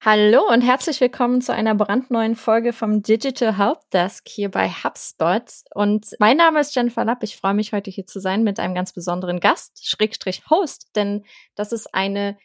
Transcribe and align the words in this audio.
Hallo 0.00 0.46
und 0.48 0.60
herzlich 0.60 1.00
willkommen 1.00 1.40
zu 1.40 1.52
einer 1.52 1.74
brandneuen 1.74 2.36
Folge 2.36 2.72
vom 2.72 3.02
Digital 3.02 3.58
Helpdesk 3.58 4.28
hier 4.28 4.48
bei 4.48 4.68
HubSpot. 4.68 5.42
Und 5.74 6.14
mein 6.20 6.36
Name 6.36 6.60
ist 6.60 6.76
Jennifer 6.76 7.04
Lapp. 7.04 7.24
Ich 7.24 7.36
freue 7.36 7.54
mich, 7.54 7.72
heute 7.72 7.90
hier 7.90 8.06
zu 8.06 8.20
sein 8.20 8.44
mit 8.44 8.60
einem 8.60 8.76
ganz 8.76 8.92
besonderen 8.92 9.40
Gast, 9.40 9.84
Schrägstrich 9.84 10.44
Host, 10.50 10.90
denn 10.94 11.24
das 11.56 11.72
ist 11.72 11.92
eine 11.92 12.38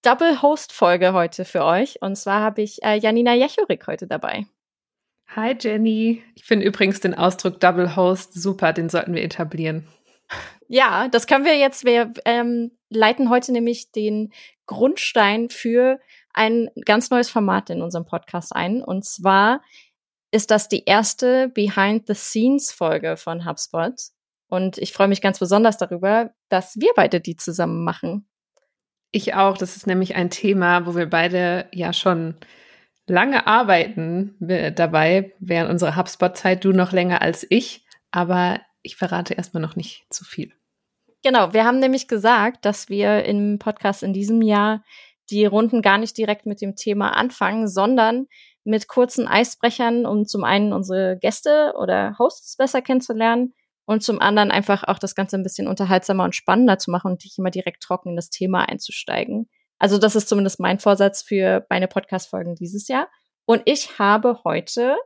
Double-Host-Folge 0.00 1.12
heute 1.12 1.44
für 1.44 1.62
euch. 1.62 2.00
Und 2.00 2.16
zwar 2.16 2.40
habe 2.40 2.62
ich 2.62 2.82
äh, 2.82 2.96
Janina 2.96 3.34
Jechurik 3.34 3.86
heute 3.86 4.06
dabei. 4.06 4.46
Hi 5.36 5.54
Jenny. 5.60 6.22
Ich 6.36 6.44
finde 6.44 6.64
übrigens 6.64 7.00
den 7.00 7.14
Ausdruck 7.14 7.60
Double 7.60 7.96
Host 7.96 8.32
super, 8.32 8.72
den 8.72 8.88
sollten 8.88 9.12
wir 9.12 9.22
etablieren. 9.22 9.86
Ja, 10.68 11.08
das 11.08 11.26
können 11.26 11.44
wir 11.44 11.58
jetzt. 11.58 11.84
Wir 11.84 12.14
ähm, 12.24 12.70
leiten 12.88 13.28
heute 13.28 13.52
nämlich 13.52 13.92
den 13.92 14.32
Grundstein 14.66 15.50
für 15.50 16.00
ein 16.38 16.70
ganz 16.84 17.10
neues 17.10 17.28
Format 17.28 17.68
in 17.68 17.82
unserem 17.82 18.06
Podcast 18.06 18.54
ein. 18.54 18.82
Und 18.82 19.04
zwar 19.04 19.60
ist 20.30 20.50
das 20.50 20.68
die 20.68 20.84
erste 20.84 21.48
Behind-the-Scenes-Folge 21.48 23.16
von 23.16 23.44
HubSpot. 23.44 23.94
Und 24.48 24.78
ich 24.78 24.92
freue 24.92 25.08
mich 25.08 25.20
ganz 25.20 25.38
besonders 25.38 25.76
darüber, 25.76 26.30
dass 26.48 26.76
wir 26.76 26.92
beide 26.94 27.20
die 27.20 27.36
zusammen 27.36 27.84
machen. 27.84 28.28
Ich 29.10 29.34
auch. 29.34 29.58
Das 29.58 29.76
ist 29.76 29.86
nämlich 29.86 30.14
ein 30.14 30.30
Thema, 30.30 30.86
wo 30.86 30.94
wir 30.94 31.10
beide 31.10 31.68
ja 31.72 31.92
schon 31.92 32.36
lange 33.06 33.46
arbeiten 33.46 34.36
dabei, 34.38 35.34
während 35.40 35.70
unserer 35.70 35.96
HubSpot-Zeit. 35.96 36.64
Du 36.64 36.72
noch 36.72 36.92
länger 36.92 37.20
als 37.20 37.46
ich. 37.50 37.84
Aber 38.10 38.60
ich 38.82 38.96
verrate 38.96 39.34
erstmal 39.34 39.62
noch 39.62 39.76
nicht 39.76 40.06
zu 40.08 40.24
viel. 40.24 40.52
Genau, 41.24 41.52
wir 41.52 41.64
haben 41.64 41.80
nämlich 41.80 42.06
gesagt, 42.06 42.64
dass 42.64 42.88
wir 42.88 43.24
im 43.24 43.58
Podcast 43.58 44.02
in 44.02 44.12
diesem 44.12 44.40
Jahr 44.40 44.84
die 45.30 45.46
Runden 45.46 45.82
gar 45.82 45.98
nicht 45.98 46.16
direkt 46.16 46.46
mit 46.46 46.60
dem 46.60 46.76
Thema 46.76 47.10
anfangen, 47.10 47.68
sondern 47.68 48.26
mit 48.64 48.88
kurzen 48.88 49.26
Eisbrechern, 49.26 50.06
um 50.06 50.26
zum 50.26 50.44
einen 50.44 50.72
unsere 50.72 51.18
Gäste 51.18 51.74
oder 51.78 52.16
Hosts 52.18 52.56
besser 52.56 52.82
kennenzulernen 52.82 53.54
und 53.86 54.02
zum 54.02 54.20
anderen 54.20 54.50
einfach 54.50 54.84
auch 54.84 54.98
das 54.98 55.14
Ganze 55.14 55.36
ein 55.36 55.42
bisschen 55.42 55.68
unterhaltsamer 55.68 56.24
und 56.24 56.34
spannender 56.34 56.78
zu 56.78 56.90
machen 56.90 57.12
und 57.12 57.24
nicht 57.24 57.38
immer 57.38 57.50
direkt 57.50 57.82
trocken 57.82 58.10
in 58.10 58.16
das 58.16 58.30
Thema 58.30 58.68
einzusteigen. 58.68 59.48
Also 59.78 59.96
das 59.96 60.16
ist 60.16 60.28
zumindest 60.28 60.60
mein 60.60 60.78
Vorsatz 60.78 61.22
für 61.22 61.66
meine 61.70 61.88
Podcast-Folgen 61.88 62.54
dieses 62.56 62.88
Jahr. 62.88 63.08
Und 63.46 63.62
ich 63.64 63.98
habe 63.98 64.40
heute 64.44 64.96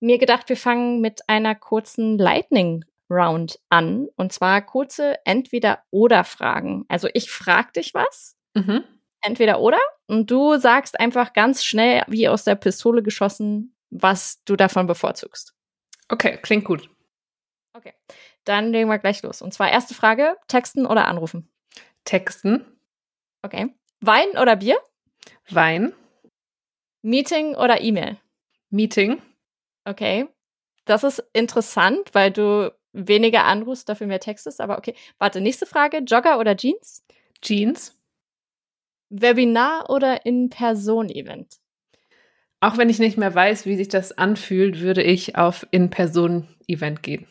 mir 0.00 0.18
gedacht, 0.18 0.48
wir 0.48 0.56
fangen 0.56 1.00
mit 1.00 1.20
einer 1.28 1.54
kurzen 1.54 2.18
Lightning 2.18 2.84
Round 3.08 3.60
an. 3.68 4.08
Und 4.16 4.32
zwar 4.32 4.62
kurze 4.62 5.14
Entweder-Oder-Fragen. 5.24 6.84
Also 6.88 7.08
ich 7.14 7.30
frage 7.30 7.72
dich 7.76 7.94
was. 7.94 8.36
Mhm 8.54 8.82
entweder 9.26 9.60
oder. 9.60 9.80
Und 10.06 10.30
du 10.30 10.56
sagst 10.56 10.98
einfach 10.98 11.32
ganz 11.32 11.64
schnell, 11.64 12.04
wie 12.06 12.28
aus 12.28 12.44
der 12.44 12.54
Pistole 12.54 13.02
geschossen, 13.02 13.74
was 13.90 14.42
du 14.44 14.56
davon 14.56 14.86
bevorzugst. 14.86 15.54
Okay, 16.08 16.38
klingt 16.40 16.64
gut. 16.64 16.88
Okay, 17.72 17.92
dann 18.44 18.72
legen 18.72 18.88
wir 18.88 18.98
gleich 18.98 19.22
los. 19.22 19.42
Und 19.42 19.52
zwar 19.52 19.70
erste 19.70 19.94
Frage: 19.94 20.36
Texten 20.48 20.86
oder 20.86 21.06
anrufen? 21.08 21.50
Texten. 22.04 22.64
Okay. 23.42 23.74
Wein 24.00 24.28
oder 24.40 24.56
Bier? 24.56 24.78
Wein. 25.50 25.92
Meeting 27.02 27.54
oder 27.54 27.80
E-Mail? 27.80 28.16
Meeting. 28.70 29.20
Okay. 29.84 30.28
Das 30.84 31.04
ist 31.04 31.22
interessant, 31.32 32.10
weil 32.12 32.30
du 32.30 32.72
weniger 32.92 33.44
anrufst, 33.44 33.88
dafür 33.88 34.06
mehr 34.06 34.20
textest. 34.20 34.60
Aber 34.60 34.78
okay. 34.78 34.94
Warte, 35.18 35.40
nächste 35.40 35.66
Frage: 35.66 35.98
Jogger 35.98 36.38
oder 36.38 36.56
Jeans? 36.56 37.04
Jeans. 37.42 37.95
Webinar 39.08 39.90
oder 39.90 40.26
In-Person-Event? 40.26 41.56
Auch 42.60 42.78
wenn 42.78 42.88
ich 42.88 42.98
nicht 42.98 43.18
mehr 43.18 43.34
weiß, 43.34 43.66
wie 43.66 43.76
sich 43.76 43.88
das 43.88 44.16
anfühlt, 44.16 44.80
würde 44.80 45.02
ich 45.02 45.36
auf 45.36 45.66
In-Person-Event 45.70 47.02
gehen. 47.02 47.26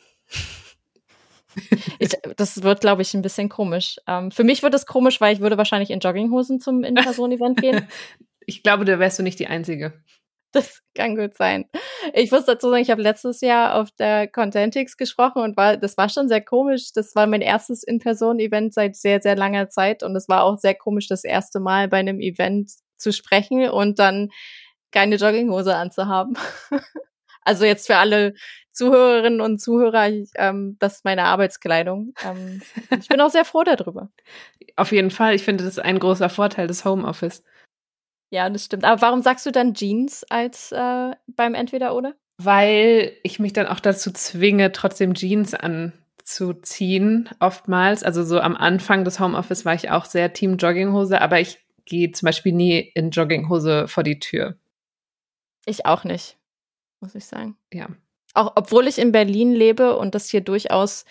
Ich, 2.00 2.12
das 2.36 2.64
wird, 2.64 2.82
glaube 2.82 3.02
ich, 3.02 3.14
ein 3.14 3.22
bisschen 3.22 3.50
komisch. 3.50 3.98
Ähm, 4.08 4.30
für 4.32 4.44
mich 4.44 4.62
wird 4.62 4.74
es 4.74 4.86
komisch, 4.86 5.22
weil 5.22 5.34
ich 5.34 5.40
würde 5.40 5.58
wahrscheinlich 5.58 5.90
in 5.90 6.00
Jogginghosen 6.00 6.60
zum 6.60 6.84
In-Person-Event 6.84 7.62
gehen. 7.62 7.88
Ich 8.48 8.62
glaube, 8.62 8.86
da 8.86 9.00
wärst 9.00 9.18
du 9.18 9.24
nicht 9.24 9.40
die 9.40 9.48
Einzige. 9.48 10.04
Das 10.56 10.80
kann 10.96 11.18
gut 11.18 11.36
sein. 11.36 11.66
Ich 12.14 12.32
muss 12.32 12.46
dazu 12.46 12.70
sagen, 12.70 12.82
ich 12.82 12.90
habe 12.90 13.02
letztes 13.02 13.42
Jahr 13.42 13.76
auf 13.76 13.92
der 13.92 14.26
Contentix 14.26 14.96
gesprochen 14.96 15.42
und 15.42 15.58
war, 15.58 15.76
das 15.76 15.98
war 15.98 16.08
schon 16.08 16.30
sehr 16.30 16.40
komisch. 16.40 16.94
Das 16.94 17.14
war 17.14 17.28
mein 17.28 17.42
erstes 17.42 17.84
In-Person-Event 17.84 18.74
seit 18.74 18.96
sehr, 18.96 19.22
sehr 19.22 19.36
langer 19.36 19.68
Zeit 19.68 20.02
und 20.02 20.16
es 20.16 20.30
war 20.30 20.44
auch 20.44 20.58
sehr 20.58 20.74
komisch, 20.74 21.10
das 21.10 21.26
erste 21.26 21.60
Mal 21.60 21.90
bei 21.90 21.98
einem 21.98 22.22
Event 22.22 22.72
zu 22.96 23.12
sprechen 23.12 23.70
und 23.70 24.00
dann 24.00 24.30
keine 24.92 25.18
Jogginghose 25.18 25.76
anzuhaben. 25.76 26.38
also 27.42 27.66
jetzt 27.66 27.88
für 27.88 27.98
alle 27.98 28.34
Zuhörerinnen 28.72 29.42
und 29.42 29.60
Zuhörer, 29.60 30.08
ich, 30.08 30.30
ähm, 30.36 30.78
das 30.80 30.96
ist 30.96 31.06
meine 31.06 31.26
Arbeitskleidung. 31.26 32.14
Ähm, 32.24 32.62
ich 32.98 33.10
bin 33.10 33.20
auch 33.20 33.30
sehr 33.30 33.44
froh 33.44 33.64
darüber. 33.64 34.10
Auf 34.78 34.94
jeden 34.94 35.12
Fall. 35.12 35.36
Ich 35.36 35.44
finde, 35.44 35.66
das 35.66 35.74
ist 35.74 35.84
ein 35.84 36.00
großer 36.00 36.30
Vorteil 36.30 36.68
des 36.68 36.86
Homeoffice. 36.86 37.44
Ja, 38.30 38.50
das 38.50 38.66
stimmt. 38.66 38.84
Aber 38.84 39.02
warum 39.02 39.22
sagst 39.22 39.46
du 39.46 39.52
dann 39.52 39.74
Jeans 39.74 40.24
als 40.30 40.72
äh, 40.72 41.12
beim 41.28 41.54
Entweder-Oder? 41.54 42.16
Weil 42.38 43.14
ich 43.24 43.40
mich 43.40 43.54
dann 43.54 43.68
auch 43.68 43.80
dazu 43.80 44.12
zwinge, 44.12 44.72
trotzdem 44.72 45.14
Jeans 45.14 45.54
anzuziehen, 45.54 47.30
oftmals. 47.40 48.04
Also 48.04 48.24
so 48.24 48.40
am 48.40 48.56
Anfang 48.56 49.06
des 49.06 49.20
Homeoffice 49.20 49.64
war 49.64 49.74
ich 49.74 49.90
auch 49.90 50.06
sehr 50.06 50.34
Team 50.34 50.58
Jogginghose, 50.58 51.22
aber 51.22 51.40
ich 51.40 51.60
gehe 51.86 52.12
zum 52.12 52.26
Beispiel 52.26 52.52
nie 52.52 52.80
in 52.80 53.12
Jogginghose 53.12 53.88
vor 53.88 54.04
die 54.04 54.20
Tür. 54.20 54.56
Ich 55.66 55.86
auch 55.86 56.04
nicht, 56.04 56.38
muss 57.00 57.16
ich 57.16 57.26
sagen. 57.26 57.58
Ja. 57.72 57.88
Auch 58.34 58.54
obwohl 58.56 58.88
ich 58.88 58.98
in 58.98 59.12
Berlin 59.12 59.54
lebe 59.54 59.98
und 59.98 60.14
das 60.14 60.30
hier 60.30 60.42
durchaus 60.42 61.06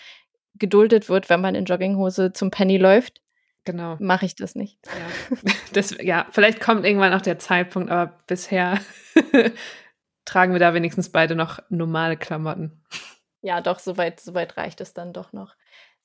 geduldet 0.53 1.09
wird, 1.09 1.29
wenn 1.29 1.41
man 1.41 1.55
in 1.55 1.65
Jogginghose 1.65 2.33
zum 2.33 2.51
Penny 2.51 2.77
läuft, 2.77 3.21
Genau. 3.65 3.97
Mache 3.99 4.25
ich 4.25 4.35
das 4.35 4.55
nicht. 4.55 4.79
Ja. 4.85 5.51
Das, 5.73 5.93
ja, 5.99 6.25
vielleicht 6.31 6.61
kommt 6.61 6.85
irgendwann 6.85 7.13
auch 7.13 7.21
der 7.21 7.37
Zeitpunkt, 7.37 7.91
aber 7.91 8.17
bisher 8.27 8.79
tragen 10.25 10.53
wir 10.53 10.59
da 10.59 10.73
wenigstens 10.73 11.09
beide 11.09 11.35
noch 11.35 11.59
normale 11.67 12.15
Klamotten. 12.15 12.81
Ja, 13.41 13.59
doch, 13.59 13.79
soweit, 13.79 14.21
soweit 14.21 14.55
reicht 14.55 14.79
es 14.79 14.93
dann 14.93 15.11
doch 15.11 15.33
noch. 15.33 15.55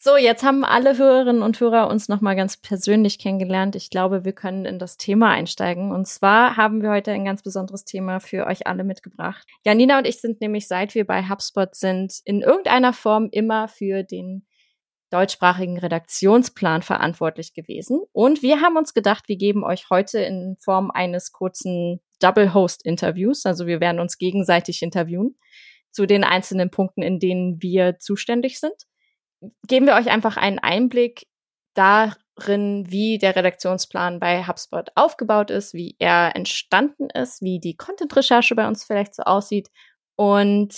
So, 0.03 0.17
jetzt 0.17 0.43
haben 0.43 0.65
alle 0.65 0.97
Hörerinnen 0.97 1.43
und 1.43 1.61
Hörer 1.61 1.89
uns 1.89 2.09
nochmal 2.09 2.35
ganz 2.35 2.57
persönlich 2.57 3.19
kennengelernt. 3.19 3.77
Ich 3.77 3.91
glaube, 3.91 4.25
wir 4.25 4.33
können 4.33 4.65
in 4.65 4.79
das 4.79 4.97
Thema 4.97 5.31
einsteigen. 5.31 5.93
Und 5.93 6.09
zwar 6.09 6.57
haben 6.57 6.83
wir 6.83 6.91
heute 6.91 7.13
ein 7.13 7.27
ganz 7.27 7.43
besonderes 7.43 7.85
Thema 7.85 8.19
für 8.19 8.47
euch 8.47 8.67
alle 8.67 8.83
mitgebracht. 8.83 9.47
Janina 9.63 9.99
und 9.99 10.07
ich 10.07 10.21
sind 10.21 10.41
nämlich, 10.41 10.67
seit 10.67 10.95
wir 10.95 11.07
bei 11.07 11.29
HubSpot 11.29 11.75
sind, 11.75 12.15
in 12.25 12.41
irgendeiner 12.41 12.95
Form 12.95 13.29
immer 13.31 13.69
für 13.69 14.03
den 14.03 14.47
deutschsprachigen 15.11 15.79
Redaktionsplan 15.79 16.83
verantwortlich 16.83 17.53
gewesen. 17.53 18.01
Und 18.13 18.43
wir 18.43 18.61
haben 18.61 18.77
uns 18.77 18.95
gedacht, 18.95 19.29
wir 19.29 19.37
geben 19.37 19.65
euch 19.65 19.91
heute 19.91 20.21
in 20.21 20.57
Form 20.61 20.91
eines 20.91 21.33
kurzen 21.33 22.01
Double-Host-Interviews, 22.21 23.47
also 23.47 23.67
wir 23.67 23.81
werden 23.81 24.01
uns 24.01 24.19
gegenseitig 24.19 24.83
interviewen, 24.83 25.37
zu 25.91 26.07
den 26.07 26.23
einzelnen 26.23 26.71
Punkten, 26.71 27.03
in 27.03 27.19
denen 27.19 27.61
wir 27.63 27.99
zuständig 27.99 28.61
sind. 28.61 28.75
Geben 29.67 29.87
wir 29.87 29.95
euch 29.95 30.11
einfach 30.11 30.37
einen 30.37 30.59
Einblick 30.59 31.27
darin, 31.75 32.85
wie 32.89 33.19
der 33.19 33.37
Redaktionsplan 33.37 34.21
bei 34.21 34.47
HubSpot 34.47 34.91
aufgebaut 34.95 35.51
ist, 35.51 35.73
wie 35.75 35.97
er 35.99 36.37
entstanden 36.37 37.09
ist, 37.11 37.43
wie 37.43 37.59
die 37.59 37.77
Content-Recherche 37.77 38.55
bei 38.55 38.69
uns 38.69 38.85
vielleicht 38.85 39.15
so 39.15 39.23
aussieht. 39.23 39.69
Und 40.17 40.75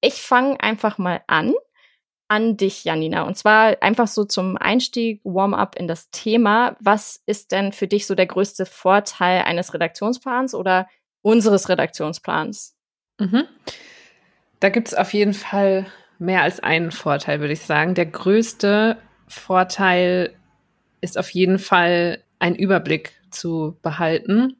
ich 0.00 0.14
fange 0.14 0.60
einfach 0.60 0.98
mal 0.98 1.22
an 1.26 1.52
an 2.28 2.56
dich, 2.56 2.84
Janina. 2.84 3.22
Und 3.22 3.36
zwar 3.36 3.76
einfach 3.82 4.08
so 4.08 4.24
zum 4.24 4.56
Einstieg, 4.56 5.20
Warm-up 5.24 5.76
in 5.78 5.86
das 5.86 6.10
Thema. 6.10 6.76
Was 6.80 7.22
ist 7.26 7.52
denn 7.52 7.72
für 7.72 7.86
dich 7.86 8.06
so 8.06 8.14
der 8.14 8.26
größte 8.26 8.66
Vorteil 8.66 9.42
eines 9.42 9.72
Redaktionsplans 9.74 10.54
oder 10.54 10.88
unseres 11.22 11.68
Redaktionsplans? 11.68 12.76
Mhm. 13.18 13.44
Da 14.60 14.68
gibt 14.70 14.88
es 14.88 14.94
auf 14.94 15.12
jeden 15.12 15.34
Fall 15.34 15.86
mehr 16.18 16.42
als 16.42 16.60
einen 16.60 16.90
Vorteil, 16.90 17.40
würde 17.40 17.52
ich 17.52 17.62
sagen. 17.62 17.94
Der 17.94 18.06
größte 18.06 18.96
Vorteil 19.28 20.34
ist 21.00 21.18
auf 21.18 21.30
jeden 21.30 21.58
Fall 21.58 22.22
ein 22.38 22.54
Überblick 22.54 23.12
zu 23.30 23.78
behalten, 23.82 24.56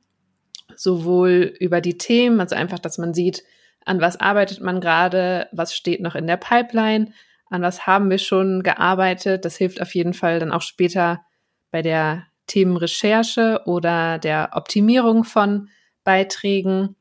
sowohl 0.75 1.55
über 1.59 1.81
die 1.81 1.99
Themen, 1.99 2.41
also 2.41 2.55
einfach, 2.55 2.79
dass 2.79 2.99
man 2.99 3.15
sieht, 3.15 3.43
an 3.85 4.01
was 4.01 4.19
arbeitet 4.19 4.61
man 4.61 4.81
gerade, 4.81 5.49
was 5.53 5.75
steht 5.75 6.01
noch 6.01 6.15
in 6.15 6.27
der 6.27 6.37
Pipeline, 6.37 7.13
an 7.49 7.63
was 7.63 7.87
haben 7.87 8.11
wir 8.11 8.19
schon 8.19 8.63
gearbeitet. 8.63 9.45
Das 9.45 9.57
hilft 9.57 9.81
auf 9.81 9.95
jeden 9.95 10.15
Fall 10.15 10.41
dann 10.41 10.53
auch 10.53 10.63
später 10.63 11.23
bei 11.71 11.83
der 11.83 12.27
Themenrecherche 12.47 13.63
oder 13.67 14.19
der 14.19 14.51
Optimierung 14.53 15.25
von 15.25 15.69
Beiträgen. 16.05 16.97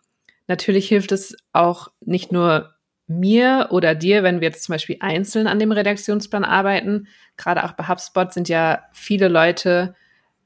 Natürlich 0.48 0.88
hilft 0.88 1.12
es 1.12 1.36
auch 1.54 1.90
nicht 2.02 2.32
nur 2.32 2.76
mir 3.08 3.68
oder 3.72 3.94
dir, 3.94 4.24
wenn 4.24 4.42
wir 4.42 4.48
jetzt 4.48 4.64
zum 4.64 4.74
Beispiel 4.74 4.98
einzeln 5.00 5.48
an 5.48 5.60
dem 5.60 5.72
Redaktionsplan 5.72 6.44
arbeiten. 6.44 7.08
Gerade 7.38 7.64
auch 7.64 7.74
bei 7.74 7.88
HubSpot 7.88 8.34
sind 8.34 8.50
ja 8.50 8.84
viele 8.94 9.28
Leute 9.28 9.96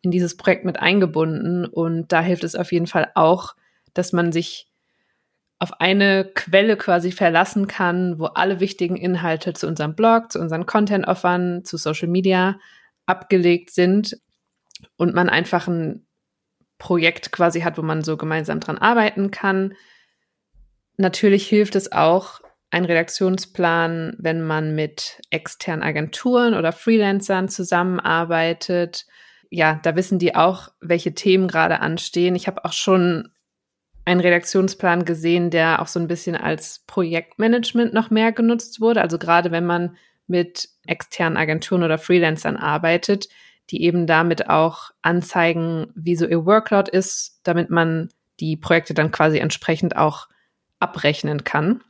in 0.01 0.11
dieses 0.11 0.37
Projekt 0.37 0.65
mit 0.65 0.79
eingebunden. 0.79 1.65
Und 1.65 2.11
da 2.11 2.21
hilft 2.21 2.43
es 2.43 2.55
auf 2.55 2.71
jeden 2.71 2.87
Fall 2.87 3.11
auch, 3.15 3.55
dass 3.93 4.13
man 4.13 4.31
sich 4.31 4.68
auf 5.59 5.81
eine 5.81 6.31
Quelle 6.33 6.77
quasi 6.77 7.11
verlassen 7.11 7.67
kann, 7.67 8.17
wo 8.17 8.25
alle 8.25 8.61
wichtigen 8.61 8.95
Inhalte 8.95 9.53
zu 9.53 9.67
unserem 9.67 9.93
Blog, 9.93 10.31
zu 10.31 10.39
unseren 10.39 10.65
Content-Offern, 10.65 11.65
zu 11.65 11.75
Social 11.77 12.07
Media 12.07 12.59
abgelegt 13.05 13.71
sind 13.71 14.17
und 14.95 15.13
man 15.13 15.29
einfach 15.29 15.67
ein 15.67 16.07
Projekt 16.77 17.33
quasi 17.33 17.61
hat, 17.61 17.77
wo 17.77 17.81
man 17.81 18.03
so 18.03 18.15
gemeinsam 18.15 18.61
dran 18.61 18.77
arbeiten 18.77 19.31
kann. 19.31 19.73
Natürlich 20.95 21.47
hilft 21.47 21.75
es 21.75 21.91
auch, 21.91 22.39
ein 22.71 22.85
Redaktionsplan, 22.85 24.15
wenn 24.19 24.45
man 24.45 24.75
mit 24.75 25.19
externen 25.31 25.83
Agenturen 25.83 26.53
oder 26.53 26.71
Freelancern 26.71 27.49
zusammenarbeitet. 27.49 29.07
Ja, 29.49 29.79
da 29.81 29.95
wissen 29.95 30.19
die 30.19 30.35
auch, 30.35 30.69
welche 30.79 31.15
Themen 31.15 31.47
gerade 31.47 31.79
anstehen. 31.79 32.35
Ich 32.35 32.47
habe 32.47 32.63
auch 32.65 32.73
schon 32.73 33.29
einen 34.09 34.21
Redaktionsplan 34.21 35.05
gesehen, 35.05 35.51
der 35.51 35.81
auch 35.81 35.87
so 35.87 35.99
ein 35.99 36.07
bisschen 36.07 36.35
als 36.35 36.83
Projektmanagement 36.87 37.93
noch 37.93 38.09
mehr 38.09 38.31
genutzt 38.31 38.81
wurde. 38.81 39.01
Also 39.01 39.19
gerade 39.19 39.51
wenn 39.51 39.65
man 39.65 39.95
mit 40.25 40.69
externen 40.87 41.37
Agenturen 41.37 41.83
oder 41.83 41.99
Freelancern 41.99 42.57
arbeitet, 42.57 43.29
die 43.69 43.83
eben 43.83 44.07
damit 44.07 44.49
auch 44.49 44.89
anzeigen, 45.03 45.91
wie 45.95 46.15
so 46.15 46.25
ihr 46.25 46.45
Workload 46.45 46.89
ist, 46.91 47.39
damit 47.43 47.69
man 47.69 48.09
die 48.39 48.57
Projekte 48.57 48.95
dann 48.95 49.11
quasi 49.11 49.37
entsprechend 49.37 49.95
auch 49.95 50.27
abrechnen 50.79 51.43
kann. 51.43 51.81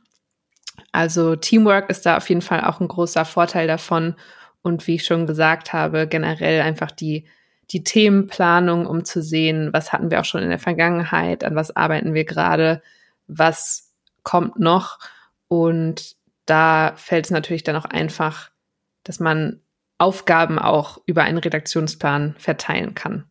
Also 0.92 1.36
Teamwork 1.36 1.88
ist 1.88 2.04
da 2.04 2.18
auf 2.18 2.28
jeden 2.28 2.42
Fall 2.42 2.62
auch 2.64 2.80
ein 2.80 2.88
großer 2.88 3.24
Vorteil 3.24 3.66
davon. 3.66 4.16
Und 4.62 4.86
wie 4.86 4.96
ich 4.96 5.06
schon 5.06 5.26
gesagt 5.26 5.72
habe, 5.72 6.06
generell 6.06 6.60
einfach 6.60 6.90
die, 6.90 7.26
die 7.70 7.84
Themenplanung, 7.84 8.86
um 8.86 9.04
zu 9.04 9.22
sehen, 9.22 9.72
was 9.72 9.92
hatten 9.92 10.10
wir 10.10 10.20
auch 10.20 10.24
schon 10.24 10.42
in 10.42 10.50
der 10.50 10.58
Vergangenheit, 10.58 11.44
an 11.44 11.54
was 11.54 11.74
arbeiten 11.76 12.14
wir 12.14 12.24
gerade, 12.24 12.82
was 13.26 13.92
kommt 14.22 14.58
noch. 14.58 14.98
Und 15.48 16.16
da 16.46 16.94
fällt 16.96 17.26
es 17.26 17.30
natürlich 17.30 17.62
dann 17.62 17.76
auch 17.76 17.84
einfach, 17.84 18.50
dass 19.04 19.20
man 19.20 19.60
Aufgaben 19.98 20.58
auch 20.58 20.98
über 21.06 21.22
einen 21.22 21.38
Redaktionsplan 21.38 22.34
verteilen 22.38 22.94
kann. 22.94 23.30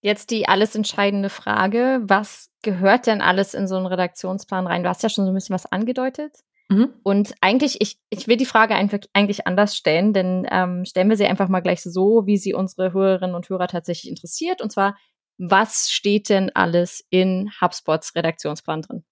Jetzt 0.00 0.30
die 0.30 0.48
alles 0.48 0.74
entscheidende 0.74 1.30
Frage. 1.30 2.00
Was 2.02 2.50
gehört 2.62 3.06
denn 3.06 3.20
alles 3.20 3.54
in 3.54 3.66
so 3.66 3.76
einen 3.76 3.86
Redaktionsplan 3.86 4.66
rein? 4.66 4.82
Du 4.82 4.88
hast 4.88 5.02
ja 5.02 5.08
schon 5.08 5.24
so 5.24 5.32
ein 5.32 5.34
bisschen 5.34 5.54
was 5.54 5.66
angedeutet. 5.66 6.44
Mhm. 6.68 6.90
Und 7.02 7.34
eigentlich, 7.40 7.80
ich, 7.80 7.98
ich 8.10 8.28
will 8.28 8.36
die 8.36 8.44
Frage 8.44 8.74
einfach, 8.74 8.98
eigentlich 9.14 9.46
anders 9.46 9.76
stellen, 9.76 10.12
denn 10.12 10.46
ähm, 10.50 10.84
stellen 10.84 11.08
wir 11.08 11.16
sie 11.16 11.26
einfach 11.26 11.48
mal 11.48 11.60
gleich 11.60 11.82
so, 11.82 12.26
wie 12.26 12.36
sie 12.36 12.54
unsere 12.54 12.92
Hörerinnen 12.92 13.34
und 13.34 13.48
Hörer 13.48 13.68
tatsächlich 13.68 14.10
interessiert. 14.10 14.60
Und 14.60 14.70
zwar, 14.70 14.96
was 15.38 15.90
steht 15.90 16.28
denn 16.28 16.50
alles 16.54 17.04
in 17.10 17.50
HubSpots 17.60 18.14
Redaktionsplan 18.14 18.82
drin? 18.82 19.04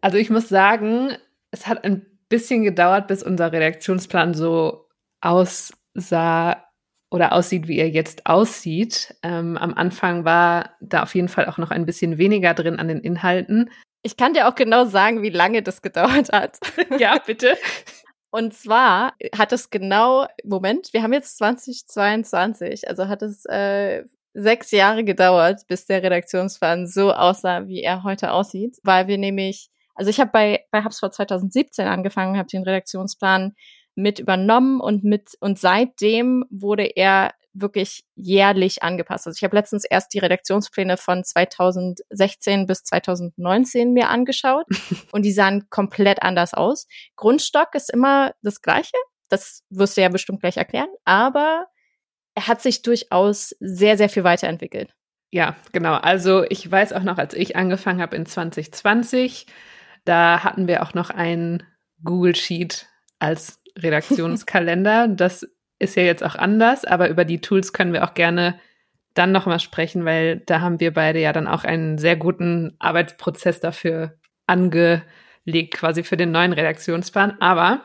Also 0.02 0.16
ich 0.16 0.30
muss 0.30 0.48
sagen, 0.48 1.14
es 1.50 1.66
hat 1.66 1.84
ein 1.84 2.06
bisschen 2.30 2.62
gedauert, 2.62 3.06
bis 3.08 3.22
unser 3.22 3.52
Redaktionsplan 3.52 4.34
so 4.34 4.88
aussah 5.20 6.64
oder 7.10 7.32
aussieht, 7.32 7.68
wie 7.68 7.78
er 7.78 7.90
jetzt 7.90 8.26
aussieht. 8.26 9.14
Ähm, 9.22 9.58
am 9.58 9.74
Anfang 9.74 10.24
war 10.24 10.70
da 10.80 11.02
auf 11.02 11.14
jeden 11.14 11.28
Fall 11.28 11.46
auch 11.46 11.58
noch 11.58 11.70
ein 11.70 11.84
bisschen 11.84 12.18
weniger 12.18 12.54
drin 12.54 12.78
an 12.78 12.88
den 12.88 13.00
Inhalten. 13.00 13.70
Ich 14.02 14.16
kann 14.16 14.32
dir 14.32 14.48
auch 14.48 14.54
genau 14.54 14.84
sagen, 14.86 15.22
wie 15.22 15.30
lange 15.30 15.62
das 15.62 15.82
gedauert 15.82 16.32
hat. 16.32 16.58
Ja, 16.98 17.18
bitte. 17.18 17.56
Und 18.30 18.54
zwar 18.54 19.14
hat 19.36 19.52
es 19.52 19.70
genau, 19.70 20.26
Moment, 20.44 20.92
wir 20.92 21.02
haben 21.02 21.12
jetzt 21.12 21.38
2022, 21.38 22.88
also 22.88 23.08
hat 23.08 23.22
es 23.22 23.44
äh, 23.46 24.04
sechs 24.34 24.70
Jahre 24.70 25.04
gedauert, 25.04 25.62
bis 25.66 25.86
der 25.86 26.02
Redaktionsplan 26.02 26.86
so 26.86 27.12
aussah, 27.12 27.66
wie 27.66 27.82
er 27.82 28.04
heute 28.04 28.32
aussieht, 28.32 28.78
weil 28.84 29.08
wir 29.08 29.18
nämlich, 29.18 29.70
also 29.94 30.10
ich 30.10 30.20
habe 30.20 30.30
bei, 30.30 30.64
bei 30.70 30.84
HubSpot 30.84 31.12
2017 31.12 31.86
angefangen, 31.88 32.38
habe 32.38 32.48
den 32.48 32.62
Redaktionsplan 32.62 33.54
mit 33.96 34.20
übernommen 34.20 34.80
und 34.80 35.02
mit 35.02 35.32
und 35.40 35.58
seitdem 35.58 36.44
wurde 36.50 36.84
er 36.84 37.32
wirklich 37.52 38.04
jährlich 38.14 38.82
angepasst. 38.82 39.26
Also 39.26 39.36
ich 39.36 39.44
habe 39.44 39.56
letztens 39.56 39.84
erst 39.84 40.14
die 40.14 40.18
Redaktionspläne 40.18 40.96
von 40.96 41.24
2016 41.24 42.66
bis 42.66 42.84
2019 42.84 43.92
mir 43.92 44.08
angeschaut 44.08 44.66
und 45.12 45.22
die 45.22 45.32
sahen 45.32 45.68
komplett 45.70 46.22
anders 46.22 46.54
aus. 46.54 46.86
Grundstock 47.16 47.74
ist 47.74 47.92
immer 47.92 48.32
das 48.42 48.62
gleiche, 48.62 48.96
das 49.28 49.62
wirst 49.70 49.96
du 49.96 50.02
ja 50.02 50.08
bestimmt 50.08 50.40
gleich 50.40 50.56
erklären, 50.56 50.88
aber 51.04 51.66
er 52.34 52.46
hat 52.46 52.62
sich 52.62 52.82
durchaus 52.82 53.54
sehr, 53.60 53.96
sehr 53.96 54.08
viel 54.08 54.24
weiterentwickelt. 54.24 54.94
Ja, 55.32 55.56
genau. 55.72 55.94
Also 55.94 56.44
ich 56.48 56.68
weiß 56.68 56.92
auch 56.92 57.02
noch, 57.02 57.18
als 57.18 57.34
ich 57.34 57.56
angefangen 57.56 58.00
habe 58.00 58.16
in 58.16 58.26
2020, 58.26 59.46
da 60.04 60.42
hatten 60.42 60.66
wir 60.66 60.82
auch 60.82 60.94
noch 60.94 61.10
ein 61.10 61.62
Google 62.02 62.34
Sheet 62.34 62.88
als 63.18 63.60
Redaktionskalender. 63.78 65.08
Das 65.08 65.46
ist 65.80 65.96
ja 65.96 66.04
jetzt 66.04 66.22
auch 66.22 66.36
anders, 66.36 66.84
aber 66.84 67.08
über 67.08 67.24
die 67.24 67.40
Tools 67.40 67.72
können 67.72 67.92
wir 67.92 68.04
auch 68.04 68.14
gerne 68.14 68.60
dann 69.14 69.32
nochmal 69.32 69.58
sprechen, 69.58 70.04
weil 70.04 70.40
da 70.46 70.60
haben 70.60 70.78
wir 70.78 70.94
beide 70.94 71.18
ja 71.20 71.32
dann 71.32 71.48
auch 71.48 71.64
einen 71.64 71.98
sehr 71.98 72.16
guten 72.16 72.76
Arbeitsprozess 72.78 73.58
dafür 73.58 74.16
angelegt, 74.46 75.74
quasi 75.74 76.04
für 76.04 76.16
den 76.16 76.30
neuen 76.30 76.52
Redaktionsplan. 76.52 77.40
Aber 77.40 77.84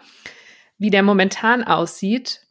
wie 0.77 0.91
der 0.91 1.01
momentan 1.01 1.63
aussieht, 1.63 2.41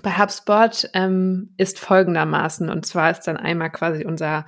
bei 0.00 0.10
HubSpot 0.10 0.88
ähm, 0.94 1.54
ist 1.58 1.78
folgendermaßen. 1.78 2.70
Und 2.70 2.86
zwar 2.86 3.10
ist 3.10 3.24
dann 3.24 3.36
einmal 3.36 3.70
quasi 3.70 4.04
unser 4.04 4.46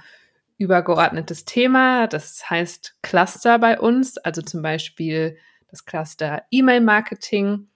übergeordnetes 0.57 1.45
Thema. 1.45 2.07
Das 2.07 2.49
heißt 2.49 2.97
Cluster 3.03 3.59
bei 3.59 3.79
uns, 3.79 4.17
also 4.19 4.41
zum 4.41 4.63
Beispiel 4.63 5.37
das 5.69 5.85
Cluster 5.85 6.43
E-Mail-Marketing. 6.51 7.69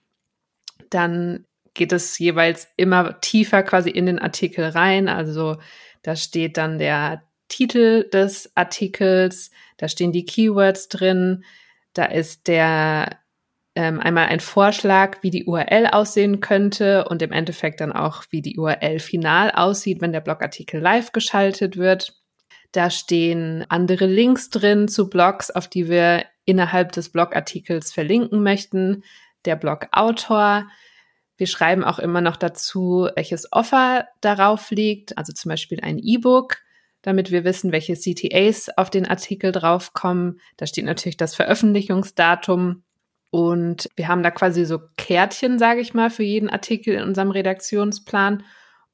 Dann 0.89 1.45
geht 1.79 1.93
es 1.93 2.19
jeweils 2.19 2.67
immer 2.75 3.21
tiefer 3.21 3.63
quasi 3.63 3.89
in 3.89 4.05
den 4.05 4.19
Artikel 4.19 4.65
rein. 4.65 5.07
Also 5.07 5.55
da 6.03 6.17
steht 6.17 6.57
dann 6.57 6.77
der 6.77 7.23
Titel 7.47 8.07
des 8.09 8.51
Artikels, 8.55 9.49
da 9.77 9.87
stehen 9.87 10.11
die 10.11 10.25
Keywords 10.25 10.89
drin, 10.89 11.45
da 11.93 12.03
ist 12.03 12.49
der 12.49 13.17
ähm, 13.75 14.01
einmal 14.01 14.27
ein 14.27 14.41
Vorschlag, 14.41 15.19
wie 15.21 15.31
die 15.31 15.45
URL 15.45 15.87
aussehen 15.87 16.41
könnte 16.41 17.05
und 17.07 17.21
im 17.21 17.31
Endeffekt 17.31 17.79
dann 17.79 17.93
auch, 17.93 18.25
wie 18.29 18.41
die 18.41 18.57
URL 18.57 18.99
final 18.99 19.51
aussieht, 19.51 20.01
wenn 20.01 20.11
der 20.11 20.19
Blogartikel 20.19 20.81
live 20.81 21.13
geschaltet 21.13 21.77
wird. 21.77 22.13
Da 22.73 22.89
stehen 22.89 23.65
andere 23.69 24.05
Links 24.05 24.49
drin 24.49 24.89
zu 24.89 25.09
Blogs, 25.09 25.49
auf 25.49 25.69
die 25.69 25.87
wir 25.87 26.25
innerhalb 26.43 26.91
des 26.91 27.09
Blogartikels 27.09 27.93
verlinken 27.93 28.43
möchten. 28.43 29.03
Der 29.45 29.55
Blogautor, 29.55 30.67
wir 31.39 31.47
schreiben 31.47 31.85
auch 31.85 31.99
immer 31.99 32.19
noch 32.19 32.35
dazu, 32.35 33.09
welches 33.15 33.51
Offer 33.51 34.07
darauf 34.19 34.69
liegt, 34.71 35.17
also 35.17 35.31
zum 35.31 35.49
Beispiel 35.49 35.79
ein 35.79 35.97
E-Book, 35.97 36.57
damit 37.01 37.31
wir 37.31 37.45
wissen, 37.45 37.71
welche 37.71 37.95
CTAs 37.95 38.69
auf 38.77 38.89
den 38.89 39.07
Artikel 39.07 39.53
draufkommen. 39.53 40.41
Da 40.57 40.67
steht 40.67 40.83
natürlich 40.83 41.15
das 41.15 41.35
Veröffentlichungsdatum 41.35 42.83
und 43.31 43.87
wir 43.95 44.09
haben 44.09 44.21
da 44.21 44.31
quasi 44.31 44.65
so 44.65 44.79
Kärtchen, 44.97 45.59
sage 45.59 45.79
ich 45.79 45.93
mal, 45.93 46.09
für 46.09 46.23
jeden 46.23 46.49
Artikel 46.49 46.95
in 46.95 47.03
unserem 47.03 47.31
Redaktionsplan. 47.31 48.43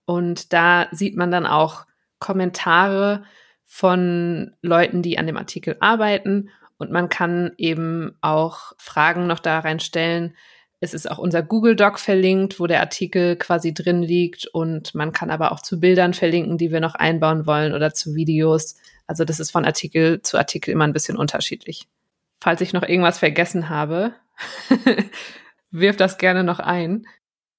Und 0.05 0.53
da 0.53 0.87
sieht 0.91 1.15
man 1.15 1.31
dann 1.31 1.47
auch 1.47 1.85
Kommentare 2.19 3.23
von 3.63 4.55
Leuten, 4.61 5.01
die 5.01 5.17
an 5.17 5.25
dem 5.25 5.37
Artikel 5.37 5.77
arbeiten. 5.79 6.49
Und 6.77 6.91
man 6.91 7.09
kann 7.09 7.53
eben 7.57 8.17
auch 8.21 8.73
Fragen 8.77 9.25
noch 9.25 9.39
da 9.39 9.59
reinstellen, 9.59 10.35
es 10.79 10.94
ist 10.94 11.10
auch 11.10 11.17
unser 11.17 11.41
Google 11.41 11.75
Doc 11.75 12.00
verlinkt, 12.00 12.60
wo 12.60 12.67
der 12.67 12.82
Artikel 12.82 13.36
quasi 13.38 13.74
drin 13.74 14.01
liegt. 14.01 14.48
Und 14.48 14.94
man 14.94 15.12
kann 15.12 15.32
aber 15.32 15.51
auch 15.51 15.62
zu 15.62 15.79
Bildern 15.79 16.13
verlinken, 16.13 16.58
die 16.58 16.72
wir 16.72 16.79
noch 16.79 16.96
einbauen 16.96 17.46
wollen 17.46 17.74
oder 17.74 17.94
zu 17.94 18.15
Videos. 18.15 18.75
Also 19.08 19.24
das 19.24 19.39
ist 19.39 19.51
von 19.51 19.65
Artikel 19.65 20.22
zu 20.22 20.38
Artikel 20.38 20.72
immer 20.72 20.86
ein 20.86 20.94
bisschen 20.94 21.17
unterschiedlich. 21.17 21.88
Falls 22.41 22.62
ich 22.62 22.74
noch 22.74 22.84
irgendwas 22.84 23.20
vergessen 23.20 23.70
habe, 23.70 24.13
wirf 25.72 25.96
das 25.98 26.17
gerne 26.17 26.44
noch 26.44 26.60
ein. 26.60 27.08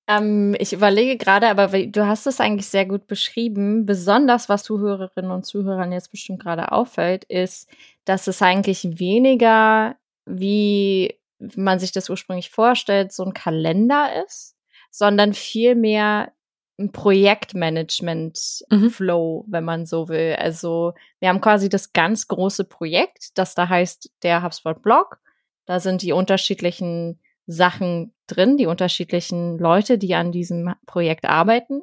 Ähm, 0.08 0.54
ich 0.60 0.72
überlege 0.72 1.16
gerade, 1.16 1.48
aber 1.48 1.68
du 1.68 2.06
hast 2.06 2.26
es 2.26 2.38
eigentlich 2.38 2.68
sehr 2.68 2.86
gut 2.86 3.06
beschrieben. 3.06 3.86
Besonders 3.86 4.48
was 4.48 4.62
Zuhörerinnen 4.62 5.30
und 5.30 5.46
Zuhörern 5.46 5.90
jetzt 5.90 6.10
bestimmt 6.10 6.40
gerade 6.40 6.70
auffällt, 6.70 7.24
ist, 7.24 7.68
dass 8.04 8.26
es 8.28 8.42
eigentlich 8.42 9.00
weniger 9.00 9.96
wie 9.96 10.06
wie 10.26 11.14
man 11.38 11.78
sich 11.78 11.92
das 11.92 12.10
ursprünglich 12.10 12.50
vorstellt, 12.50 13.12
so 13.12 13.24
ein 13.24 13.34
Kalender 13.34 14.24
ist, 14.24 14.56
sondern 14.90 15.34
vielmehr 15.34 16.32
ein 16.78 16.92
Projektmanagement-Flow, 16.92 19.44
mhm. 19.46 19.52
wenn 19.52 19.64
man 19.64 19.86
so 19.86 20.08
will. 20.08 20.36
Also 20.38 20.92
wir 21.20 21.30
haben 21.30 21.40
quasi 21.40 21.68
das 21.68 21.92
ganz 21.92 22.28
große 22.28 22.64
Projekt, 22.64 23.36
das 23.38 23.54
da 23.54 23.68
heißt 23.68 24.10
der 24.22 24.42
HubSpot 24.42 24.82
Blog. 24.82 25.18
Da 25.64 25.80
sind 25.80 26.02
die 26.02 26.12
unterschiedlichen 26.12 27.20
Sachen 27.46 28.14
drin, 28.26 28.56
die 28.56 28.66
unterschiedlichen 28.66 29.58
Leute, 29.58 29.98
die 29.98 30.14
an 30.14 30.32
diesem 30.32 30.74
Projekt 30.86 31.24
arbeiten. 31.24 31.82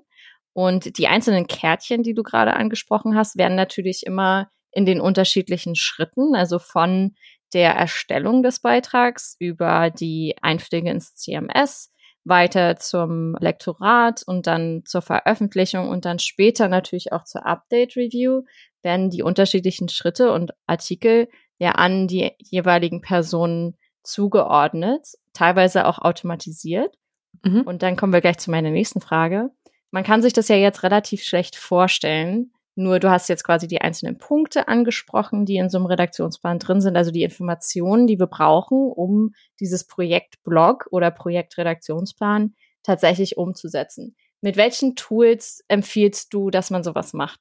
Und 0.53 0.97
die 0.99 1.07
einzelnen 1.07 1.47
Kärtchen, 1.47 2.03
die 2.03 2.13
du 2.13 2.21
gerade 2.21 2.53
angesprochen 2.53 3.15
hast, 3.15 3.37
werden 3.37 3.55
natürlich 3.55 4.05
immer 4.05 4.51
in 4.71 4.85
den 4.85 5.01
unterschiedlichen 5.01 5.75
Schritten, 5.75 6.35
also 6.35 6.59
von 6.59 7.15
der 7.53 7.73
Erstellung 7.73 8.43
des 8.43 8.59
Beitrags 8.59 9.35
über 9.39 9.89
die 9.89 10.35
Einpflege 10.41 10.89
ins 10.89 11.15
CMS, 11.15 11.91
weiter 12.25 12.77
zum 12.77 13.35
Lektorat 13.39 14.23
und 14.25 14.47
dann 14.47 14.83
zur 14.85 15.01
Veröffentlichung 15.01 15.89
und 15.89 16.05
dann 16.05 16.19
später 16.19 16.67
natürlich 16.67 17.11
auch 17.11 17.25
zur 17.25 17.45
Update 17.45 17.95
Review 17.95 18.43
werden 18.81 19.09
die 19.09 19.23
unterschiedlichen 19.23 19.89
Schritte 19.89 20.31
und 20.31 20.51
Artikel 20.67 21.27
ja 21.57 21.71
an 21.71 22.07
die 22.07 22.31
jeweiligen 22.39 23.01
Personen 23.01 23.77
zugeordnet, 24.03 25.07
teilweise 25.33 25.87
auch 25.87 25.99
automatisiert. 25.99 26.95
Mhm. 27.43 27.61
Und 27.61 27.83
dann 27.83 27.95
kommen 27.95 28.13
wir 28.13 28.21
gleich 28.21 28.37
zu 28.37 28.51
meiner 28.51 28.71
nächsten 28.71 29.01
Frage. 29.01 29.49
Man 29.91 30.03
kann 30.03 30.21
sich 30.21 30.33
das 30.33 30.47
ja 30.47 30.55
jetzt 30.55 30.83
relativ 30.83 31.23
schlecht 31.23 31.55
vorstellen. 31.55 32.51
Nur 32.75 32.99
du 32.99 33.09
hast 33.09 33.29
jetzt 33.29 33.43
quasi 33.43 33.67
die 33.67 33.81
einzelnen 33.81 34.17
Punkte 34.17 34.67
angesprochen, 34.67 35.45
die 35.45 35.57
in 35.57 35.69
so 35.69 35.77
einem 35.77 35.85
Redaktionsplan 35.85 36.59
drin 36.59 36.81
sind, 36.81 36.97
also 36.97 37.11
die 37.11 37.23
Informationen, 37.23 38.07
die 38.07 38.19
wir 38.19 38.27
brauchen, 38.27 38.91
um 38.91 39.33
dieses 39.59 39.85
Projektblog 39.85 40.87
oder 40.89 41.11
Projektredaktionsplan 41.11 42.55
tatsächlich 42.81 43.37
umzusetzen. 43.37 44.15
Mit 44.41 44.57
welchen 44.57 44.95
Tools 44.95 45.63
empfiehlst 45.67 46.33
du, 46.33 46.49
dass 46.49 46.71
man 46.71 46.83
sowas 46.83 47.13
macht? 47.13 47.39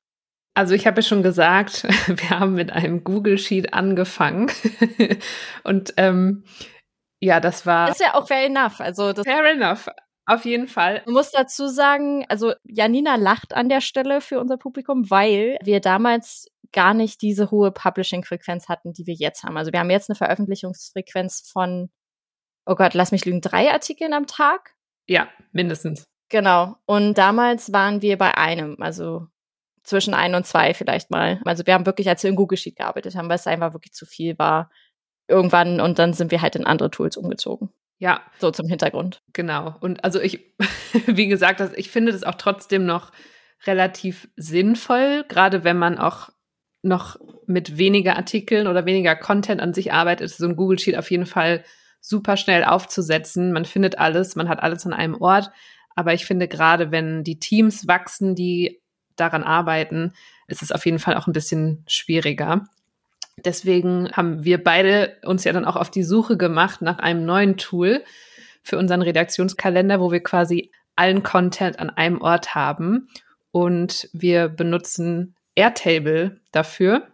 Also 0.55 0.75
ich 0.75 0.87
habe 0.87 1.01
ja 1.01 1.03
schon 1.03 1.23
gesagt, 1.23 1.85
wir 2.07 2.31
haben 2.31 2.55
mit 2.55 2.71
einem 2.71 3.03
Google 3.05 3.39
Sheet 3.39 3.73
angefangen 3.73 4.51
und 5.65 5.95
ähm, 5.97 6.45
ja, 7.21 7.39
das 7.39 7.67
war. 7.67 7.89
Ist 7.89 8.01
ja 8.01 8.15
auch 8.15 8.27
fair 8.27 8.47
enough. 8.47 8.81
Also 8.81 9.12
das 9.12 9.25
fair 9.25 9.45
enough. 9.45 9.89
Auf 10.26 10.45
jeden 10.45 10.69
Fall. 10.69 11.02
Man 11.07 11.14
muss 11.14 11.31
dazu 11.33 11.67
sagen, 11.67 12.25
also 12.29 12.52
Janina 12.64 13.17
lacht 13.17 13.55
an 13.55 13.69
der 13.69 13.81
Stelle 13.81 14.21
für 14.21 14.41
unser 14.41 14.57
Publikum, 14.57 15.11
weil 15.11 15.59
wir 15.62 15.81
damals 15.81 16.47
gar 16.73 16.95
nicht 16.95 17.23
diese 17.23 17.50
hohe 17.50 17.71
Publishing-Frequenz 17.71 18.69
hatten, 18.69 18.93
die 18.93 19.07
wir 19.07 19.14
jetzt 19.14 19.43
haben. 19.43 19.57
Also 19.57 19.73
wir 19.73 19.81
haben 19.81 19.91
jetzt 19.91 20.09
eine 20.09 20.17
Veröffentlichungsfrequenz 20.17 21.50
von, 21.52 21.91
oh 22.67 22.75
Gott, 22.75 22.95
lass 22.95 23.12
mich 23.12 23.25
lügen, 23.25 23.41
drei 23.41 23.71
Artikeln 23.73 24.12
am 24.12 24.26
Tag? 24.26 24.75
Ja, 25.07 25.29
mindestens. 25.50 26.07
Genau. 26.29 26.76
Und 26.87 27.19
damals 27.19 27.73
waren 27.73 28.00
wir 28.00 28.17
bei 28.17 28.37
einem, 28.38 28.76
also 28.81 29.26
zwischen 29.83 30.14
ein 30.14 30.35
und 30.35 30.47
zwei 30.47 30.73
vielleicht 30.73 31.11
mal. 31.11 31.41
Also 31.45 31.67
wir 31.67 31.75
haben 31.75 31.87
wirklich, 31.87 32.09
als 32.09 32.23
wir 32.23 32.31
in 32.31 32.37
Google 32.37 32.57
Sheet 32.57 32.76
gearbeitet 32.76 33.17
haben, 33.17 33.29
weil 33.29 33.37
es 33.37 33.47
einfach 33.47 33.75
wirklich 33.75 33.93
zu 33.93 34.07
viel 34.07 34.38
war, 34.38 34.71
irgendwann 35.29 35.81
und 35.81 35.99
dann 35.99 36.14
sind 36.14 36.31
wir 36.31 36.41
halt 36.41 36.57
in 36.57 36.64
andere 36.64 36.91
Tools 36.91 37.17
umgezogen. 37.17 37.71
Ja. 38.03 38.21
So 38.41 38.51
zum 38.51 38.67
Hintergrund. 38.67 39.23
Genau. 39.33 39.77
Und 39.79 40.03
also 40.03 40.21
ich, 40.21 40.41
wie 41.07 41.29
gesagt, 41.29 41.63
ich 41.77 41.89
finde 41.89 42.11
das 42.11 42.25
auch 42.25 42.35
trotzdem 42.35 42.85
noch 42.85 43.13
relativ 43.65 44.29
sinnvoll, 44.35 45.25
gerade 45.29 45.63
wenn 45.63 45.79
man 45.79 45.99
auch 45.99 46.31
noch 46.83 47.17
mit 47.47 47.79
weniger 47.79 48.17
Artikeln 48.17 48.67
oder 48.67 48.87
weniger 48.87 49.15
Content 49.15 49.61
an 49.61 49.73
sich 49.73 49.93
arbeitet, 49.93 50.25
ist 50.25 50.39
so 50.39 50.49
ein 50.49 50.57
Google 50.57 50.81
Sheet 50.81 50.99
auf 50.99 51.13
jeden 51.13 51.27
Fall 51.27 51.63
super 52.01 52.37
schnell 52.37 52.65
aufzusetzen. 52.65 53.53
Man 53.53 53.65
findet 53.65 54.01
alles, 54.01 54.35
man 54.35 54.49
hat 54.49 54.61
alles 54.65 54.85
an 54.85 54.93
einem 54.93 55.15
Ort. 55.15 55.53
Aber 55.95 56.13
ich 56.13 56.27
finde 56.27 56.49
gerade, 56.49 56.91
wenn 56.91 57.23
die 57.23 57.39
Teams 57.39 57.87
wachsen, 57.87 58.35
die 58.35 58.83
daran 59.15 59.45
arbeiten, 59.45 60.13
ist 60.49 60.63
es 60.63 60.73
auf 60.73 60.85
jeden 60.87 60.99
Fall 60.99 61.17
auch 61.17 61.29
ein 61.29 61.33
bisschen 61.33 61.85
schwieriger. 61.87 62.65
Deswegen 63.37 64.11
haben 64.12 64.45
wir 64.45 64.62
beide 64.62 65.17
uns 65.25 65.45
ja 65.45 65.53
dann 65.53 65.65
auch 65.65 65.77
auf 65.77 65.91
die 65.91 66.03
Suche 66.03 66.37
gemacht 66.37 66.83
nach 66.83 66.99
einem 66.99 67.25
neuen 67.25 67.57
Tool 67.57 68.05
für 68.62 68.79
unseren 68.79 69.03
Redaktionskalender, 69.03 70.01
wo 70.01 70.12
wir 70.12 70.23
quasi 70.23 70.71
allen 70.97 71.23
Content 71.23 71.79
an 71.79 71.91
einem 71.91 72.21
Ort 72.21 72.55
haben. 72.55 73.09
Und 73.51 74.09
wir 74.12 74.49
benutzen 74.49 75.35
Airtable 75.55 76.41
dafür. 76.53 77.09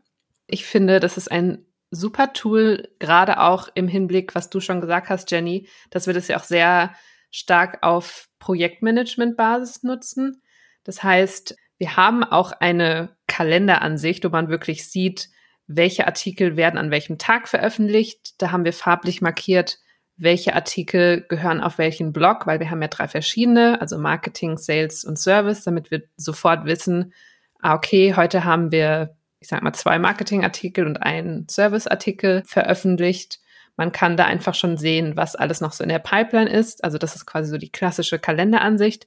Ich 0.46 0.66
finde, 0.66 1.00
das 1.00 1.16
ist 1.16 1.30
ein 1.30 1.64
super 1.90 2.32
Tool, 2.32 2.88
gerade 2.98 3.40
auch 3.40 3.68
im 3.74 3.88
Hinblick, 3.88 4.34
was 4.34 4.50
du 4.50 4.60
schon 4.60 4.80
gesagt 4.80 5.08
hast, 5.08 5.30
Jenny, 5.30 5.68
dass 5.90 6.06
wir 6.06 6.14
das 6.14 6.28
ja 6.28 6.36
auch 6.36 6.44
sehr 6.44 6.94
stark 7.30 7.78
auf 7.82 8.28
Projektmanagement-Basis 8.38 9.82
nutzen. 9.82 10.42
Das 10.84 11.02
heißt, 11.02 11.56
wir 11.78 11.96
haben 11.96 12.24
auch 12.24 12.52
eine 12.52 13.16
Kalenderansicht, 13.26 14.24
wo 14.24 14.28
man 14.28 14.48
wirklich 14.48 14.88
sieht, 14.88 15.28
welche 15.68 16.06
Artikel 16.06 16.56
werden 16.56 16.78
an 16.78 16.90
welchem 16.90 17.18
Tag 17.18 17.46
veröffentlicht. 17.46 18.40
Da 18.42 18.50
haben 18.50 18.64
wir 18.64 18.72
farblich 18.72 19.20
markiert, 19.20 19.78
welche 20.16 20.54
Artikel 20.54 21.24
gehören 21.28 21.60
auf 21.60 21.78
welchen 21.78 22.12
Blog, 22.12 22.46
weil 22.46 22.58
wir 22.58 22.70
haben 22.70 22.82
ja 22.82 22.88
drei 22.88 23.06
verschiedene, 23.06 23.80
also 23.80 23.98
Marketing, 23.98 24.56
Sales 24.56 25.04
und 25.04 25.18
Service, 25.18 25.62
damit 25.62 25.90
wir 25.90 26.02
sofort 26.16 26.64
wissen, 26.64 27.12
ah, 27.60 27.74
okay, 27.74 28.14
heute 28.16 28.44
haben 28.44 28.72
wir, 28.72 29.16
ich 29.40 29.48
sag 29.48 29.62
mal, 29.62 29.74
zwei 29.74 29.98
Marketingartikel 29.98 30.86
und 30.86 30.96
einen 30.96 31.46
Serviceartikel 31.48 32.42
veröffentlicht. 32.46 33.38
Man 33.76 33.92
kann 33.92 34.16
da 34.16 34.24
einfach 34.24 34.54
schon 34.54 34.76
sehen, 34.76 35.16
was 35.16 35.36
alles 35.36 35.60
noch 35.60 35.72
so 35.72 35.84
in 35.84 35.90
der 35.90 36.00
Pipeline 36.00 36.50
ist. 36.50 36.82
Also 36.82 36.98
das 36.98 37.14
ist 37.14 37.26
quasi 37.26 37.50
so 37.50 37.58
die 37.58 37.70
klassische 37.70 38.18
Kalenderansicht. 38.18 39.06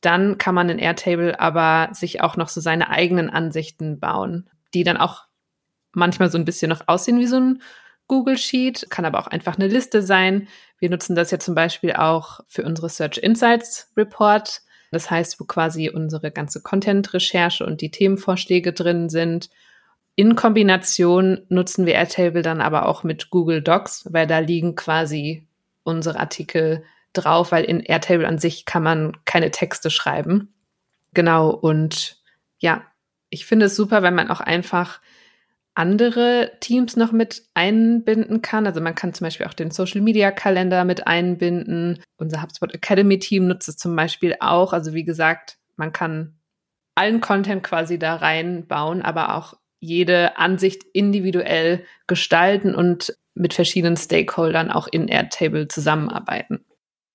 Dann 0.00 0.36
kann 0.36 0.54
man 0.54 0.68
in 0.68 0.78
Airtable 0.78 1.40
aber 1.40 1.88
sich 1.94 2.20
auch 2.20 2.36
noch 2.36 2.48
so 2.48 2.60
seine 2.60 2.90
eigenen 2.90 3.30
Ansichten 3.30 3.98
bauen, 3.98 4.48
die 4.74 4.84
dann 4.84 4.96
auch 4.96 5.24
manchmal 5.92 6.30
so 6.30 6.38
ein 6.38 6.44
bisschen 6.44 6.68
noch 6.68 6.88
aussehen 6.88 7.18
wie 7.18 7.26
so 7.26 7.38
ein 7.38 7.62
Google 8.08 8.36
Sheet, 8.36 8.86
kann 8.90 9.04
aber 9.04 9.20
auch 9.20 9.26
einfach 9.26 9.56
eine 9.56 9.68
Liste 9.68 10.02
sein. 10.02 10.48
Wir 10.78 10.90
nutzen 10.90 11.14
das 11.14 11.30
ja 11.30 11.38
zum 11.38 11.54
Beispiel 11.54 11.92
auch 11.94 12.40
für 12.46 12.64
unsere 12.64 12.88
Search 12.88 13.18
Insights 13.18 13.90
Report. 13.96 14.60
Das 14.90 15.10
heißt, 15.10 15.40
wo 15.40 15.44
quasi 15.44 15.88
unsere 15.88 16.30
ganze 16.30 16.60
Content-Recherche 16.60 17.64
und 17.64 17.80
die 17.80 17.90
Themenvorschläge 17.90 18.72
drin 18.72 19.08
sind. 19.08 19.48
In 20.14 20.36
Kombination 20.36 21.46
nutzen 21.48 21.86
wir 21.86 21.94
Airtable 21.94 22.42
dann 22.42 22.60
aber 22.60 22.86
auch 22.86 23.02
mit 23.02 23.30
Google 23.30 23.62
Docs, 23.62 24.12
weil 24.12 24.26
da 24.26 24.40
liegen 24.40 24.74
quasi 24.74 25.46
unsere 25.84 26.18
Artikel 26.20 26.84
drauf, 27.14 27.52
weil 27.52 27.64
in 27.64 27.80
Airtable 27.80 28.28
an 28.28 28.38
sich 28.38 28.66
kann 28.66 28.82
man 28.82 29.16
keine 29.24 29.50
Texte 29.50 29.90
schreiben. 29.90 30.52
Genau, 31.14 31.50
und 31.50 32.18
ja, 32.58 32.82
ich 33.30 33.46
finde 33.46 33.66
es 33.66 33.76
super, 33.76 34.02
wenn 34.02 34.14
man 34.14 34.30
auch 34.30 34.40
einfach 34.40 35.00
andere 35.74 36.52
Teams 36.60 36.96
noch 36.96 37.12
mit 37.12 37.44
einbinden 37.54 38.42
kann. 38.42 38.66
Also 38.66 38.80
man 38.80 38.94
kann 38.94 39.14
zum 39.14 39.26
Beispiel 39.26 39.46
auch 39.46 39.54
den 39.54 39.70
Social 39.70 40.00
Media 40.00 40.30
Kalender 40.30 40.84
mit 40.84 41.06
einbinden. 41.06 42.02
Unser 42.16 42.42
HubSpot 42.42 42.74
Academy 42.74 43.18
Team 43.18 43.46
nutzt 43.46 43.68
es 43.68 43.76
zum 43.76 43.96
Beispiel 43.96 44.36
auch. 44.40 44.72
Also 44.72 44.92
wie 44.92 45.04
gesagt, 45.04 45.58
man 45.76 45.92
kann 45.92 46.38
allen 46.94 47.20
Content 47.20 47.62
quasi 47.62 47.98
da 47.98 48.16
reinbauen, 48.16 49.02
aber 49.02 49.34
auch 49.36 49.54
jede 49.80 50.36
Ansicht 50.36 50.84
individuell 50.92 51.84
gestalten 52.06 52.74
und 52.74 53.16
mit 53.34 53.54
verschiedenen 53.54 53.96
Stakeholdern 53.96 54.70
auch 54.70 54.86
in 54.86 55.08
Airtable 55.08 55.68
zusammenarbeiten. 55.68 56.64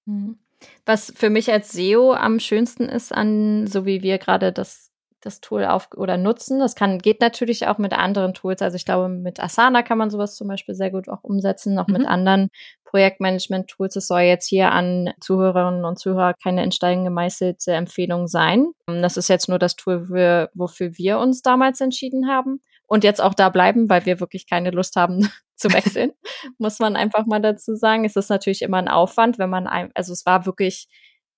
Mhm. 0.05 0.39
Was 0.85 1.13
für 1.15 1.29
mich 1.29 1.51
als 1.51 1.71
SEO 1.71 2.13
am 2.13 2.39
schönsten 2.39 2.89
ist 2.89 3.13
an, 3.13 3.67
so 3.67 3.85
wie 3.85 4.01
wir 4.01 4.17
gerade 4.17 4.51
das 4.51 4.86
das 5.21 5.41
Tool 5.41 5.65
auf 5.65 5.89
oder 5.95 6.17
nutzen. 6.17 6.59
Das 6.59 6.75
kann, 6.75 6.99
geht 6.99 7.21
natürlich 7.21 7.67
auch 7.67 7.77
mit 7.77 7.93
anderen 7.93 8.33
Tools. 8.33 8.61
Also 8.61 8.75
ich 8.75 8.85
glaube, 8.85 9.09
mit 9.09 9.39
Asana 9.39 9.83
kann 9.83 9.97
man 9.97 10.09
sowas 10.09 10.35
zum 10.35 10.47
Beispiel 10.47 10.75
sehr 10.75 10.91
gut 10.91 11.09
auch 11.09 11.23
umsetzen, 11.23 11.73
noch 11.73 11.87
mhm. 11.87 11.93
mit 11.93 12.05
anderen 12.05 12.49
Projektmanagement-Tools. 12.85 13.95
Es 13.95 14.07
soll 14.07 14.21
jetzt 14.21 14.47
hier 14.47 14.71
an 14.71 15.13
Zuhörerinnen 15.19 15.85
und 15.85 15.99
Zuhörer 15.99 16.33
keine 16.41 16.63
in 16.63 16.71
Stein 16.71 17.03
gemeißelte 17.03 17.73
Empfehlung 17.73 18.27
sein. 18.27 18.71
Das 18.85 19.17
ist 19.17 19.27
jetzt 19.27 19.49
nur 19.49 19.59
das 19.59 19.75
Tool, 19.75 20.05
für, 20.05 20.49
wofür 20.53 20.97
wir 20.97 21.19
uns 21.19 21.41
damals 21.41 21.81
entschieden 21.81 22.27
haben 22.29 22.61
und 22.87 23.03
jetzt 23.03 23.21
auch 23.21 23.33
da 23.33 23.49
bleiben, 23.49 23.89
weil 23.89 24.05
wir 24.05 24.19
wirklich 24.19 24.47
keine 24.49 24.71
Lust 24.71 24.95
haben 24.95 25.29
zu 25.55 25.71
wechseln, 25.73 26.13
muss 26.57 26.79
man 26.79 26.95
einfach 26.95 27.25
mal 27.25 27.41
dazu 27.41 27.75
sagen. 27.75 28.05
Es 28.05 28.15
ist 28.15 28.29
natürlich 28.29 28.61
immer 28.61 28.77
ein 28.77 28.87
Aufwand, 28.87 29.37
wenn 29.37 29.49
man, 29.49 29.67
ein, 29.67 29.91
also 29.93 30.13
es 30.13 30.25
war 30.25 30.45
wirklich, 30.45 30.87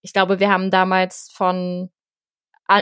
ich 0.02 0.14
glaube, 0.14 0.40
wir 0.40 0.52
haben 0.52 0.72
damals 0.72 1.30
von 1.34 1.90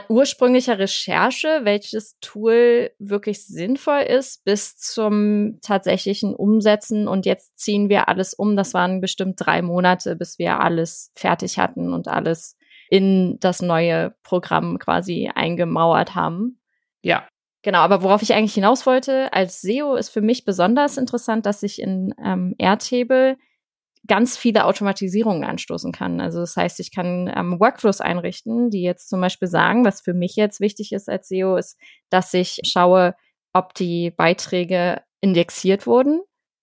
ursprünglicher 0.09 0.79
Recherche, 0.79 1.61
welches 1.63 2.17
Tool 2.19 2.91
wirklich 2.99 3.45
sinnvoll 3.45 4.01
ist, 4.01 4.43
bis 4.43 4.77
zum 4.77 5.59
tatsächlichen 5.61 6.35
Umsetzen. 6.35 7.07
Und 7.07 7.25
jetzt 7.25 7.57
ziehen 7.57 7.89
wir 7.89 8.09
alles 8.09 8.33
um. 8.33 8.55
Das 8.55 8.73
waren 8.73 8.99
bestimmt 9.01 9.35
drei 9.37 9.61
Monate, 9.61 10.15
bis 10.15 10.39
wir 10.39 10.59
alles 10.59 11.11
fertig 11.15 11.57
hatten 11.57 11.93
und 11.93 12.07
alles 12.07 12.57
in 12.89 13.37
das 13.39 13.61
neue 13.61 14.15
Programm 14.23 14.77
quasi 14.79 15.31
eingemauert 15.33 16.15
haben. 16.15 16.59
Ja. 17.01 17.27
Genau, 17.63 17.79
aber 17.79 18.01
worauf 18.01 18.21
ich 18.21 18.33
eigentlich 18.33 18.53
hinaus 18.53 18.85
wollte, 18.85 19.33
als 19.33 19.61
SEO 19.61 19.95
ist 19.95 20.09
für 20.09 20.21
mich 20.21 20.45
besonders 20.45 20.97
interessant, 20.97 21.45
dass 21.45 21.63
ich 21.63 21.81
in 21.81 22.13
ähm, 22.23 22.55
Airtable 22.57 23.37
ganz 24.07 24.37
viele 24.37 24.65
Automatisierungen 24.65 25.43
anstoßen 25.43 25.91
kann. 25.91 26.19
Also 26.21 26.39
das 26.39 26.55
heißt, 26.55 26.79
ich 26.79 26.93
kann 26.93 27.31
ähm, 27.35 27.59
Workflows 27.59 28.01
einrichten, 28.01 28.69
die 28.69 28.81
jetzt 28.81 29.09
zum 29.09 29.21
Beispiel 29.21 29.47
sagen, 29.47 29.85
was 29.85 30.01
für 30.01 30.13
mich 30.13 30.35
jetzt 30.35 30.59
wichtig 30.59 30.91
ist 30.91 31.09
als 31.09 31.27
SEO, 31.27 31.57
ist, 31.57 31.77
dass 32.09 32.33
ich 32.33 32.59
schaue, 32.63 33.15
ob 33.53 33.73
die 33.73 34.11
Beiträge 34.11 35.01
indexiert 35.21 35.87
wurden, 35.87 36.21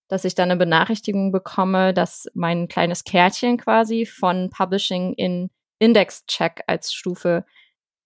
dass 0.08 0.24
ich 0.24 0.34
dann 0.34 0.50
eine 0.50 0.58
Benachrichtigung 0.58 1.32
bekomme, 1.32 1.92
dass 1.92 2.26
mein 2.34 2.68
kleines 2.68 3.04
Kärtchen 3.04 3.58
quasi 3.58 4.06
von 4.06 4.50
Publishing 4.50 5.14
in 5.14 5.50
Index-Check 5.78 6.62
als 6.66 6.92
Stufe 6.92 7.44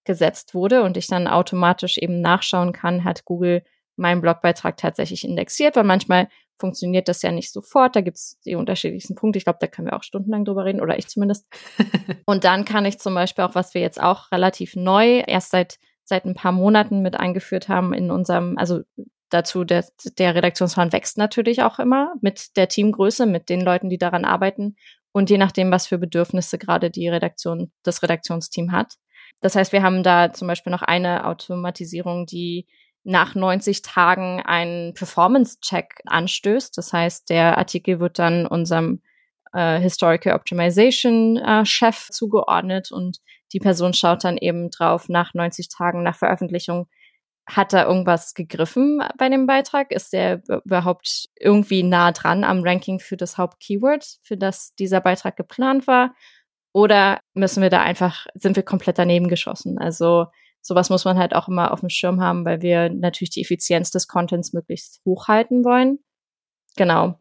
gesetzt 0.05 0.53
wurde 0.55 0.83
und 0.83 0.97
ich 0.97 1.07
dann 1.07 1.27
automatisch 1.27 1.97
eben 1.97 2.21
nachschauen 2.21 2.73
kann, 2.73 3.03
hat 3.03 3.25
Google 3.25 3.63
meinen 3.95 4.21
Blogbeitrag 4.21 4.77
tatsächlich 4.77 5.23
indexiert, 5.23 5.75
weil 5.75 5.83
manchmal 5.83 6.29
funktioniert 6.59 7.07
das 7.07 7.21
ja 7.21 7.31
nicht 7.31 7.51
sofort. 7.51 7.95
Da 7.95 8.01
gibt 8.01 8.17
es 8.17 8.39
die 8.45 8.55
unterschiedlichsten 8.55 9.15
Punkte. 9.15 9.37
Ich 9.37 9.45
glaube, 9.45 9.59
da 9.61 9.67
können 9.67 9.87
wir 9.87 9.95
auch 9.95 10.03
stundenlang 10.03 10.45
drüber 10.45 10.65
reden, 10.65 10.81
oder 10.81 10.99
ich 10.99 11.07
zumindest. 11.07 11.47
und 12.25 12.43
dann 12.43 12.65
kann 12.65 12.85
ich 12.85 12.99
zum 12.99 13.15
Beispiel 13.15 13.45
auch, 13.45 13.55
was 13.55 13.73
wir 13.73 13.81
jetzt 13.81 14.01
auch 14.01 14.31
relativ 14.31 14.75
neu 14.75 15.23
erst 15.25 15.51
seit 15.51 15.79
seit 16.09 16.25
ein 16.25 16.33
paar 16.33 16.51
Monaten 16.51 17.01
mit 17.01 17.17
eingeführt 17.17 17.69
haben 17.69 17.93
in 17.93 18.11
unserem, 18.11 18.57
also 18.57 18.81
dazu, 19.29 19.63
der, 19.63 19.85
der 20.17 20.35
Redaktionsplan 20.35 20.91
wächst 20.91 21.17
natürlich 21.17 21.63
auch 21.63 21.79
immer 21.79 22.13
mit 22.19 22.57
der 22.57 22.67
Teamgröße, 22.67 23.25
mit 23.25 23.47
den 23.47 23.61
Leuten, 23.61 23.89
die 23.89 23.99
daran 23.99 24.25
arbeiten 24.25 24.75
und 25.13 25.29
je 25.29 25.37
nachdem, 25.37 25.71
was 25.71 25.87
für 25.87 25.97
Bedürfnisse 25.97 26.57
gerade 26.57 26.89
die 26.89 27.07
Redaktion, 27.07 27.71
das 27.83 28.03
Redaktionsteam 28.03 28.71
hat. 28.71 28.95
Das 29.39 29.55
heißt, 29.55 29.71
wir 29.71 29.83
haben 29.83 30.03
da 30.03 30.33
zum 30.33 30.47
Beispiel 30.47 30.71
noch 30.71 30.81
eine 30.81 31.25
Automatisierung, 31.25 32.25
die 32.25 32.67
nach 33.03 33.35
90 33.35 33.81
Tagen 33.81 34.41
einen 34.41 34.93
Performance-Check 34.93 36.01
anstößt. 36.05 36.77
Das 36.77 36.93
heißt, 36.93 37.29
der 37.29 37.57
Artikel 37.57 37.99
wird 37.99 38.19
dann 38.19 38.45
unserem 38.45 39.01
äh, 39.53 39.79
Historical 39.79 40.33
Optimization 40.33 41.37
äh, 41.37 41.65
Chef 41.65 42.09
zugeordnet 42.09 42.91
und 42.91 43.19
die 43.53 43.59
Person 43.59 43.93
schaut 43.93 44.23
dann 44.23 44.37
eben 44.37 44.69
drauf 44.69 45.09
nach 45.09 45.33
90 45.33 45.69
Tagen 45.69 46.03
nach 46.03 46.15
Veröffentlichung, 46.15 46.87
hat 47.49 47.73
da 47.73 47.85
irgendwas 47.85 48.35
gegriffen 48.35 49.01
bei 49.17 49.27
dem 49.27 49.47
Beitrag? 49.47 49.91
Ist 49.91 50.13
der 50.13 50.41
überhaupt 50.65 51.29
irgendwie 51.39 51.81
nah 51.81 52.11
dran 52.11 52.43
am 52.43 52.61
Ranking 52.61 52.99
für 52.99 53.17
das 53.17 53.37
Hauptkeyword, 53.37 54.05
für 54.21 54.37
das 54.37 54.75
dieser 54.75 55.01
Beitrag 55.01 55.35
geplant 55.35 55.87
war? 55.87 56.13
Oder 56.73 57.19
müssen 57.33 57.63
wir 57.63 57.71
da 57.71 57.81
einfach, 57.81 58.27
sind 58.35 58.55
wir 58.55 58.63
komplett 58.63 58.99
daneben 58.99 59.27
geschossen? 59.29 59.79
Also 59.79 60.27
sowas 60.61 60.89
muss 60.89 61.05
man 61.05 61.17
halt 61.17 61.35
auch 61.35 61.47
immer 61.47 61.71
auf 61.71 61.79
dem 61.79 61.89
Schirm 61.89 62.21
haben, 62.21 62.45
weil 62.45 62.61
wir 62.61 62.89
natürlich 62.89 63.31
die 63.31 63.41
Effizienz 63.41 63.91
des 63.91 64.07
Contents 64.07 64.53
möglichst 64.53 65.01
hochhalten 65.05 65.63
wollen. 65.63 65.99
Genau. 66.75 67.15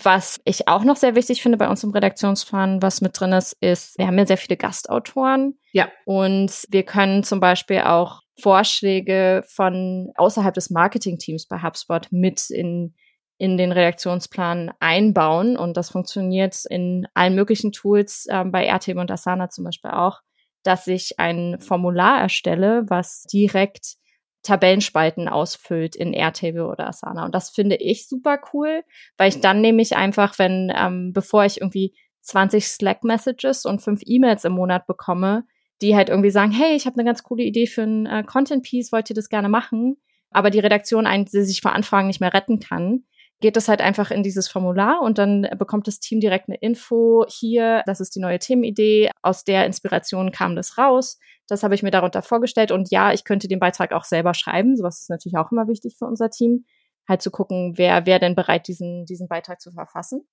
Was 0.00 0.40
ich 0.44 0.68
auch 0.68 0.84
noch 0.84 0.96
sehr 0.96 1.16
wichtig 1.16 1.42
finde 1.42 1.58
bei 1.58 1.68
uns 1.68 1.82
im 1.82 1.90
Redaktionsplan, 1.90 2.80
was 2.82 3.00
mit 3.00 3.18
drin 3.18 3.32
ist, 3.32 3.56
ist, 3.60 3.98
wir 3.98 4.06
haben 4.06 4.18
ja 4.18 4.26
sehr 4.26 4.36
viele 4.36 4.56
Gastautoren. 4.56 5.58
Ja. 5.72 5.88
Und 6.04 6.66
wir 6.68 6.84
können 6.84 7.24
zum 7.24 7.40
Beispiel 7.40 7.80
auch 7.80 8.20
Vorschläge 8.40 9.42
von 9.48 10.12
außerhalb 10.14 10.54
des 10.54 10.70
Marketingteams 10.70 11.48
bei 11.48 11.60
HubSpot 11.60 12.06
mit 12.12 12.48
in, 12.50 12.94
in 13.38 13.56
den 13.56 13.72
Redaktionsplan 13.72 14.70
einbauen. 14.78 15.56
Und 15.56 15.76
das 15.76 15.90
funktioniert 15.90 16.64
in 16.70 17.08
allen 17.14 17.34
möglichen 17.34 17.72
Tools, 17.72 18.26
äh, 18.28 18.44
bei 18.44 18.66
Airtable 18.66 19.00
und 19.00 19.10
Asana 19.10 19.50
zum 19.50 19.64
Beispiel 19.64 19.90
auch 19.90 20.20
dass 20.62 20.86
ich 20.86 21.18
ein 21.18 21.58
Formular 21.60 22.20
erstelle, 22.20 22.84
was 22.88 23.24
direkt 23.24 23.96
Tabellenspalten 24.42 25.28
ausfüllt 25.28 25.96
in 25.96 26.12
Airtable 26.12 26.66
oder 26.66 26.88
Asana. 26.88 27.24
Und 27.24 27.34
das 27.34 27.50
finde 27.50 27.76
ich 27.76 28.08
super 28.08 28.40
cool, 28.52 28.82
weil 29.16 29.28
ich 29.28 29.40
dann 29.40 29.60
nämlich 29.60 29.96
einfach, 29.96 30.38
wenn, 30.38 30.72
ähm, 30.74 31.12
bevor 31.12 31.44
ich 31.44 31.60
irgendwie 31.60 31.94
20 32.22 32.66
Slack-Messages 32.66 33.64
und 33.64 33.82
fünf 33.82 34.00
E-Mails 34.04 34.44
im 34.44 34.52
Monat 34.52 34.86
bekomme, 34.86 35.44
die 35.80 35.94
halt 35.96 36.08
irgendwie 36.08 36.30
sagen, 36.30 36.52
hey, 36.52 36.74
ich 36.74 36.86
habe 36.86 36.94
eine 36.96 37.04
ganz 37.04 37.22
coole 37.22 37.42
Idee 37.42 37.66
für 37.66 37.82
ein 37.82 38.06
äh, 38.06 38.24
Content-Piece, 38.24 38.92
wollt 38.92 39.10
ihr 39.10 39.16
das 39.16 39.28
gerne 39.28 39.48
machen? 39.48 39.96
Aber 40.30 40.50
die 40.50 40.58
Redaktion 40.58 41.06
eigentlich 41.06 41.46
sich 41.46 41.60
vor 41.60 41.72
Anfragen 41.72 42.06
nicht 42.06 42.20
mehr 42.20 42.34
retten 42.34 42.58
kann, 42.60 43.04
geht 43.40 43.56
es 43.56 43.68
halt 43.68 43.80
einfach 43.80 44.10
in 44.10 44.22
dieses 44.22 44.48
Formular 44.48 45.00
und 45.00 45.18
dann 45.18 45.42
bekommt 45.56 45.86
das 45.86 46.00
Team 46.00 46.20
direkt 46.20 46.48
eine 46.48 46.58
Info. 46.58 47.24
Hier, 47.28 47.82
das 47.86 48.00
ist 48.00 48.14
die 48.16 48.20
neue 48.20 48.38
Themenidee. 48.38 49.10
Aus 49.22 49.44
der 49.44 49.64
Inspiration 49.64 50.32
kam 50.32 50.56
das 50.56 50.76
raus. 50.76 51.18
Das 51.46 51.62
habe 51.62 51.74
ich 51.74 51.82
mir 51.82 51.92
darunter 51.92 52.22
vorgestellt. 52.22 52.72
Und 52.72 52.90
ja, 52.90 53.12
ich 53.12 53.24
könnte 53.24 53.46
den 53.46 53.60
Beitrag 53.60 53.92
auch 53.92 54.04
selber 54.04 54.34
schreiben. 54.34 54.76
Sowas 54.76 55.00
ist 55.00 55.10
natürlich 55.10 55.36
auch 55.36 55.52
immer 55.52 55.68
wichtig 55.68 55.96
für 55.98 56.06
unser 56.06 56.30
Team. 56.30 56.64
Halt 57.08 57.22
zu 57.22 57.30
gucken, 57.30 57.74
wer, 57.76 58.06
wer 58.06 58.18
denn 58.18 58.34
bereit, 58.34 58.66
diesen, 58.66 59.06
diesen 59.06 59.28
Beitrag 59.28 59.60
zu 59.60 59.70
verfassen. 59.70 60.26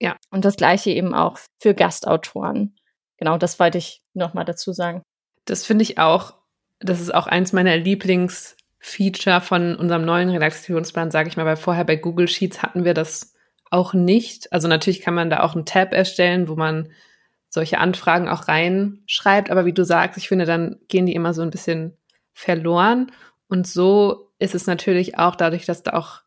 Ja. 0.00 0.16
Und 0.30 0.44
das 0.44 0.56
gleiche 0.56 0.90
eben 0.90 1.14
auch 1.14 1.38
für 1.60 1.74
Gastautoren. 1.74 2.76
Genau, 3.18 3.36
das 3.36 3.58
wollte 3.58 3.78
ich 3.78 4.02
nochmal 4.14 4.44
dazu 4.44 4.72
sagen. 4.72 5.02
Das 5.44 5.66
finde 5.66 5.82
ich 5.82 5.98
auch, 5.98 6.34
das 6.78 7.00
ist 7.00 7.12
auch 7.12 7.26
eins 7.26 7.52
meiner 7.52 7.74
Lieblings- 7.74 8.56
Feature 8.86 9.40
von 9.40 9.76
unserem 9.76 10.04
neuen 10.04 10.28
Redaktionsplan, 10.28 11.10
sage 11.10 11.30
ich 11.30 11.38
mal, 11.38 11.46
weil 11.46 11.56
vorher 11.56 11.84
bei 11.84 11.96
Google 11.96 12.28
Sheets 12.28 12.62
hatten 12.62 12.84
wir 12.84 12.92
das 12.92 13.32
auch 13.70 13.94
nicht. 13.94 14.52
Also 14.52 14.68
natürlich 14.68 15.00
kann 15.00 15.14
man 15.14 15.30
da 15.30 15.40
auch 15.40 15.54
einen 15.54 15.64
Tab 15.64 15.94
erstellen, 15.94 16.48
wo 16.48 16.54
man 16.54 16.90
solche 17.48 17.78
Anfragen 17.78 18.28
auch 18.28 18.46
reinschreibt, 18.46 19.50
aber 19.50 19.64
wie 19.64 19.72
du 19.72 19.86
sagst, 19.86 20.18
ich 20.18 20.28
finde, 20.28 20.44
dann 20.44 20.76
gehen 20.88 21.06
die 21.06 21.14
immer 21.14 21.32
so 21.32 21.40
ein 21.40 21.48
bisschen 21.48 21.96
verloren. 22.34 23.10
Und 23.48 23.66
so 23.66 24.30
ist 24.38 24.54
es 24.54 24.66
natürlich 24.66 25.16
auch 25.16 25.34
dadurch, 25.34 25.64
dass 25.64 25.82
da 25.82 25.94
auch 25.94 26.20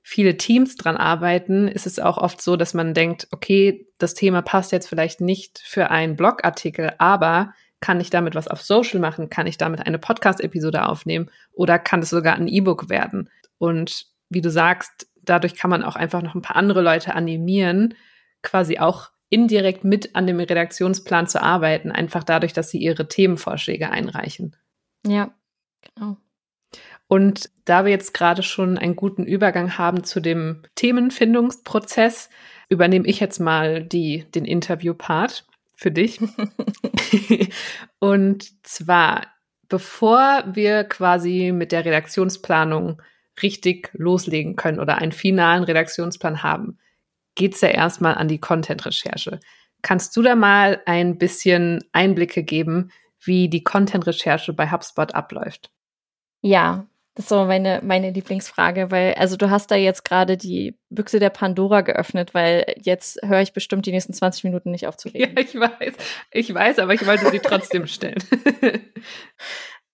viele 0.00 0.36
Teams 0.36 0.76
dran 0.76 0.96
arbeiten, 0.96 1.66
ist 1.66 1.88
es 1.88 1.98
auch 1.98 2.16
oft 2.16 2.40
so, 2.40 2.54
dass 2.54 2.74
man 2.74 2.94
denkt, 2.94 3.26
okay, 3.32 3.88
das 3.98 4.14
Thema 4.14 4.40
passt 4.40 4.70
jetzt 4.70 4.88
vielleicht 4.88 5.20
nicht 5.20 5.58
für 5.58 5.90
einen 5.90 6.14
Blogartikel, 6.14 6.92
aber 6.98 7.54
kann 7.84 8.00
ich 8.00 8.08
damit 8.08 8.34
was 8.34 8.48
auf 8.48 8.62
Social 8.62 8.98
machen? 8.98 9.28
Kann 9.28 9.46
ich 9.46 9.58
damit 9.58 9.86
eine 9.86 9.98
Podcast-Episode 9.98 10.88
aufnehmen? 10.88 11.30
Oder 11.52 11.78
kann 11.78 12.00
es 12.00 12.08
sogar 12.08 12.34
ein 12.34 12.48
E-Book 12.48 12.88
werden? 12.88 13.28
Und 13.58 14.06
wie 14.30 14.40
du 14.40 14.50
sagst, 14.50 15.06
dadurch 15.20 15.54
kann 15.54 15.68
man 15.68 15.82
auch 15.82 15.94
einfach 15.94 16.22
noch 16.22 16.34
ein 16.34 16.40
paar 16.40 16.56
andere 16.56 16.80
Leute 16.80 17.14
animieren, 17.14 17.92
quasi 18.40 18.78
auch 18.78 19.10
indirekt 19.28 19.84
mit 19.84 20.16
an 20.16 20.26
dem 20.26 20.40
Redaktionsplan 20.40 21.26
zu 21.26 21.42
arbeiten, 21.42 21.92
einfach 21.92 22.24
dadurch, 22.24 22.54
dass 22.54 22.70
sie 22.70 22.78
ihre 22.78 23.06
Themenvorschläge 23.06 23.90
einreichen. 23.90 24.56
Ja, 25.06 25.34
genau. 25.82 26.16
Und 27.06 27.50
da 27.66 27.84
wir 27.84 27.90
jetzt 27.90 28.14
gerade 28.14 28.42
schon 28.42 28.78
einen 28.78 28.96
guten 28.96 29.24
Übergang 29.24 29.76
haben 29.76 30.04
zu 30.04 30.20
dem 30.20 30.62
Themenfindungsprozess, 30.74 32.30
übernehme 32.70 33.06
ich 33.06 33.20
jetzt 33.20 33.40
mal 33.40 33.84
die, 33.84 34.24
den 34.34 34.46
Interview-Part 34.46 35.44
für 35.76 35.90
dich. 35.90 36.20
und 37.98 38.66
zwar, 38.66 39.26
bevor 39.68 40.44
wir 40.52 40.84
quasi 40.84 41.52
mit 41.52 41.72
der 41.72 41.84
Redaktionsplanung 41.84 43.00
richtig 43.42 43.90
loslegen 43.92 44.56
können 44.56 44.80
oder 44.80 44.98
einen 44.98 45.12
finalen 45.12 45.64
Redaktionsplan 45.64 46.42
haben, 46.42 46.78
geht's 47.34 47.60
ja 47.60 47.68
erstmal 47.68 48.14
an 48.14 48.28
die 48.28 48.38
Content-Recherche. 48.38 49.40
Kannst 49.82 50.16
du 50.16 50.22
da 50.22 50.34
mal 50.34 50.80
ein 50.86 51.18
bisschen 51.18 51.84
Einblicke 51.92 52.42
geben, 52.42 52.90
wie 53.20 53.48
die 53.48 53.64
Content-Recherche 53.64 54.52
bei 54.52 54.70
HubSpot 54.70 55.14
abläuft? 55.14 55.70
Ja, 56.40 56.86
das 57.14 57.26
ist 57.26 57.28
so 57.28 57.44
meine, 57.44 57.80
meine 57.84 58.10
Lieblingsfrage, 58.10 58.90
weil, 58.90 59.14
also 59.14 59.36
du 59.36 59.48
hast 59.48 59.70
da 59.70 59.76
jetzt 59.76 60.04
gerade 60.04 60.36
die 60.36 60.76
Büchse 60.90 61.20
der 61.20 61.30
Pandora 61.30 61.82
geöffnet, 61.82 62.34
weil 62.34 62.74
jetzt 62.82 63.20
höre 63.22 63.40
ich 63.40 63.52
bestimmt 63.52 63.86
die 63.86 63.92
nächsten 63.92 64.12
20 64.12 64.42
Minuten 64.44 64.72
nicht 64.72 64.88
auf 64.88 64.96
zu 64.96 65.08
reden. 65.08 65.36
Ja, 65.36 65.42
ich 65.42 65.54
weiß. 65.54 65.94
Ich 66.32 66.52
weiß, 66.52 66.80
aber 66.80 66.92
ich 66.94 67.06
wollte 67.06 67.30
sie 67.30 67.38
trotzdem 67.38 67.86
stellen. 67.86 68.18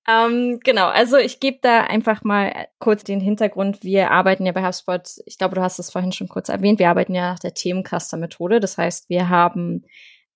ähm, 0.08 0.60
genau, 0.64 0.86
also 0.86 1.18
ich 1.18 1.40
gebe 1.40 1.58
da 1.60 1.82
einfach 1.82 2.24
mal 2.24 2.68
kurz 2.78 3.04
den 3.04 3.20
Hintergrund. 3.20 3.84
Wir 3.84 4.10
arbeiten 4.10 4.46
ja 4.46 4.52
bei 4.52 4.64
HubSpot, 4.64 5.02
ich 5.26 5.36
glaube, 5.36 5.56
du 5.56 5.60
hast 5.60 5.78
es 5.78 5.90
vorhin 5.90 6.12
schon 6.12 6.28
kurz 6.28 6.48
erwähnt, 6.48 6.78
wir 6.78 6.88
arbeiten 6.88 7.14
ja 7.14 7.32
nach 7.32 7.38
der 7.38 7.52
Themencluster-Methode. 7.52 8.60
Das 8.60 8.78
heißt, 8.78 9.10
wir 9.10 9.28
haben 9.28 9.84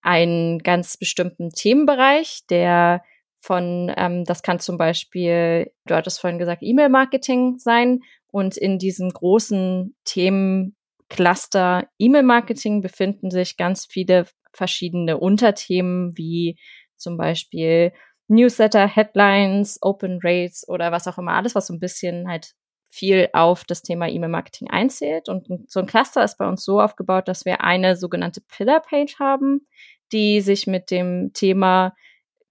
einen 0.03 0.59
ganz 0.59 0.99
bestimmten 0.99 1.49
Themenbereich, 1.49 2.43
der 2.51 3.03
von, 3.45 3.93
ähm, 3.95 4.25
das 4.25 4.43
kann 4.43 4.59
zum 4.59 4.79
Beispiel, 4.79 5.71
du 5.85 5.95
hattest 5.95 6.19
vorhin 6.19 6.39
gesagt, 6.39 6.63
E-Mail-Marketing 6.63 7.59
sein. 7.59 8.01
Und 8.29 8.57
in 8.57 8.79
diesem 8.79 9.11
großen 9.11 9.95
Themencluster 10.07 11.87
E-Mail-Marketing 11.99 12.81
befinden 12.81 13.31
sich 13.31 13.59
ganz 13.59 13.85
viele 13.85 14.25
verschiedene 14.55 15.19
Unterthemen, 15.19 16.17
wie 16.17 16.59
zum 16.97 17.19
Beispiel 17.19 17.93
Newsletter, 18.29 18.89
Headlines, 18.89 19.79
Open 19.83 20.21
Rates 20.23 20.67
oder 20.67 20.91
was 20.91 21.07
auch 21.07 21.19
immer, 21.19 21.35
alles, 21.35 21.55
was 21.55 21.67
so 21.67 21.75
ein 21.75 21.81
bisschen 21.81 22.27
halt 22.27 22.55
viel 22.91 23.29
auf 23.35 23.65
das 23.65 23.83
Thema 23.83 24.09
E-Mail-Marketing 24.09 24.71
einzählt. 24.71 25.29
Und 25.29 25.49
so 25.71 25.81
ein 25.81 25.87
Cluster 25.87 26.25
ist 26.25 26.39
bei 26.39 26.49
uns 26.49 26.65
so 26.65 26.81
aufgebaut, 26.81 27.29
dass 27.29 27.45
wir 27.45 27.61
eine 27.61 27.97
sogenannte 27.97 28.41
Pillar-Page 28.41 29.19
haben, 29.19 29.67
die 30.13 30.41
sich 30.41 30.67
mit 30.67 30.91
dem 30.91 31.33
Thema 31.35 31.93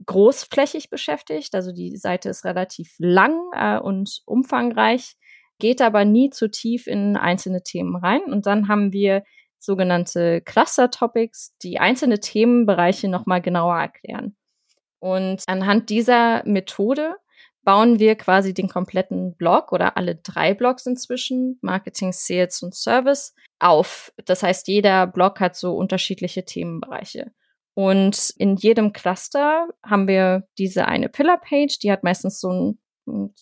großflächig 0.05 0.89
beschäftigt. 0.89 1.55
Also 1.55 1.71
die 1.71 1.97
Seite 1.97 2.29
ist 2.29 2.45
relativ 2.45 2.95
lang 2.97 3.39
äh, 3.53 3.79
und 3.79 4.21
umfangreich, 4.25 5.15
geht 5.59 5.81
aber 5.81 6.05
nie 6.05 6.29
zu 6.29 6.49
tief 6.49 6.87
in 6.87 7.17
einzelne 7.17 7.63
Themen 7.63 7.95
rein. 7.95 8.23
Und 8.23 8.45
dann 8.45 8.67
haben 8.67 8.91
wir 8.93 9.23
sogenannte 9.59 10.41
Cluster 10.41 10.91
Topics, 10.91 11.55
die 11.63 11.79
einzelne 11.79 12.19
Themenbereiche 12.19 13.07
nochmal 13.07 13.41
genauer 13.41 13.77
erklären. 13.77 14.35
Und 14.99 15.43
anhand 15.47 15.89
dieser 15.89 16.45
Methode 16.45 17.15
bauen 17.63 17.99
wir 17.99 18.15
quasi 18.15 18.53
den 18.53 18.67
kompletten 18.67 19.35
Blog 19.35 19.71
oder 19.71 19.95
alle 19.95 20.15
drei 20.15 20.53
Blogs 20.53 20.85
inzwischen, 20.85 21.59
Marketing, 21.61 22.11
Sales 22.11 22.61
und 22.61 22.75
Service, 22.75 23.33
auf. 23.59 24.11
Das 24.25 24.43
heißt, 24.43 24.67
jeder 24.67 25.07
Blog 25.07 25.39
hat 25.39 25.55
so 25.55 25.75
unterschiedliche 25.75 26.45
Themenbereiche. 26.45 27.31
Und 27.75 28.33
in 28.37 28.55
jedem 28.55 28.93
Cluster 28.93 29.67
haben 29.83 30.07
wir 30.07 30.47
diese 30.57 30.87
eine 30.87 31.09
Pillar-Page, 31.09 31.79
die 31.79 31.91
hat 31.91 32.03
meistens 32.03 32.39
so 32.39 32.51
ein, 32.51 32.79
ein 33.07 33.33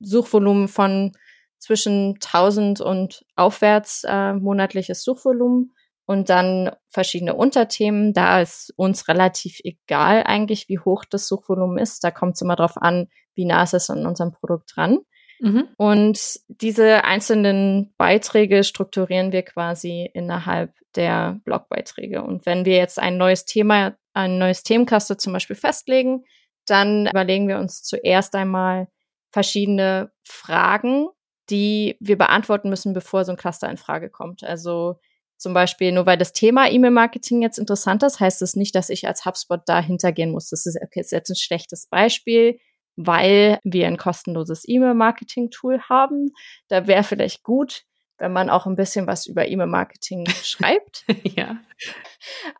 Suchvolumen 0.00 0.68
von 0.68 1.12
zwischen 1.58 2.14
1000 2.14 2.80
und 2.80 3.24
aufwärts 3.36 4.04
äh, 4.04 4.34
monatliches 4.34 5.02
Suchvolumen 5.02 5.74
und 6.06 6.28
dann 6.28 6.70
verschiedene 6.90 7.34
Unterthemen. 7.34 8.12
Da 8.12 8.40
ist 8.40 8.72
uns 8.76 9.08
relativ 9.08 9.60
egal 9.64 10.24
eigentlich, 10.24 10.68
wie 10.68 10.78
hoch 10.78 11.04
das 11.04 11.26
Suchvolumen 11.26 11.78
ist. 11.78 12.04
Da 12.04 12.10
kommt 12.10 12.34
es 12.34 12.42
immer 12.42 12.56
darauf 12.56 12.76
an, 12.76 13.08
wie 13.34 13.46
nah 13.46 13.62
ist 13.62 13.74
es 13.74 13.90
an 13.90 14.06
unserem 14.06 14.32
Produkt 14.32 14.72
dran. 14.76 14.98
Mhm. 15.40 15.68
Und 15.76 16.40
diese 16.48 17.04
einzelnen 17.04 17.94
Beiträge 17.96 18.64
strukturieren 18.64 19.32
wir 19.32 19.42
quasi 19.42 20.08
innerhalb 20.12 20.72
der 20.96 21.40
Blogbeiträge. 21.44 22.22
Und 22.22 22.46
wenn 22.46 22.64
wir 22.64 22.76
jetzt 22.76 22.98
ein 22.98 23.16
neues 23.16 23.44
Thema, 23.44 23.96
ein 24.12 24.38
neues 24.38 24.62
Themenkaste 24.62 25.16
zum 25.16 25.32
Beispiel 25.32 25.56
festlegen, 25.56 26.24
dann 26.66 27.06
überlegen 27.06 27.48
wir 27.48 27.58
uns 27.58 27.82
zuerst 27.82 28.34
einmal 28.34 28.88
verschiedene 29.30 30.12
Fragen, 30.22 31.08
die 31.50 31.96
wir 32.00 32.16
beantworten 32.16 32.70
müssen, 32.70 32.94
bevor 32.94 33.24
so 33.24 33.32
ein 33.32 33.36
Cluster 33.36 33.68
in 33.68 33.76
Frage 33.76 34.08
kommt. 34.08 34.44
Also 34.44 34.98
zum 35.36 35.52
Beispiel, 35.52 35.92
nur 35.92 36.06
weil 36.06 36.16
das 36.16 36.32
Thema 36.32 36.70
E-Mail-Marketing 36.70 37.42
jetzt 37.42 37.58
interessant 37.58 38.02
ist, 38.02 38.20
heißt 38.20 38.40
es 38.40 38.52
das 38.52 38.56
nicht, 38.56 38.74
dass 38.74 38.88
ich 38.88 39.06
als 39.06 39.26
HubSpot 39.26 39.60
dahinter 39.66 40.12
gehen 40.12 40.30
muss. 40.30 40.48
Das 40.48 40.64
ist, 40.64 40.78
okay, 40.80 41.00
ist 41.00 41.12
jetzt 41.12 41.28
ein 41.28 41.36
schlechtes 41.36 41.86
Beispiel 41.88 42.58
weil 42.96 43.58
wir 43.64 43.86
ein 43.86 43.96
kostenloses 43.96 44.64
E-Mail-Marketing-Tool 44.66 45.82
haben. 45.88 46.30
Da 46.68 46.86
wäre 46.86 47.04
vielleicht 47.04 47.42
gut, 47.42 47.82
wenn 48.18 48.32
man 48.32 48.50
auch 48.50 48.66
ein 48.66 48.76
bisschen 48.76 49.06
was 49.06 49.26
über 49.26 49.48
E-Mail-Marketing 49.48 50.26
schreibt. 50.42 51.04
ja. 51.24 51.56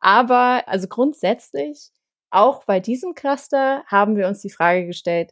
Aber 0.01 0.65
also 0.67 0.89
grundsätzlich, 0.89 1.91
auch 2.31 2.65
bei 2.65 2.81
diesem 2.81 3.15
Cluster 3.15 3.85
haben 3.87 4.17
wir 4.17 4.27
uns 4.27 4.41
die 4.41 4.51
Frage 4.51 4.87
gestellt, 4.87 5.31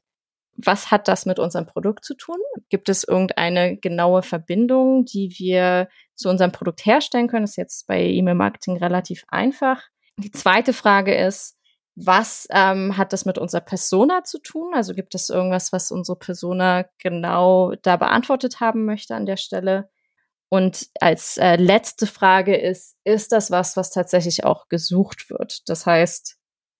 was 0.56 0.90
hat 0.90 1.08
das 1.08 1.26
mit 1.26 1.38
unserem 1.38 1.66
Produkt 1.66 2.04
zu 2.04 2.14
tun? 2.14 2.36
Gibt 2.68 2.88
es 2.88 3.04
irgendeine 3.04 3.78
genaue 3.78 4.22
Verbindung, 4.22 5.04
die 5.04 5.34
wir 5.38 5.88
zu 6.14 6.28
unserem 6.28 6.52
Produkt 6.52 6.84
herstellen 6.84 7.26
können? 7.26 7.44
Das 7.44 7.52
ist 7.52 7.56
jetzt 7.56 7.86
bei 7.86 8.02
E-Mail-Marketing 8.02 8.76
relativ 8.76 9.24
einfach. 9.28 9.82
Die 10.18 10.30
zweite 10.30 10.72
Frage 10.72 11.14
ist, 11.14 11.56
was 11.94 12.46
ähm, 12.50 12.96
hat 12.96 13.12
das 13.12 13.24
mit 13.26 13.38
unserer 13.38 13.61
Persona 13.61 14.24
zu 14.24 14.38
tun? 14.38 14.72
Also 14.74 14.94
gibt 14.94 15.14
es 15.14 15.28
irgendwas, 15.28 15.72
was 15.72 15.90
unsere 15.90 16.18
Persona 16.18 16.87
genau 16.98 17.74
da 17.83 17.96
beantwortet 17.96 18.61
haben 18.61 18.85
möchte 18.85 19.14
an 19.14 19.26
der 19.26 19.37
Stelle? 19.37 19.90
Und 20.48 20.88
als 21.00 21.38
äh, 21.38 21.57
letzte 21.57 22.07
Frage 22.07 22.57
ist, 22.57 22.96
ist 23.05 23.33
das 23.33 23.50
was, 23.50 23.76
was 23.76 23.90
tatsächlich 23.90 24.44
auch 24.44 24.68
gesucht 24.68 25.31
wird? 25.31 25.68
Das 25.68 25.87
heißt, 25.87 26.37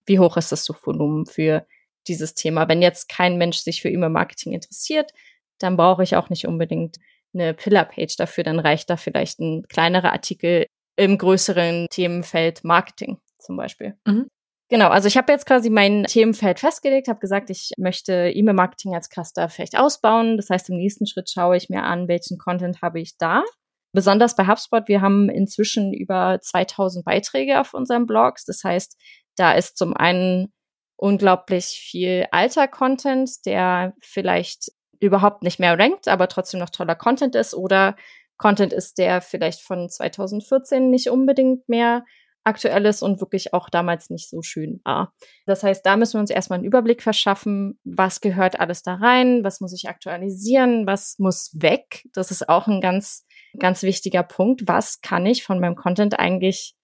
wie 0.07 0.18
hoch 0.18 0.37
ist 0.37 0.53
das 0.53 0.64
Suchvolumen 0.64 1.27
für 1.27 1.66
dieses 2.07 2.35
Thema? 2.35 2.68
Wenn 2.68 2.83
jetzt 2.83 3.09
kein 3.09 3.38
Mensch 3.38 3.59
sich 3.59 3.81
für 3.83 3.88
E-Mail-Marketing 3.88 4.53
interessiert, 4.53 5.12
dann 5.59 5.77
brauche 5.77 6.03
ich 6.03 6.16
auch 6.16 6.29
nicht 6.29 6.46
unbedingt 6.46 6.98
eine 7.35 7.55
Pillar-Page 7.55 8.16
dafür. 8.16 8.44
Dann 8.44 8.59
reicht 8.59 8.90
da 8.90 8.96
vielleicht 8.96 9.40
ein 9.40 9.66
kleinerer 9.68 10.12
Artikel 10.12 10.66
im 10.96 11.16
größeren 11.16 11.87
Themenfeld 11.90 12.64
Marketing 12.64 13.18
zum 13.38 13.57
Beispiel. 13.57 13.96
Mhm. 14.07 14.29
Genau, 14.72 14.88
also 14.88 15.06
ich 15.06 15.18
habe 15.18 15.30
jetzt 15.30 15.44
quasi 15.44 15.68
mein 15.68 16.04
Themenfeld 16.04 16.58
festgelegt, 16.58 17.06
habe 17.08 17.18
gesagt, 17.18 17.50
ich 17.50 17.72
möchte 17.76 18.30
E-Mail-Marketing 18.35 18.94
als 18.94 19.11
Cluster 19.11 19.50
vielleicht 19.50 19.76
ausbauen. 19.76 20.38
Das 20.38 20.48
heißt, 20.48 20.70
im 20.70 20.78
nächsten 20.78 21.06
Schritt 21.06 21.28
schaue 21.28 21.58
ich 21.58 21.68
mir 21.68 21.82
an, 21.82 22.08
welchen 22.08 22.38
Content 22.38 22.80
habe 22.80 22.98
ich 22.98 23.18
da. 23.18 23.44
Besonders 23.92 24.35
bei 24.35 24.46
HubSpot, 24.46 24.88
wir 24.88 25.02
haben 25.02 25.28
inzwischen 25.28 25.92
über 25.92 26.38
2000 26.40 27.04
Beiträge 27.04 27.61
auf 27.61 27.74
unseren 27.74 28.06
Blogs. 28.06 28.46
Das 28.46 28.64
heißt, 28.64 28.96
da 29.37 29.52
ist 29.52 29.76
zum 29.76 29.94
einen 29.94 30.54
unglaublich 30.96 31.66
viel 31.66 32.26
alter 32.30 32.66
Content, 32.66 33.44
der 33.44 33.92
vielleicht 34.00 34.72
überhaupt 35.00 35.42
nicht 35.42 35.61
mehr 35.61 35.78
rankt, 35.78 36.08
aber 36.08 36.28
trotzdem 36.28 36.61
noch 36.61 36.70
toller 36.70 36.94
Content 36.94 37.35
ist 37.35 37.52
oder 37.52 37.94
Content 38.38 38.72
ist, 38.72 38.96
der 38.96 39.20
vielleicht 39.20 39.61
von 39.61 39.90
2014 39.90 40.88
nicht 40.88 41.11
unbedingt 41.11 41.68
mehr 41.68 42.06
aktuelles 42.44 43.02
und 43.02 43.20
wirklich 43.20 43.55
auch 43.55 43.68
damals 43.68 44.11
nicht 44.11 44.28
so 44.28 44.42
schön 44.42 44.81
war. 44.85 45.14
Das 45.46 45.62
heißt, 45.62 45.85
da 45.87 45.96
müssen 45.96 46.14
wir 46.14 46.20
uns 46.20 46.31
erstmal 46.31 46.59
einen 46.59 46.66
Überblick 46.66 47.02
verschaffen, 47.02 47.78
was 47.85 48.20
gehört 48.20 48.59
alles 48.59 48.83
da 48.83 48.94
rein, 48.94 49.44
was 49.44 49.61
muss 49.61 49.72
ich 49.72 49.88
aktualisieren, 49.88 50.87
was 50.87 51.18
muss 51.18 51.50
weg. 51.55 52.05
Das 52.12 52.31
ist 52.31 52.48
auch 52.48 52.66
ein 52.66 52.81
ganz, 52.81 53.24
ganz 53.59 53.83
wichtiger 53.83 54.22
Punkt. 54.22 54.62
Was 54.66 55.00
kann 55.00 55.26
ich 55.26 55.44
von 55.44 55.61
meinem 55.61 55.76
Content 55.76 56.18
eigentlich 56.18 56.74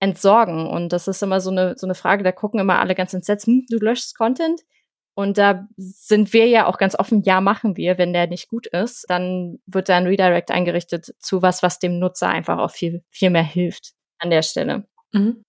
entsorgen? 0.00 0.66
Und 0.66 0.92
das 0.92 1.08
ist 1.08 1.22
immer 1.22 1.40
so 1.40 1.50
eine, 1.50 1.76
so 1.76 1.86
eine 1.86 1.94
Frage, 1.94 2.22
da 2.22 2.32
gucken 2.32 2.60
immer 2.60 2.78
alle 2.78 2.94
ganz 2.94 3.14
entsetzt, 3.14 3.46
hm, 3.46 3.66
du 3.70 3.78
löschst 3.78 4.16
Content? 4.16 4.60
Und 5.14 5.36
da 5.36 5.66
sind 5.76 6.32
wir 6.32 6.46
ja 6.46 6.66
auch 6.66 6.78
ganz 6.78 6.96
offen, 6.96 7.22
ja, 7.22 7.40
machen 7.40 7.76
wir. 7.76 7.98
Wenn 7.98 8.12
der 8.12 8.28
nicht 8.28 8.48
gut 8.48 8.68
ist, 8.68 9.04
dann 9.08 9.58
wird 9.66 9.88
da 9.88 9.96
ein 9.96 10.06
Redirect 10.06 10.52
eingerichtet 10.52 11.12
zu 11.18 11.42
was, 11.42 11.60
was 11.60 11.80
dem 11.80 11.98
Nutzer 11.98 12.28
einfach 12.28 12.58
auch 12.58 12.70
viel, 12.70 13.02
viel 13.10 13.30
mehr 13.30 13.42
hilft 13.42 13.94
an 14.18 14.30
der 14.30 14.42
Stelle. 14.42 14.86
Mhm. 15.12 15.42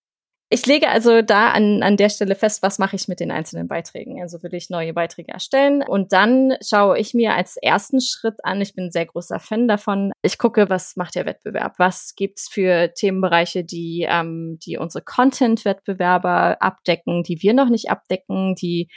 Ich 0.51 0.65
lege 0.65 0.89
also 0.89 1.21
da 1.21 1.51
an, 1.51 1.83
an 1.83 1.95
der 1.95 2.09
Stelle 2.09 2.33
fest, 2.33 2.63
was 2.63 2.79
mache 2.79 2.95
ich 2.95 3.07
mit 3.07 3.19
den 3.19 3.29
einzelnen 3.29 3.67
Beiträgen. 3.67 4.19
Also 4.19 4.41
will 4.41 4.55
ich 4.55 4.71
neue 4.71 4.93
Beiträge 4.93 5.31
erstellen 5.31 5.83
und 5.83 6.11
dann 6.11 6.55
schaue 6.67 6.97
ich 6.97 7.13
mir 7.13 7.35
als 7.35 7.55
ersten 7.55 8.01
Schritt 8.01 8.43
an, 8.43 8.59
ich 8.59 8.73
bin 8.73 8.85
ein 8.85 8.91
sehr 8.91 9.05
großer 9.05 9.39
Fan 9.39 9.67
davon, 9.67 10.11
ich 10.23 10.39
gucke, 10.39 10.67
was 10.67 10.95
macht 10.95 11.13
der 11.13 11.27
Wettbewerb? 11.27 11.75
Was 11.77 12.15
gibt's 12.15 12.49
für 12.49 12.91
Themenbereiche, 12.95 13.63
die, 13.63 14.07
ähm, 14.09 14.57
die 14.65 14.77
unsere 14.77 15.03
Content-Wettbewerber 15.03 16.59
abdecken, 16.63 17.21
die 17.21 17.43
wir 17.43 17.53
noch 17.53 17.69
nicht 17.69 17.91
abdecken, 17.91 18.55
die 18.55 18.89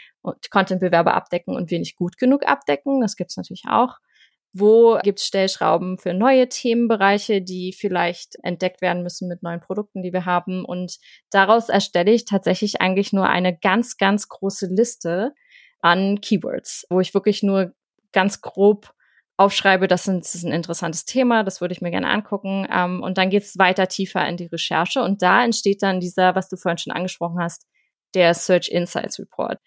Content-Bewerber 0.51 1.13
abdecken 1.13 1.55
und 1.55 1.71
wir 1.71 1.81
nicht 1.81 1.97
gut 1.97 2.17
genug 2.17 2.47
abdecken? 2.49 3.03
Das 3.03 3.15
gibt's 3.15 3.37
natürlich 3.37 3.65
auch. 3.69 3.99
Wo 4.55 4.99
gibt 5.03 5.19
es 5.19 5.27
Stellschrauben 5.27 5.99
für 5.99 6.13
neue 6.13 6.49
Themenbereiche, 6.49 7.41
die 7.41 7.73
vielleicht 7.73 8.37
entdeckt 8.43 8.83
werden 8.83 9.03
müssen 9.03 9.27
mit 9.27 9.43
neuen 9.43 9.61
Produkten, 9.61 10.03
die 10.03 10.13
wir 10.13 10.27
haben? 10.27 10.65
Und 10.65 10.99
daraus 11.31 11.71
erstelle 11.71 12.13
ich 12.13 12.27
tatsächlich 12.27 12.81
eigentlich 12.81 13.13
nur 13.13 13.29
eine 13.29 13.57
ganz, 13.57 13.97
ganz 13.97 14.29
große 14.29 14.67
Liste 14.67 15.33
an 15.81 16.21
Keywords, 16.21 16.87
wo 16.91 17.01
ich 17.01 17.15
wirklich 17.15 17.43
nur 17.43 17.73
ganz 18.13 18.43
grob 18.43 18.93
aufschreibe, 19.37 19.89
das, 19.89 20.05
sind, 20.05 20.25
das 20.25 20.35
ist 20.35 20.45
ein 20.45 20.53
interessantes 20.53 21.05
Thema, 21.05 21.43
das 21.43 21.61
würde 21.61 21.73
ich 21.73 21.81
mir 21.81 21.91
gerne 21.91 22.09
angucken. 22.09 22.67
Ähm, 22.71 23.03
und 23.03 23.19
dann 23.19 23.31
geht 23.31 23.43
es 23.43 23.59
weiter 23.59 23.89
tiefer 23.89 24.27
in 24.29 24.37
die 24.37 24.47
Recherche. 24.47 25.03
Und 25.03 25.23
da 25.23 25.45
entsteht 25.45 25.83
dann 25.83 26.01
dieser, 26.01 26.35
was 26.35 26.49
du 26.49 26.57
vorhin 26.57 26.79
schon 26.79 26.93
angesprochen 26.93 27.41
hast, 27.41 27.67
der 28.15 28.35
Search 28.35 28.69
Insights 28.69 29.19
Report. 29.19 29.59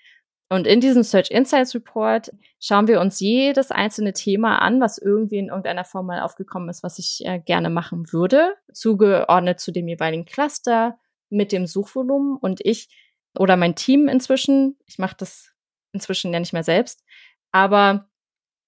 Und 0.50 0.68
in 0.68 0.80
diesem 0.80 1.02
Search 1.02 1.32
Insights 1.32 1.74
Report 1.74 2.32
schauen 2.60 2.88
wir 2.88 3.02
uns 3.02 3.20
jedes 3.20 3.72
einzelne 3.72 4.14
Thema 4.14 4.60
an, 4.60 4.80
was 4.80 5.00
irgendwie 5.00 5.40
in 5.40 5.48
irgendeiner 5.48 5.86
Form 5.86 6.06
mal 6.06 6.22
aufgekommen 6.22 6.70
ist, 6.70 6.84
was 6.84 7.00
ich 7.00 7.22
äh, 7.26 7.40
gerne 7.40 7.70
machen 7.70 8.12
würde, 8.14 8.54
zugeordnet 8.72 9.60
zu 9.60 9.72
dem 9.72 9.88
jeweiligen 9.88 10.26
Cluster 10.26 11.00
mit 11.30 11.52
dem 11.52 11.66
Suchvolumen. 11.66 12.38
Und 12.38 12.62
ich 12.64 12.90
oder 13.38 13.58
mein 13.58 13.76
Team 13.76 14.08
inzwischen, 14.08 14.78
ich 14.86 15.00
mache 15.00 15.16
das 15.18 15.52
inzwischen 15.94 16.32
ja 16.32 16.40
nicht 16.40 16.54
mehr 16.54 16.64
selbst, 16.64 17.04
aber 17.52 18.10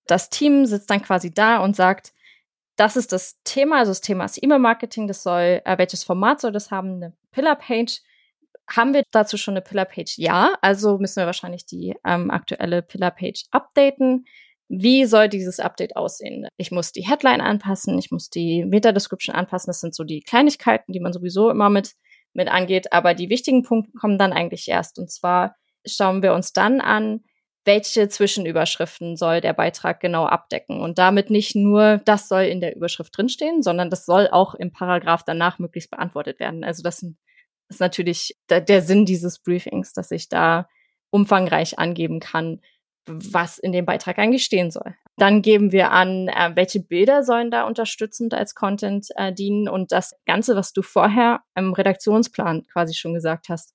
das 0.07 0.29
Team 0.29 0.65
sitzt 0.65 0.89
dann 0.89 1.01
quasi 1.01 1.33
da 1.33 1.59
und 1.59 1.75
sagt, 1.75 2.13
das 2.75 2.95
ist 2.95 3.11
das 3.11 3.41
Thema, 3.43 3.79
also 3.79 3.91
das 3.91 4.01
Thema 4.01 4.25
ist 4.25 4.41
E-Mail-Marketing, 4.41 5.07
das 5.07 5.23
soll, 5.23 5.61
äh, 5.65 5.77
welches 5.77 6.03
Format 6.03 6.41
soll 6.41 6.51
das 6.51 6.71
haben, 6.71 6.95
eine 6.95 7.13
Pillar-Page 7.31 8.01
haben 8.69 8.93
wir 8.93 9.03
dazu 9.11 9.37
schon 9.37 9.53
eine 9.53 9.61
Pillar-Page? 9.61 10.17
Ja, 10.17 10.55
also 10.61 10.97
müssen 10.97 11.21
wir 11.21 11.25
wahrscheinlich 11.25 11.65
die 11.65 11.95
ähm, 12.05 12.29
aktuelle 12.31 12.81
Pillar-Page 12.81 13.45
updaten. 13.51 14.25
Wie 14.69 15.05
soll 15.05 15.29
dieses 15.29 15.59
Update 15.59 15.95
aussehen? 15.95 16.47
Ich 16.57 16.71
muss 16.71 16.91
die 16.91 17.07
Headline 17.07 17.39
anpassen, 17.39 17.97
ich 17.97 18.11
muss 18.11 18.29
die 18.29 18.65
Meta-Description 18.65 19.33
anpassen. 19.35 19.69
Das 19.69 19.79
sind 19.79 19.95
so 19.95 20.03
die 20.03 20.21
Kleinigkeiten, 20.21 20.91
die 20.91 20.99
man 20.99 21.13
sowieso 21.13 21.49
immer 21.49 21.69
mit, 21.69 21.93
mit 22.33 22.49
angeht. 22.49 22.91
Aber 22.91 23.13
die 23.13 23.29
wichtigen 23.29 23.63
Punkte 23.63 23.93
kommen 23.93 24.17
dann 24.17 24.33
eigentlich 24.33 24.67
erst. 24.67 24.99
Und 24.99 25.09
zwar 25.09 25.55
schauen 25.85 26.21
wir 26.21 26.33
uns 26.33 26.51
dann 26.51 26.81
an, 26.81 27.21
welche 27.63 28.07
Zwischenüberschriften 28.07 29.15
soll 29.15 29.41
der 29.41 29.53
Beitrag 29.53 29.99
genau 29.99 30.25
abdecken. 30.25 30.81
Und 30.81 30.97
damit 30.97 31.29
nicht 31.29 31.55
nur, 31.55 32.01
das 32.03 32.27
soll 32.27 32.43
in 32.43 32.59
der 32.59 32.75
Überschrift 32.75 33.15
drinstehen, 33.15 33.61
sondern 33.61 33.89
das 33.89 34.05
soll 34.05 34.27
auch 34.29 34.55
im 34.55 34.71
Paragraph 34.71 35.23
danach 35.25 35.59
möglichst 35.59 35.91
beantwortet 35.91 36.39
werden. 36.39 36.63
Also 36.63 36.83
das 36.83 36.97
sind 36.97 37.17
ist 37.69 37.79
natürlich 37.79 38.37
der, 38.49 38.81
Sinn 38.81 39.05
dieses 39.05 39.39
Briefings, 39.39 39.93
dass 39.93 40.11
ich 40.11 40.29
da 40.29 40.67
umfangreich 41.09 41.79
angeben 41.79 42.19
kann, 42.19 42.61
was 43.05 43.57
in 43.57 43.71
dem 43.71 43.85
Beitrag 43.85 44.19
eigentlich 44.19 44.43
stehen 44.43 44.71
soll. 44.71 44.95
Dann 45.15 45.41
geben 45.41 45.71
wir 45.71 45.91
an, 45.91 46.27
äh, 46.27 46.51
welche 46.55 46.81
Bilder 46.81 47.23
sollen 47.23 47.49
da 47.49 47.65
unterstützend 47.65 48.33
als 48.33 48.53
Content 48.53 49.07
äh, 49.15 49.33
dienen 49.33 49.69
und 49.69 49.91
das 49.91 50.15
Ganze, 50.25 50.55
was 50.55 50.73
du 50.73 50.81
vorher 50.81 51.41
im 51.55 51.73
Redaktionsplan 51.73 52.65
quasi 52.71 52.93
schon 52.93 53.13
gesagt 53.13 53.49
hast. 53.49 53.73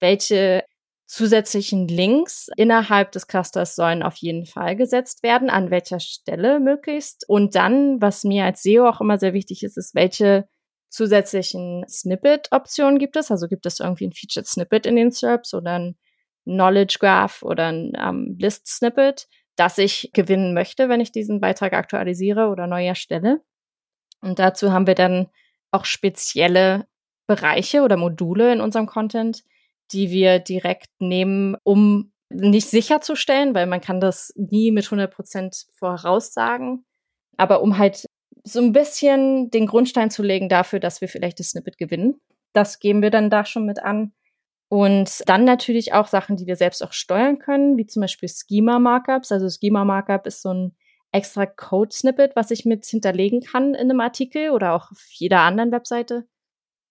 Welche 0.00 0.64
zusätzlichen 1.06 1.88
Links 1.88 2.48
innerhalb 2.56 3.12
des 3.12 3.26
Clusters 3.26 3.74
sollen 3.74 4.02
auf 4.02 4.16
jeden 4.16 4.46
Fall 4.46 4.76
gesetzt 4.76 5.24
werden, 5.24 5.50
an 5.50 5.70
welcher 5.70 5.98
Stelle 5.98 6.60
möglichst. 6.60 7.28
Und 7.28 7.56
dann, 7.56 8.00
was 8.00 8.22
mir 8.22 8.44
als 8.44 8.62
SEO 8.62 8.88
auch 8.88 9.00
immer 9.00 9.18
sehr 9.18 9.32
wichtig 9.32 9.64
ist, 9.64 9.76
ist, 9.76 9.94
welche 9.94 10.48
zusätzlichen 10.90 11.84
Snippet-Optionen 11.88 12.98
gibt 12.98 13.16
es. 13.16 13.30
Also 13.30 13.48
gibt 13.48 13.66
es 13.66 13.80
irgendwie 13.80 14.08
ein 14.08 14.12
Featured 14.12 14.46
Snippet 14.46 14.86
in 14.86 14.96
den 14.96 15.10
SERPs 15.10 15.54
oder 15.54 15.78
ein 15.78 15.96
Knowledge 16.44 16.98
Graph 17.00 17.42
oder 17.42 17.68
ein 17.68 17.92
ähm, 17.98 18.36
List 18.38 18.66
Snippet, 18.66 19.28
das 19.56 19.78
ich 19.78 20.10
gewinnen 20.12 20.52
möchte, 20.52 20.88
wenn 20.88 21.00
ich 21.00 21.12
diesen 21.12 21.40
Beitrag 21.40 21.72
aktualisiere 21.72 22.48
oder 22.48 22.66
neu 22.66 22.84
erstelle. 22.84 23.40
Und 24.20 24.38
dazu 24.38 24.72
haben 24.72 24.86
wir 24.86 24.94
dann 24.94 25.28
auch 25.70 25.84
spezielle 25.84 26.86
Bereiche 27.26 27.82
oder 27.82 27.96
Module 27.96 28.52
in 28.52 28.60
unserem 28.60 28.86
Content, 28.86 29.44
die 29.92 30.10
wir 30.10 30.40
direkt 30.40 30.88
nehmen, 30.98 31.56
um 31.62 32.12
nicht 32.28 32.68
sicherzustellen, 32.68 33.54
weil 33.54 33.66
man 33.66 33.80
kann 33.80 34.00
das 34.00 34.32
nie 34.36 34.70
mit 34.70 34.86
100 34.86 35.12
Prozent 35.12 35.66
voraussagen, 35.74 36.84
aber 37.36 37.60
um 37.62 37.78
halt 37.78 38.06
so 38.44 38.60
ein 38.60 38.72
bisschen 38.72 39.50
den 39.50 39.66
Grundstein 39.66 40.10
zu 40.10 40.22
legen 40.22 40.48
dafür, 40.48 40.80
dass 40.80 41.00
wir 41.00 41.08
vielleicht 41.08 41.38
das 41.38 41.50
Snippet 41.50 41.78
gewinnen. 41.78 42.20
Das 42.52 42.78
geben 42.78 43.02
wir 43.02 43.10
dann 43.10 43.30
da 43.30 43.44
schon 43.44 43.66
mit 43.66 43.82
an. 43.82 44.12
Und 44.68 45.28
dann 45.28 45.44
natürlich 45.44 45.94
auch 45.94 46.06
Sachen, 46.06 46.36
die 46.36 46.46
wir 46.46 46.56
selbst 46.56 46.82
auch 46.84 46.92
steuern 46.92 47.38
können, 47.38 47.76
wie 47.76 47.86
zum 47.86 48.02
Beispiel 48.02 48.28
Schema-Markups. 48.28 49.32
Also 49.32 49.48
Schema-Markup 49.48 50.26
ist 50.26 50.42
so 50.42 50.54
ein 50.54 50.76
extra 51.12 51.44
Code-Snippet, 51.44 52.36
was 52.36 52.52
ich 52.52 52.64
mit 52.64 52.86
hinterlegen 52.86 53.40
kann 53.40 53.74
in 53.74 53.90
einem 53.90 54.00
Artikel 54.00 54.50
oder 54.50 54.74
auch 54.74 54.92
auf 54.92 55.04
jeder 55.10 55.40
anderen 55.40 55.72
Webseite, 55.72 56.24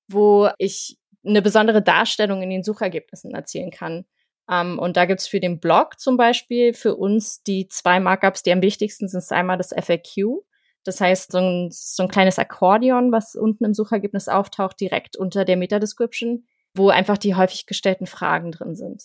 wo 0.10 0.50
ich 0.58 0.98
eine 1.26 1.42
besondere 1.42 1.82
Darstellung 1.82 2.42
in 2.42 2.50
den 2.50 2.64
Suchergebnissen 2.64 3.34
erzielen 3.34 3.72
kann. 3.72 4.06
Um, 4.52 4.80
und 4.80 4.98
da 4.98 5.06
gibt's 5.06 5.28
für 5.28 5.40
den 5.40 5.60
Blog 5.60 6.00
zum 6.00 6.18
Beispiel 6.18 6.74
für 6.74 6.96
uns 6.96 7.44
die 7.44 7.68
zwei 7.68 8.00
Markups, 8.00 8.42
die 8.42 8.52
am 8.52 8.64
wichtigsten 8.64 9.08
sind, 9.08 9.20
ist 9.20 9.32
einmal 9.32 9.58
das 9.58 9.70
FAQ. 9.70 10.44
Das 10.90 11.00
heißt, 11.00 11.32
so 11.32 11.38
ein, 11.38 11.70
so 11.72 12.02
ein 12.02 12.10
kleines 12.10 12.40
Akkordeon, 12.40 13.12
was 13.12 13.36
unten 13.36 13.64
im 13.64 13.76
Suchergebnis 13.76 14.28
auftaucht, 14.28 14.80
direkt 14.80 15.18
unter 15.18 15.46
der 15.46 15.56
Meta-Description, 15.56 16.48
wo 16.74 16.90
einfach 16.90 17.20
die 17.20 17.36
häufig 17.36 17.68
gestellten 17.68 18.08
Fragen 18.08 18.52
drin 18.52 18.76
sind. 18.76 19.04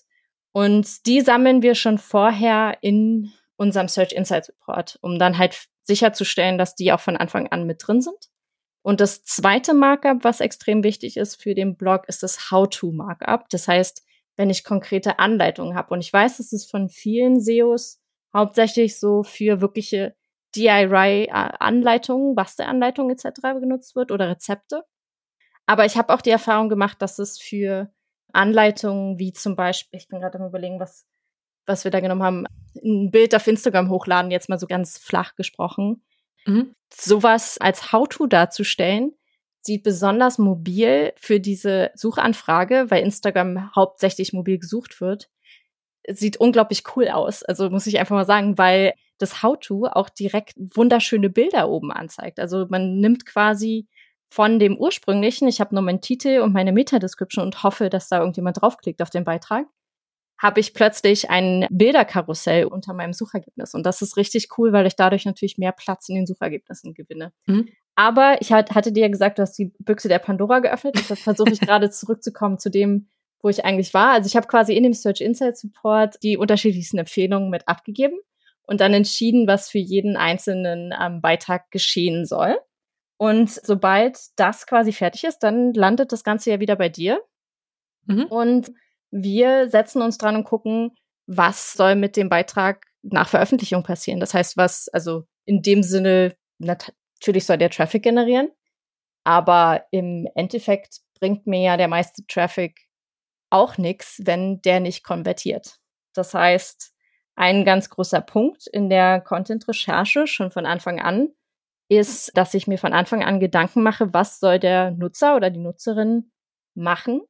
Und 0.52 1.04
die 1.04 1.20
sammeln 1.20 1.60
wir 1.60 1.74
schon 1.74 1.98
vorher 1.98 2.78
in 2.80 3.30
unserem 3.56 3.88
Search 3.88 4.12
Insights 4.12 4.48
Report, 4.48 4.98
um 5.02 5.18
dann 5.18 5.36
halt 5.36 5.66
sicherzustellen, 5.82 6.56
dass 6.56 6.74
die 6.74 6.90
auch 6.90 7.00
von 7.00 7.18
Anfang 7.18 7.48
an 7.48 7.66
mit 7.66 7.86
drin 7.86 8.00
sind. 8.00 8.30
Und 8.80 9.02
das 9.02 9.22
zweite 9.22 9.74
Markup, 9.74 10.24
was 10.24 10.40
extrem 10.40 10.84
wichtig 10.84 11.18
ist 11.18 11.42
für 11.42 11.54
den 11.54 11.76
Blog, 11.76 12.08
ist 12.08 12.22
das 12.22 12.50
How-to-Markup. 12.50 13.50
Das 13.50 13.68
heißt, 13.68 14.02
wenn 14.36 14.48
ich 14.48 14.64
konkrete 14.64 15.18
Anleitungen 15.18 15.76
habe. 15.76 15.92
Und 15.92 16.00
ich 16.00 16.10
weiß, 16.10 16.38
dass 16.38 16.54
es 16.54 16.64
von 16.64 16.88
vielen 16.88 17.42
SEOs 17.42 18.00
hauptsächlich 18.34 18.98
so 18.98 19.22
für 19.22 19.60
wirkliche 19.60 20.16
DIY-Anleitungen, 20.56 22.34
Bastelanleitungen 22.34 23.16
etc. 23.16 23.40
genutzt 23.60 23.96
wird 23.96 24.10
oder 24.10 24.28
Rezepte. 24.28 24.84
Aber 25.66 25.84
ich 25.84 25.96
habe 25.96 26.12
auch 26.12 26.20
die 26.20 26.30
Erfahrung 26.30 26.68
gemacht, 26.68 27.00
dass 27.00 27.18
es 27.18 27.38
für 27.38 27.92
Anleitungen 28.32 29.18
wie 29.18 29.32
zum 29.32 29.56
Beispiel, 29.56 29.98
ich 29.98 30.08
bin 30.08 30.20
gerade 30.20 30.38
am 30.38 30.46
überlegen, 30.46 30.80
was, 30.80 31.06
was 31.66 31.84
wir 31.84 31.90
da 31.90 32.00
genommen 32.00 32.22
haben, 32.22 32.46
ein 32.82 33.10
Bild 33.10 33.34
auf 33.34 33.46
Instagram 33.46 33.88
hochladen, 33.90 34.30
jetzt 34.30 34.48
mal 34.48 34.58
so 34.58 34.66
ganz 34.66 34.98
flach 34.98 35.36
gesprochen. 35.36 36.04
Mhm. 36.46 36.74
Sowas 36.92 37.58
als 37.58 37.92
How-To 37.92 38.26
darzustellen, 38.26 39.12
sieht 39.62 39.82
besonders 39.82 40.38
mobil 40.38 41.14
für 41.16 41.40
diese 41.40 41.90
Suchanfrage, 41.94 42.90
weil 42.90 43.02
Instagram 43.02 43.74
hauptsächlich 43.74 44.34
mobil 44.34 44.58
gesucht 44.58 45.00
wird, 45.00 45.30
sieht 46.06 46.36
unglaublich 46.36 46.82
cool 46.94 47.08
aus. 47.08 47.42
Also 47.42 47.70
muss 47.70 47.86
ich 47.86 47.98
einfach 47.98 48.14
mal 48.14 48.26
sagen, 48.26 48.58
weil 48.58 48.92
das 49.18 49.42
How-To 49.42 49.86
auch 49.86 50.08
direkt 50.08 50.54
wunderschöne 50.56 51.30
Bilder 51.30 51.68
oben 51.68 51.92
anzeigt. 51.92 52.40
Also 52.40 52.66
man 52.68 52.98
nimmt 52.98 53.26
quasi 53.26 53.86
von 54.30 54.58
dem 54.58 54.76
ursprünglichen, 54.76 55.46
ich 55.46 55.60
habe 55.60 55.74
nur 55.74 55.82
meinen 55.82 56.00
Titel 56.00 56.40
und 56.40 56.52
meine 56.52 56.72
Meta-Description 56.72 57.44
und 57.44 57.62
hoffe, 57.62 57.88
dass 57.88 58.08
da 58.08 58.18
irgendjemand 58.18 58.60
draufklickt 58.60 59.00
auf 59.00 59.10
den 59.10 59.24
Beitrag, 59.24 59.66
habe 60.38 60.58
ich 60.58 60.74
plötzlich 60.74 61.30
ein 61.30 61.66
Bilderkarussell 61.70 62.64
unter 62.64 62.92
meinem 62.94 63.12
Suchergebnis. 63.12 63.74
Und 63.74 63.86
das 63.86 64.02
ist 64.02 64.16
richtig 64.16 64.48
cool, 64.58 64.72
weil 64.72 64.86
ich 64.86 64.96
dadurch 64.96 65.24
natürlich 65.24 65.58
mehr 65.58 65.70
Platz 65.70 66.08
in 66.08 66.16
den 66.16 66.26
Suchergebnissen 66.26 66.94
gewinne. 66.94 67.32
Mhm. 67.46 67.68
Aber 67.94 68.38
ich 68.40 68.52
hatte 68.52 68.90
dir 68.90 69.02
ja 69.02 69.08
gesagt, 69.08 69.38
du 69.38 69.42
hast 69.42 69.56
die 69.56 69.72
Büchse 69.78 70.08
der 70.08 70.18
Pandora 70.18 70.58
geöffnet. 70.58 70.96
Deshalb 70.98 71.20
versuche 71.20 71.52
ich 71.52 71.60
gerade 71.60 71.90
zurückzukommen 71.90 72.58
zu 72.58 72.70
dem, 72.70 73.08
wo 73.40 73.48
ich 73.48 73.64
eigentlich 73.64 73.94
war. 73.94 74.10
Also 74.10 74.26
ich 74.26 74.34
habe 74.34 74.48
quasi 74.48 74.74
in 74.74 74.82
dem 74.82 74.94
Search 74.94 75.20
Insights 75.20 75.62
Report 75.62 76.20
die 76.24 76.36
unterschiedlichsten 76.36 76.98
Empfehlungen 76.98 77.50
mit 77.50 77.68
abgegeben 77.68 78.18
und 78.66 78.80
dann 78.80 78.94
entschieden, 78.94 79.46
was 79.46 79.68
für 79.68 79.78
jeden 79.78 80.16
einzelnen 80.16 80.94
ähm, 80.98 81.20
Beitrag 81.20 81.70
geschehen 81.70 82.26
soll. 82.26 82.58
Und 83.16 83.50
sobald 83.50 84.18
das 84.36 84.66
quasi 84.66 84.92
fertig 84.92 85.24
ist, 85.24 85.38
dann 85.38 85.72
landet 85.72 86.12
das 86.12 86.24
Ganze 86.24 86.50
ja 86.50 86.60
wieder 86.60 86.76
bei 86.76 86.88
dir. 86.88 87.20
Mhm. 88.06 88.24
Und 88.24 88.72
wir 89.10 89.68
setzen 89.68 90.02
uns 90.02 90.18
dran 90.18 90.36
und 90.36 90.44
gucken, 90.44 90.92
was 91.26 91.72
soll 91.72 91.94
mit 91.94 92.16
dem 92.16 92.28
Beitrag 92.28 92.86
nach 93.02 93.28
Veröffentlichung 93.28 93.82
passieren. 93.82 94.20
Das 94.20 94.34
heißt, 94.34 94.56
was, 94.56 94.88
also 94.88 95.24
in 95.44 95.62
dem 95.62 95.82
Sinne, 95.82 96.34
Natürlich 97.24 97.46
soll 97.46 97.58
der 97.58 97.70
Traffic 97.70 98.02
generieren, 98.02 98.50
aber 99.24 99.86
im 99.90 100.28
Endeffekt 100.34 101.00
bringt 101.18 101.46
mir 101.46 101.60
ja 101.60 101.76
der 101.76 101.88
meiste 101.88 102.26
Traffic 102.26 102.88
auch 103.50 103.78
nichts, 103.78 104.20
wenn 104.24 104.60
der 104.62 104.80
nicht 104.80 105.04
konvertiert. 105.04 105.78
Das 106.12 106.34
heißt, 106.34 106.93
ein 107.36 107.64
ganz 107.64 107.90
großer 107.90 108.20
Punkt 108.20 108.66
in 108.66 108.88
der 108.88 109.20
Content-Recherche 109.20 110.26
schon 110.26 110.50
von 110.50 110.66
Anfang 110.66 111.00
an 111.00 111.28
ist, 111.88 112.36
dass 112.36 112.54
ich 112.54 112.66
mir 112.66 112.78
von 112.78 112.92
Anfang 112.92 113.22
an 113.22 113.40
Gedanken 113.40 113.82
mache, 113.82 114.14
was 114.14 114.40
soll 114.40 114.58
der 114.58 114.92
Nutzer 114.92 115.36
oder 115.36 115.50
die 115.50 115.60
Nutzerin 115.60 116.30
machen, 116.74 117.20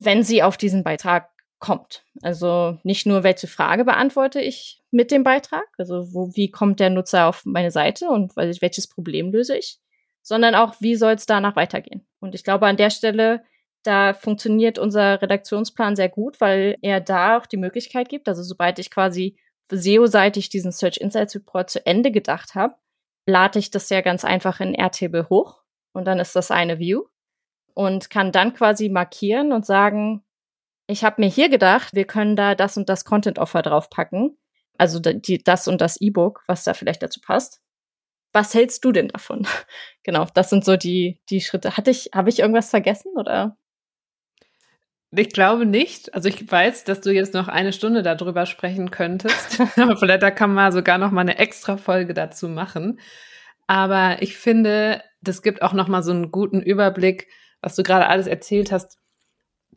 wenn 0.00 0.22
sie 0.22 0.42
auf 0.42 0.56
diesen 0.56 0.82
Beitrag 0.82 1.30
kommt. 1.58 2.04
Also 2.22 2.78
nicht 2.82 3.06
nur, 3.06 3.22
welche 3.22 3.46
Frage 3.46 3.84
beantworte 3.84 4.40
ich 4.40 4.82
mit 4.90 5.10
dem 5.10 5.24
Beitrag, 5.24 5.66
also 5.78 6.12
wo, 6.12 6.34
wie 6.34 6.50
kommt 6.50 6.80
der 6.80 6.90
Nutzer 6.90 7.26
auf 7.26 7.44
meine 7.44 7.70
Seite 7.70 8.08
und 8.08 8.36
welches 8.36 8.88
Problem 8.88 9.32
löse 9.32 9.56
ich, 9.56 9.78
sondern 10.20 10.54
auch, 10.54 10.74
wie 10.80 10.96
soll 10.96 11.12
es 11.12 11.26
danach 11.26 11.56
weitergehen. 11.56 12.06
Und 12.20 12.34
ich 12.34 12.44
glaube, 12.44 12.66
an 12.66 12.76
der 12.76 12.90
Stelle, 12.90 13.44
da 13.84 14.14
funktioniert 14.14 14.78
unser 14.78 15.22
Redaktionsplan 15.22 15.94
sehr 15.94 16.08
gut, 16.08 16.40
weil 16.40 16.76
er 16.82 17.00
da 17.00 17.38
auch 17.38 17.46
die 17.46 17.56
Möglichkeit 17.56 18.08
gibt, 18.08 18.28
also 18.28 18.42
sobald 18.42 18.78
ich 18.78 18.90
quasi 18.90 19.36
SEO-seitig 19.70 20.48
diesen 20.48 20.72
Search 20.72 20.98
Insights 20.98 21.34
Report 21.34 21.70
zu 21.70 21.84
Ende 21.86 22.10
gedacht 22.10 22.54
habe, 22.54 22.74
lade 23.26 23.58
ich 23.58 23.70
das 23.70 23.88
ja 23.90 24.00
ganz 24.00 24.24
einfach 24.24 24.60
in 24.60 24.74
Airtable 24.74 25.28
hoch 25.28 25.62
und 25.92 26.06
dann 26.06 26.18
ist 26.18 26.34
das 26.36 26.50
eine 26.50 26.78
View 26.78 27.04
und 27.74 28.10
kann 28.10 28.32
dann 28.32 28.54
quasi 28.54 28.88
markieren 28.88 29.52
und 29.52 29.66
sagen, 29.66 30.24
ich 30.86 31.04
habe 31.04 31.22
mir 31.22 31.28
hier 31.28 31.48
gedacht, 31.48 31.94
wir 31.94 32.06
können 32.06 32.36
da 32.36 32.54
das 32.54 32.76
und 32.76 32.88
das 32.88 33.04
Content-Offer 33.04 33.62
draufpacken. 33.62 34.36
Also 34.76 34.98
die, 35.00 35.42
das 35.42 35.68
und 35.68 35.80
das 35.80 36.00
E-Book, 36.00 36.42
was 36.46 36.64
da 36.64 36.74
vielleicht 36.74 37.02
dazu 37.02 37.20
passt. 37.20 37.62
Was 38.32 38.52
hältst 38.52 38.84
du 38.84 38.92
denn 38.92 39.08
davon? 39.08 39.46
genau, 40.02 40.26
das 40.34 40.50
sind 40.50 40.64
so 40.64 40.76
die, 40.76 41.20
die 41.30 41.40
Schritte. 41.40 41.76
Hatte 41.76 41.90
ich, 41.90 42.10
habe 42.14 42.28
ich 42.28 42.40
irgendwas 42.40 42.70
vergessen 42.70 43.12
oder? 43.16 43.56
Ich 45.16 45.30
glaube 45.30 45.66
nicht. 45.66 46.14
Also 46.14 46.28
ich 46.28 46.50
weiß, 46.50 46.84
dass 46.84 47.00
du 47.00 47.12
jetzt 47.12 47.34
noch 47.34 47.48
eine 47.48 47.72
Stunde 47.72 48.02
darüber 48.02 48.46
sprechen 48.46 48.90
könntest. 48.90 49.60
Aber 49.76 49.96
vielleicht 49.96 50.22
da 50.22 50.30
kann 50.30 50.54
man 50.54 50.72
sogar 50.72 50.98
noch 50.98 51.10
mal 51.10 51.20
eine 51.20 51.38
extra 51.38 51.76
Folge 51.76 52.14
dazu 52.14 52.48
machen. 52.48 52.98
Aber 53.66 54.18
ich 54.20 54.36
finde, 54.36 55.02
das 55.20 55.42
gibt 55.42 55.62
auch 55.62 55.72
noch 55.72 55.88
mal 55.88 56.02
so 56.02 56.12
einen 56.12 56.30
guten 56.30 56.60
Überblick, 56.60 57.28
was 57.60 57.76
du 57.76 57.82
gerade 57.82 58.08
alles 58.08 58.26
erzählt 58.26 58.72
hast, 58.72 58.98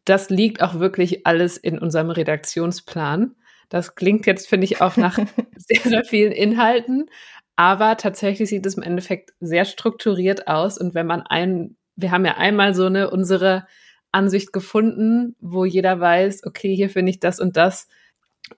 das 0.06 0.30
liegt 0.30 0.62
auch 0.62 0.76
wirklich 0.76 1.26
alles 1.26 1.58
in 1.58 1.80
unserem 1.80 2.10
Redaktionsplan. 2.10 3.36
Das 3.70 3.96
klingt 3.96 4.26
jetzt, 4.26 4.48
finde 4.48 4.66
ich, 4.66 4.82
auch 4.82 4.98
nach 4.98 5.18
sehr, 5.56 5.82
sehr 5.82 6.06
vielen 6.06 6.32
Inhalten. 6.32 7.10
Aber 7.56 7.98
tatsächlich 7.98 8.50
sieht 8.50 8.66
es 8.66 8.76
im 8.76 8.84
Endeffekt 8.84 9.34
sehr 9.40 9.66
strukturiert 9.66 10.48
aus. 10.48 10.78
Und 10.78 10.96
wenn 10.96 11.08
man 11.08 11.24
ein, 11.24 11.76
wir 11.96 12.12
haben 12.12 12.26
ja 12.26 12.38
einmal 12.38 12.74
so 12.74 12.86
eine, 12.86 13.10
unsere 13.10 13.68
Ansicht 14.12 14.54
gefunden, 14.54 15.36
wo 15.40 15.66
jeder 15.66 16.00
weiß, 16.00 16.46
okay, 16.46 16.76
hier 16.76 16.90
finde 16.90 17.12
ich 17.12 17.20
das 17.20 17.40
und 17.40 17.58
das. 17.58 17.88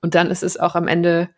Und 0.02 0.16
dann 0.16 0.32
ist 0.32 0.44
es 0.44 0.58
auch 0.58 0.76
am 0.76 0.88
Ende 0.88 1.30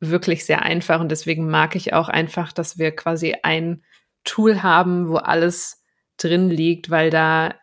wirklich 0.00 0.44
sehr 0.44 0.62
einfach. 0.62 1.00
Und 1.00 1.10
deswegen 1.10 1.48
mag 1.48 1.76
ich 1.76 1.92
auch 1.94 2.08
einfach, 2.08 2.52
dass 2.52 2.78
wir 2.78 2.94
quasi 2.94 3.36
ein 3.42 3.82
Tool 4.24 4.62
haben, 4.62 5.08
wo 5.08 5.16
alles 5.16 5.82
drin 6.16 6.50
liegt, 6.50 6.90
weil 6.90 7.10
da 7.10 7.54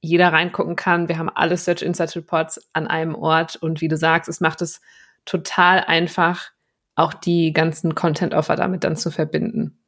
jeder 0.00 0.32
reingucken 0.32 0.76
kann. 0.76 1.08
Wir 1.08 1.18
haben 1.18 1.30
alle 1.30 1.56
Search 1.56 1.82
Insights 1.82 2.14
Reports 2.14 2.68
an 2.74 2.86
einem 2.86 3.14
Ort 3.14 3.56
und 3.56 3.80
wie 3.80 3.88
du 3.88 3.96
sagst, 3.96 4.28
es 4.28 4.40
macht 4.40 4.60
es 4.60 4.80
total 5.24 5.80
einfach, 5.80 6.50
auch 6.94 7.14
die 7.14 7.52
ganzen 7.52 7.94
Content-Offer 7.94 8.56
damit 8.56 8.84
dann 8.84 8.96
zu 8.96 9.10
verbinden. 9.10 9.78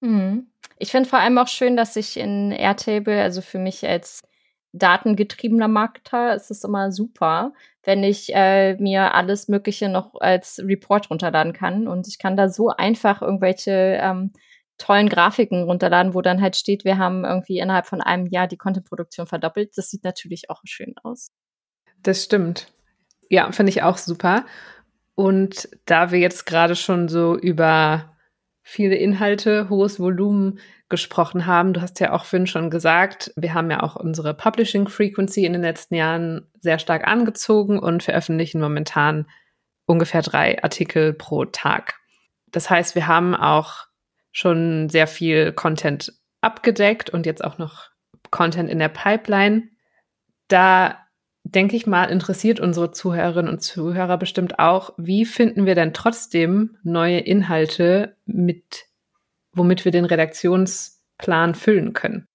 Mhm. 0.00 0.46
Ich 0.78 0.90
finde 0.90 1.08
vor 1.08 1.18
allem 1.18 1.38
auch 1.38 1.48
schön, 1.48 1.76
dass 1.76 1.96
ich 1.96 2.16
in 2.16 2.52
Airtable, 2.52 3.20
also 3.22 3.42
für 3.42 3.58
mich 3.58 3.86
als 3.86 4.22
datengetriebener 4.74 5.68
Marketer, 5.68 6.34
ist 6.34 6.50
es 6.50 6.64
immer 6.64 6.90
super, 6.92 7.52
wenn 7.84 8.02
ich 8.02 8.34
äh, 8.34 8.76
mir 8.76 9.14
alles 9.14 9.48
Mögliche 9.48 9.88
noch 9.88 10.14
als 10.20 10.60
Report 10.62 11.10
runterladen 11.10 11.52
kann 11.52 11.86
und 11.88 12.08
ich 12.08 12.18
kann 12.18 12.36
da 12.36 12.48
so 12.48 12.70
einfach 12.70 13.22
irgendwelche 13.22 13.98
ähm, 14.00 14.32
tollen 14.76 15.08
Grafiken 15.08 15.64
runterladen, 15.64 16.14
wo 16.14 16.20
dann 16.20 16.40
halt 16.40 16.56
steht, 16.56 16.84
wir 16.84 16.98
haben 16.98 17.24
irgendwie 17.24 17.58
innerhalb 17.58 17.86
von 17.86 18.00
einem 18.00 18.26
Jahr 18.26 18.48
die 18.48 18.56
Content-Produktion 18.56 19.26
verdoppelt. 19.26 19.76
Das 19.76 19.88
sieht 19.88 20.02
natürlich 20.02 20.50
auch 20.50 20.60
schön 20.64 20.94
aus. 21.02 21.30
Das 22.02 22.24
stimmt. 22.24 22.72
Ja, 23.30 23.50
finde 23.52 23.70
ich 23.70 23.82
auch 23.82 23.98
super. 23.98 24.44
Und 25.14 25.68
da 25.86 26.10
wir 26.10 26.18
jetzt 26.18 26.44
gerade 26.44 26.74
schon 26.74 27.08
so 27.08 27.38
über 27.38 28.13
viele 28.64 28.96
Inhalte, 28.96 29.68
hohes 29.68 30.00
Volumen 30.00 30.58
gesprochen 30.88 31.46
haben, 31.46 31.74
du 31.74 31.82
hast 31.82 32.00
ja 32.00 32.12
auch 32.12 32.24
Finn 32.24 32.46
schon 32.46 32.70
gesagt, 32.70 33.32
wir 33.36 33.52
haben 33.52 33.70
ja 33.70 33.82
auch 33.82 33.94
unsere 33.94 34.32
Publishing 34.34 34.88
Frequency 34.88 35.44
in 35.44 35.52
den 35.52 35.62
letzten 35.62 35.94
Jahren 35.94 36.50
sehr 36.60 36.78
stark 36.78 37.06
angezogen 37.06 37.78
und 37.78 38.02
veröffentlichen 38.02 38.60
momentan 38.60 39.26
ungefähr 39.86 40.22
drei 40.22 40.62
Artikel 40.62 41.12
pro 41.12 41.44
Tag. 41.44 42.00
Das 42.50 42.70
heißt, 42.70 42.94
wir 42.94 43.06
haben 43.06 43.34
auch 43.34 43.86
schon 44.32 44.88
sehr 44.88 45.06
viel 45.06 45.52
Content 45.52 46.12
abgedeckt 46.40 47.10
und 47.10 47.26
jetzt 47.26 47.44
auch 47.44 47.58
noch 47.58 47.90
Content 48.30 48.70
in 48.70 48.78
der 48.78 48.88
Pipeline. 48.88 49.68
Da 50.48 51.03
denke 51.44 51.76
ich 51.76 51.86
mal, 51.86 52.04
interessiert 52.04 52.58
unsere 52.58 52.90
Zuhörerinnen 52.90 53.52
und 53.52 53.60
Zuhörer 53.60 54.16
bestimmt 54.16 54.58
auch, 54.58 54.94
wie 54.96 55.24
finden 55.24 55.66
wir 55.66 55.74
denn 55.74 55.92
trotzdem 55.92 56.78
neue 56.82 57.18
Inhalte 57.18 58.16
mit, 58.24 58.86
womit 59.52 59.84
wir 59.84 59.92
den 59.92 60.06
Redaktionsplan 60.06 61.54
füllen 61.54 61.92
können? 61.92 62.26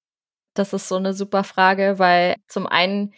Das 0.54 0.74
ist 0.74 0.88
so 0.88 0.96
eine 0.96 1.14
super 1.14 1.44
Frage, 1.44 1.96
weil 1.98 2.36
zum 2.48 2.68
einen, 2.68 3.14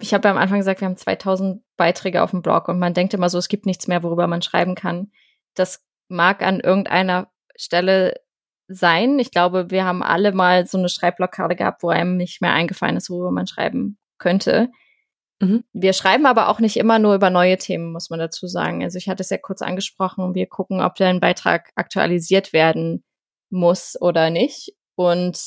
ich 0.00 0.14
habe 0.14 0.28
ja 0.28 0.32
am 0.32 0.40
Anfang 0.40 0.58
gesagt, 0.58 0.80
wir 0.80 0.86
haben 0.86 0.96
2000 0.96 1.62
Beiträge 1.76 2.22
auf 2.22 2.30
dem 2.30 2.42
Blog 2.42 2.68
und 2.68 2.78
man 2.78 2.94
denkt 2.94 3.14
immer 3.14 3.28
so, 3.28 3.38
es 3.38 3.48
gibt 3.48 3.66
nichts 3.66 3.86
mehr, 3.86 4.02
worüber 4.02 4.26
man 4.26 4.42
schreiben 4.42 4.74
kann. 4.74 5.10
Das 5.54 5.84
mag 6.08 6.42
an 6.42 6.60
irgendeiner 6.60 7.28
Stelle 7.56 8.14
sein. 8.68 9.18
Ich 9.18 9.30
glaube, 9.30 9.70
wir 9.70 9.84
haben 9.84 10.02
alle 10.02 10.32
mal 10.32 10.66
so 10.66 10.78
eine 10.78 10.88
Schreibblockade 10.88 11.54
gehabt, 11.54 11.82
wo 11.82 11.88
einem 11.88 12.16
nicht 12.16 12.40
mehr 12.40 12.52
eingefallen 12.52 12.96
ist, 12.96 13.10
worüber 13.10 13.30
man 13.30 13.46
schreiben 13.46 13.98
könnte. 14.18 14.70
Mhm. 15.44 15.64
Wir 15.72 15.92
schreiben 15.92 16.26
aber 16.26 16.48
auch 16.48 16.60
nicht 16.60 16.76
immer 16.76 16.98
nur 16.98 17.14
über 17.14 17.30
neue 17.30 17.58
Themen, 17.58 17.92
muss 17.92 18.10
man 18.10 18.18
dazu 18.18 18.46
sagen. 18.46 18.82
Also 18.82 18.98
ich 18.98 19.08
hatte 19.08 19.22
es 19.22 19.30
ja 19.30 19.38
kurz 19.38 19.62
angesprochen. 19.62 20.34
Wir 20.34 20.46
gucken, 20.46 20.80
ob 20.80 20.94
der 20.96 21.18
Beitrag 21.20 21.70
aktualisiert 21.74 22.52
werden 22.52 23.04
muss 23.50 23.96
oder 24.00 24.30
nicht 24.30 24.74
und 24.96 25.38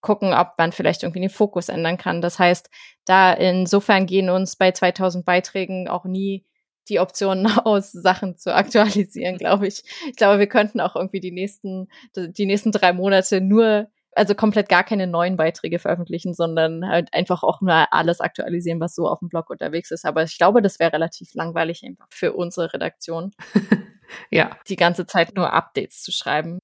gucken, 0.00 0.32
ob 0.32 0.52
man 0.58 0.72
vielleicht 0.72 1.02
irgendwie 1.02 1.20
den 1.20 1.30
Fokus 1.30 1.68
ändern 1.68 1.96
kann. 1.98 2.20
Das 2.20 2.38
heißt, 2.38 2.70
da 3.04 3.32
insofern 3.32 4.06
gehen 4.06 4.30
uns 4.30 4.56
bei 4.56 4.70
2000 4.72 5.24
Beiträgen 5.24 5.88
auch 5.88 6.04
nie 6.04 6.46
die 6.88 7.00
Optionen 7.00 7.46
aus, 7.64 7.92
Sachen 7.92 8.36
zu 8.36 8.54
aktualisieren, 8.54 9.36
glaube 9.36 9.66
ich. 9.66 9.82
Ich 10.08 10.16
glaube, 10.16 10.38
wir 10.38 10.46
könnten 10.46 10.80
auch 10.80 10.96
irgendwie 10.96 11.20
die 11.20 11.32
nächsten, 11.32 11.88
die 12.16 12.46
nächsten 12.46 12.72
drei 12.72 12.92
Monate 12.92 13.40
nur, 13.40 13.88
also 14.18 14.34
komplett 14.34 14.68
gar 14.68 14.84
keine 14.84 15.06
neuen 15.06 15.36
Beiträge 15.36 15.78
veröffentlichen, 15.78 16.34
sondern 16.34 16.86
halt 16.86 17.14
einfach 17.14 17.42
auch 17.42 17.60
mal 17.60 17.86
alles 17.90 18.20
aktualisieren, 18.20 18.80
was 18.80 18.94
so 18.94 19.08
auf 19.08 19.20
dem 19.20 19.28
Blog 19.28 19.48
unterwegs 19.50 19.90
ist. 19.90 20.04
Aber 20.04 20.24
ich 20.24 20.36
glaube, 20.36 20.60
das 20.60 20.78
wäre 20.78 20.92
relativ 20.92 21.34
langweilig 21.34 21.84
einfach 21.84 22.08
für 22.10 22.32
unsere 22.32 22.72
Redaktion. 22.74 23.30
ja. 24.30 24.50
Die 24.68 24.76
ganze 24.76 25.06
Zeit 25.06 25.34
nur 25.36 25.52
Updates 25.52 26.02
zu 26.02 26.12
schreiben. 26.12 26.58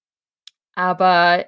Aber 0.75 1.45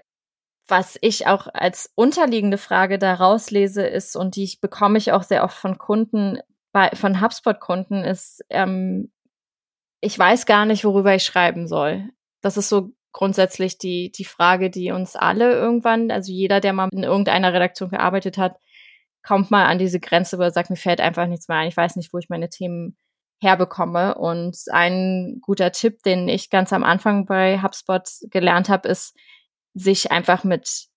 was 0.68 0.98
ich 1.00 1.26
auch 1.26 1.48
als 1.52 1.90
unterliegende 1.94 2.58
Frage 2.58 2.98
da 2.98 3.14
rauslese 3.14 3.86
ist 3.86 4.16
und 4.16 4.36
die 4.36 4.44
ich 4.44 4.60
bekomme 4.60 4.98
ich 4.98 5.12
auch 5.12 5.22
sehr 5.22 5.44
oft 5.44 5.56
von 5.56 5.78
Kunden, 5.78 6.38
bei, 6.72 6.90
von 6.94 7.20
HubSpot-Kunden 7.20 8.04
ist, 8.04 8.44
ähm, 8.50 9.10
ich 10.00 10.18
weiß 10.18 10.46
gar 10.46 10.66
nicht, 10.66 10.84
worüber 10.84 11.14
ich 11.14 11.24
schreiben 11.24 11.66
soll. 11.68 12.10
Das 12.42 12.56
ist 12.56 12.68
so 12.68 12.92
grundsätzlich 13.16 13.78
die, 13.78 14.12
die 14.12 14.26
Frage, 14.26 14.68
die 14.68 14.90
uns 14.90 15.16
alle 15.16 15.54
irgendwann, 15.54 16.10
also 16.10 16.30
jeder, 16.30 16.60
der 16.60 16.74
mal 16.74 16.90
in 16.92 17.02
irgendeiner 17.02 17.54
Redaktion 17.54 17.88
gearbeitet 17.88 18.36
hat, 18.36 18.56
kommt 19.22 19.50
mal 19.50 19.64
an 19.64 19.78
diese 19.78 20.00
Grenze, 20.00 20.36
wo 20.36 20.42
er 20.42 20.50
sagt, 20.50 20.68
mir 20.68 20.76
fällt 20.76 21.00
einfach 21.00 21.26
nichts 21.26 21.48
mehr 21.48 21.56
ein. 21.56 21.68
Ich 21.68 21.76
weiß 21.78 21.96
nicht, 21.96 22.12
wo 22.12 22.18
ich 22.18 22.28
meine 22.28 22.50
Themen 22.50 22.94
herbekomme. 23.40 24.16
Und 24.16 24.58
ein 24.70 25.38
guter 25.40 25.72
Tipp, 25.72 26.02
den 26.02 26.28
ich 26.28 26.50
ganz 26.50 26.74
am 26.74 26.84
Anfang 26.84 27.24
bei 27.24 27.62
HubSpot 27.62 28.06
gelernt 28.30 28.68
habe, 28.68 28.86
ist, 28.90 29.16
sich 29.72 30.10
einfach 30.12 30.44
mit 30.44 30.88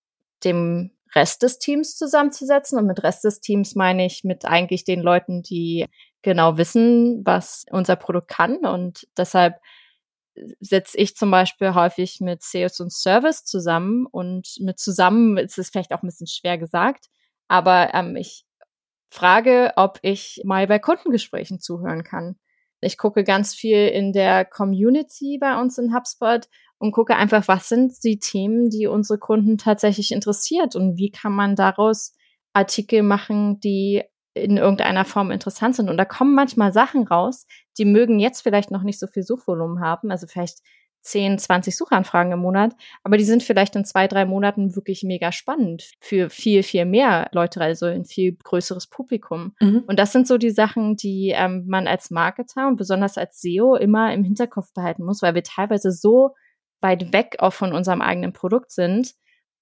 dem 0.44 0.90
Rest 1.14 1.42
des 1.42 1.58
Teams 1.58 1.96
zusammenzusetzen. 1.96 2.78
Und 2.78 2.86
mit 2.86 3.02
Rest 3.02 3.24
des 3.24 3.40
Teams 3.40 3.76
meine 3.76 4.04
ich 4.04 4.24
mit 4.24 4.44
eigentlich 4.44 4.84
den 4.84 5.00
Leuten, 5.00 5.40
die 5.40 5.86
genau 6.20 6.58
wissen, 6.58 7.22
was 7.24 7.64
unser 7.70 7.96
Produkt 7.96 8.28
kann. 8.28 8.58
Und 8.58 9.08
deshalb 9.16 9.54
setze 10.60 10.98
ich 10.98 11.16
zum 11.16 11.30
Beispiel 11.30 11.74
häufig 11.74 12.20
mit 12.20 12.42
Sales 12.42 12.80
und 12.80 12.92
Service 12.92 13.44
zusammen. 13.44 14.06
Und 14.06 14.56
mit 14.60 14.78
zusammen 14.78 15.36
ist 15.36 15.58
es 15.58 15.70
vielleicht 15.70 15.92
auch 15.92 16.02
ein 16.02 16.08
bisschen 16.08 16.26
schwer 16.26 16.58
gesagt, 16.58 17.06
aber 17.48 17.94
ähm, 17.94 18.16
ich 18.16 18.44
frage, 19.10 19.72
ob 19.76 19.98
ich 20.02 20.40
mal 20.44 20.66
bei 20.66 20.78
Kundengesprächen 20.78 21.60
zuhören 21.60 22.04
kann. 22.04 22.36
Ich 22.80 22.96
gucke 22.96 23.24
ganz 23.24 23.54
viel 23.54 23.88
in 23.88 24.12
der 24.12 24.44
Community 24.44 25.38
bei 25.38 25.60
uns 25.60 25.76
in 25.76 25.94
HubSpot 25.94 26.48
und 26.78 26.92
gucke 26.92 27.16
einfach, 27.16 27.46
was 27.46 27.68
sind 27.68 27.92
die 28.04 28.18
Themen, 28.18 28.70
die 28.70 28.86
unsere 28.86 29.18
Kunden 29.18 29.58
tatsächlich 29.58 30.12
interessiert 30.12 30.76
und 30.76 30.96
wie 30.96 31.10
kann 31.10 31.32
man 31.32 31.56
daraus 31.56 32.14
Artikel 32.54 33.02
machen, 33.02 33.60
die 33.60 34.02
in 34.34 34.56
irgendeiner 34.56 35.04
Form 35.04 35.30
interessant 35.30 35.76
sind. 35.76 35.90
Und 35.90 35.96
da 35.96 36.04
kommen 36.04 36.34
manchmal 36.34 36.72
Sachen 36.72 37.06
raus, 37.06 37.46
die 37.78 37.84
mögen 37.84 38.20
jetzt 38.20 38.42
vielleicht 38.42 38.70
noch 38.70 38.82
nicht 38.82 38.98
so 38.98 39.06
viel 39.06 39.22
Suchvolumen 39.22 39.80
haben, 39.80 40.10
also 40.10 40.26
vielleicht 40.26 40.58
10, 41.02 41.38
20 41.38 41.76
Suchanfragen 41.76 42.32
im 42.32 42.40
Monat, 42.40 42.74
aber 43.02 43.16
die 43.16 43.24
sind 43.24 43.42
vielleicht 43.42 43.74
in 43.74 43.84
zwei, 43.84 44.06
drei 44.06 44.26
Monaten 44.26 44.76
wirklich 44.76 45.02
mega 45.02 45.32
spannend 45.32 45.90
für 46.00 46.28
viel, 46.28 46.62
viel 46.62 46.84
mehr 46.84 47.28
Leute, 47.32 47.60
also 47.60 47.86
ein 47.86 48.04
viel 48.04 48.36
größeres 48.42 48.88
Publikum. 48.88 49.54
Mhm. 49.60 49.84
Und 49.86 49.98
das 49.98 50.12
sind 50.12 50.26
so 50.26 50.36
die 50.36 50.50
Sachen, 50.50 50.96
die 50.96 51.32
ähm, 51.34 51.64
man 51.66 51.86
als 51.86 52.10
Marketer 52.10 52.68
und 52.68 52.76
besonders 52.76 53.16
als 53.16 53.40
SEO 53.40 53.76
immer 53.76 54.12
im 54.12 54.24
Hinterkopf 54.24 54.72
behalten 54.74 55.04
muss, 55.04 55.22
weil 55.22 55.34
wir 55.34 55.42
teilweise 55.42 55.90
so 55.90 56.34
weit 56.80 57.12
weg 57.12 57.36
auch 57.38 57.52
von 57.52 57.72
unserem 57.72 58.02
eigenen 58.02 58.32
Produkt 58.32 58.70
sind, 58.70 59.14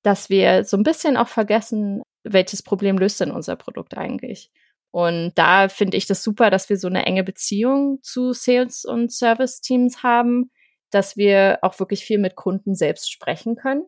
dass 0.02 0.30
wir 0.30 0.64
so 0.64 0.76
ein 0.76 0.82
bisschen 0.82 1.16
auch 1.16 1.28
vergessen, 1.28 2.02
welches 2.32 2.62
Problem 2.62 2.98
löst 2.98 3.20
denn 3.20 3.30
unser 3.30 3.56
Produkt 3.56 3.96
eigentlich. 3.96 4.50
Und 4.90 5.32
da 5.34 5.68
finde 5.68 5.96
ich 5.96 6.06
das 6.06 6.22
super, 6.22 6.50
dass 6.50 6.68
wir 6.68 6.78
so 6.78 6.88
eine 6.88 7.04
enge 7.04 7.24
Beziehung 7.24 7.98
zu 8.02 8.32
Sales- 8.32 8.84
und 8.84 9.12
Service-Teams 9.12 10.02
haben, 10.02 10.50
dass 10.90 11.16
wir 11.16 11.58
auch 11.62 11.78
wirklich 11.78 12.04
viel 12.04 12.18
mit 12.18 12.36
Kunden 12.36 12.74
selbst 12.74 13.12
sprechen 13.12 13.56
können. 13.56 13.84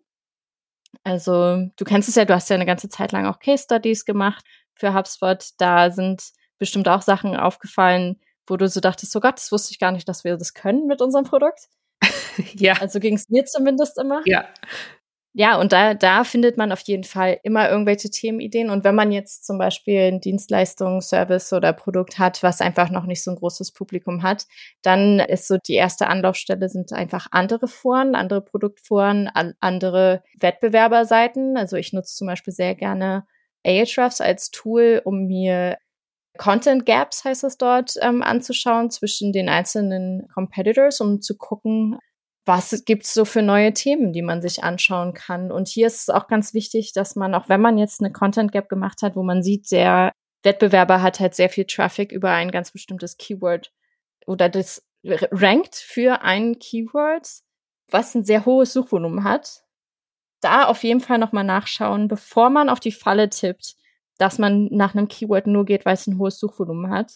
Also 1.03 1.69
du 1.77 1.85
kennst 1.85 2.09
es 2.09 2.17
ja, 2.17 2.25
du 2.25 2.35
hast 2.35 2.51
ja 2.51 2.57
eine 2.57 2.67
ganze 2.67 2.89
Zeit 2.89 3.13
lang 3.13 3.27
auch 3.27 3.39
Case 3.39 3.65
Studies 3.65 4.05
gemacht 4.05 4.45
für 4.75 4.93
HubSpot. 4.93 5.43
Da 5.59 5.91
sind 5.91 6.23
bestimmt 6.59 6.89
auch 6.89 7.03
Sachen 7.03 7.37
aufgefallen, 7.37 8.21
wo 8.47 8.57
du 8.57 8.69
so 8.69 8.81
dachtest, 8.81 9.13
so 9.13 9.21
Gott, 9.21 9.37
das 9.37 9.53
wusste 9.53 9.73
ich 9.73 9.79
gar 9.79 9.93
nicht, 9.93 10.09
dass 10.09 10.25
wir 10.25 10.37
das 10.37 10.53
können 10.53 10.87
mit 10.87 11.01
unserem 11.01 11.25
Produkt. 11.25 11.69
ja. 12.55 12.75
Also 12.75 13.01
ging 13.01 13.15
es 13.15 13.29
mir 13.29 13.45
zumindest 13.45 13.99
immer. 13.99 14.23
Ja. 14.27 14.47
Ja, 15.33 15.61
und 15.61 15.73
da, 15.73 15.95
da 15.95 16.25
findet 16.25 16.57
man 16.57 16.73
auf 16.73 16.81
jeden 16.81 17.05
Fall 17.05 17.39
immer 17.45 17.71
irgendwelche 17.71 18.11
Themenideen. 18.11 18.69
Und 18.69 18.83
wenn 18.83 18.97
man 18.97 19.13
jetzt 19.13 19.47
zum 19.47 19.59
Beispiel 19.59 20.01
ein 20.13 20.21
Dienstleistung, 20.21 21.01
Service 21.01 21.53
oder 21.53 21.73
Produkt 21.73 22.19
hat, 22.19 22.43
was 22.43 22.61
einfach 22.61 22.91
noch 22.91 23.07
nicht 23.07 23.23
so 23.23 23.31
ein 23.31 23.37
großes 23.37 23.71
Publikum 23.73 24.25
hat, 24.25 24.47
dann 24.83 25.21
ist 25.21 25.47
so 25.47 25.57
die 25.57 25.75
erste 25.75 26.09
Anlaufstelle 26.09 26.69
sind 26.69 26.93
einfach 26.93 27.29
andere 27.31 27.69
Foren, 27.69 28.17
andere 28.17 28.41
Produktforen, 28.43 29.29
an, 29.29 29.55
andere 29.61 30.25
Wettbewerberseiten. 30.41 31.57
Also 31.57 31.77
ich 31.77 31.93
nutze 31.93 32.17
zum 32.17 32.27
Beispiel 32.27 32.53
sehr 32.53 32.75
gerne 32.75 33.25
Ahrefs 33.65 34.21
als 34.21 34.51
Tool, 34.51 35.01
um 35.05 35.27
mir 35.27 35.79
Content 36.39 36.87
Gaps 36.87 37.25
heißt 37.25 37.45
es 37.45 37.59
dort, 37.59 37.95
ähm, 38.01 38.23
anzuschauen 38.23 38.91
zwischen 38.91 39.33
den 39.33 39.49
einzelnen 39.49 40.27
Competitors, 40.35 41.01
um 41.01 41.21
zu 41.21 41.37
gucken, 41.37 41.99
was 42.51 42.85
gibt's 42.85 43.15
so 43.15 43.25
für 43.25 43.43
neue 43.43 43.73
Themen, 43.73 44.13
die 44.13 44.23
man 44.23 44.43
sich 44.43 44.65
anschauen 44.65 45.15
kann. 45.15 45.53
Und 45.53 45.69
hier 45.69 45.87
ist 45.87 46.01
es 46.01 46.11
auch 46.11 46.27
ganz 46.27 46.53
wichtig, 46.53 46.93
dass 46.93 47.15
man, 47.15 47.33
auch 47.37 47.49
wenn 47.49 47.61
man 47.61 47.79
jetzt 47.79 48.01
eine 48.01 48.11
Content 48.11 48.51
Gap 48.51 48.69
gemacht 48.69 49.03
hat, 49.03 49.15
wo 49.15 49.23
man 49.23 49.45
sieht, 49.45 49.71
der 49.71 50.11
Wettbewerber 50.43 51.01
hat 51.01 51.21
halt 51.21 51.37
sehr 51.37 51.49
viel 51.49 51.65
Traffic 51.65 52.11
über 52.11 52.33
ein 52.33 52.51
ganz 52.51 52.73
bestimmtes 52.73 53.17
Keyword 53.19 53.73
oder 54.27 54.49
das 54.49 54.85
rankt 55.05 55.77
für 55.77 56.23
ein 56.23 56.59
Keyword, 56.59 57.29
was 57.89 58.17
ein 58.17 58.25
sehr 58.25 58.45
hohes 58.45 58.73
Suchvolumen 58.73 59.23
hat, 59.23 59.63
da 60.41 60.65
auf 60.65 60.83
jeden 60.83 61.01
Fall 61.01 61.19
nochmal 61.19 61.45
nachschauen, 61.45 62.09
bevor 62.09 62.51
man 62.51 62.69
auf 62.69 62.81
die 62.81 62.91
Falle 62.91 63.31
tippt, 63.31 63.77
dass 64.19 64.39
man 64.39 64.67
nach 64.73 64.97
einem 64.97 65.07
Keyword 65.07 65.47
nur 65.47 65.65
geht, 65.65 65.87
weil 65.87 65.95
es 65.95 66.09
ein 66.09 66.19
hohes 66.19 66.41
Suchvolumen 66.41 66.91
hat. 66.91 67.13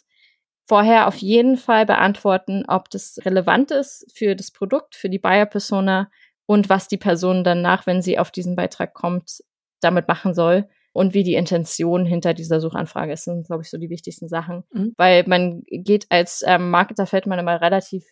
Vorher 0.67 1.09
auf 1.09 1.17
jeden 1.17 1.57
Fall 1.57 1.85
beantworten, 1.85 2.65
ob 2.67 2.89
das 2.91 3.19
relevant 3.25 3.71
ist 3.71 4.11
für 4.15 4.35
das 4.35 4.51
Produkt, 4.51 4.95
für 4.95 5.11
die 5.11 5.19
Buyer-Persona 5.19 6.11
und 6.47 6.69
was 6.69 6.89
die 6.89 6.97
Person 6.97 7.45
danach, 7.45 7.87
wenn 7.87 8.03
sie 8.03 8.19
auf 8.19 8.31
diesen 8.31 8.57
Beitrag 8.57 8.95
kommt, 8.95 9.43
damit 9.81 10.09
machen 10.09 10.35
soll 10.35 10.69
und 10.93 11.12
wie 11.12 11.25
die 11.25 11.35
Intention 11.35 12.07
hinter 12.07 12.35
dieser 12.35 12.61
Suchanfrage 12.61 13.12
ist. 13.12 13.27
Das 13.27 13.35
sind, 13.35 13.47
glaube 13.47 13.62
ich, 13.62 13.71
so 13.71 13.77
die 13.77 13.91
wichtigsten 13.91 14.29
Sachen. 14.29 14.65
Mhm. 14.73 14.95
Weil 14.97 15.25
man 15.27 15.62
geht 15.71 16.07
als 16.09 16.43
ähm, 16.47 16.71
Marketer 16.71 17.07
fällt 17.07 17.27
man 17.27 17.39
immer 17.39 17.61
relativ, 17.61 18.05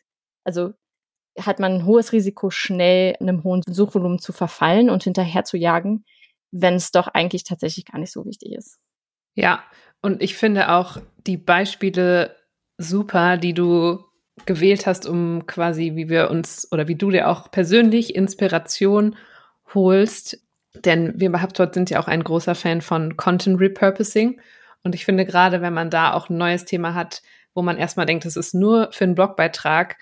also 0.44 0.72
hat 1.38 1.60
man 1.60 1.72
ein 1.72 1.86
hohes 1.86 2.12
Risiko, 2.12 2.50
schnell 2.50 3.16
einem 3.20 3.44
hohen 3.44 3.62
Suchvolumen 3.66 4.18
zu 4.18 4.32
verfallen 4.32 4.90
und 4.90 5.04
hinterher 5.04 5.44
zu 5.44 5.56
jagen, 5.56 6.04
wenn 6.50 6.74
es 6.74 6.90
doch 6.90 7.08
eigentlich 7.08 7.44
tatsächlich 7.44 7.86
gar 7.86 7.98
nicht 7.98 8.12
so 8.12 8.26
wichtig 8.26 8.52
ist. 8.52 8.78
Ja, 9.34 9.62
und 10.02 10.22
ich 10.22 10.36
finde 10.36 10.70
auch 10.70 10.98
die 11.26 11.38
Beispiele 11.38 12.36
super, 12.78 13.36
die 13.36 13.54
du 13.54 14.04
gewählt 14.46 14.86
hast, 14.86 15.06
um 15.06 15.46
quasi, 15.46 15.92
wie 15.94 16.08
wir 16.08 16.30
uns 16.30 16.68
oder 16.72 16.88
wie 16.88 16.94
du 16.94 17.10
dir 17.10 17.28
auch 17.28 17.50
persönlich 17.50 18.14
Inspiration 18.14 19.16
holst. 19.74 20.40
Denn 20.74 21.12
wir 21.20 21.30
bei 21.30 21.42
HubSpot 21.42 21.72
sind 21.74 21.90
ja 21.90 22.00
auch 22.00 22.08
ein 22.08 22.24
großer 22.24 22.54
Fan 22.54 22.80
von 22.80 23.16
Content 23.16 23.60
Repurposing. 23.60 24.40
Und 24.82 24.94
ich 24.94 25.04
finde 25.04 25.26
gerade, 25.26 25.60
wenn 25.60 25.74
man 25.74 25.90
da 25.90 26.14
auch 26.14 26.28
ein 26.28 26.38
neues 26.38 26.64
Thema 26.64 26.94
hat, 26.94 27.22
wo 27.54 27.62
man 27.62 27.76
erstmal 27.76 28.06
denkt, 28.06 28.24
es 28.24 28.36
ist 28.36 28.54
nur 28.54 28.90
für 28.92 29.04
einen 29.04 29.14
Blogbeitrag, 29.14 29.96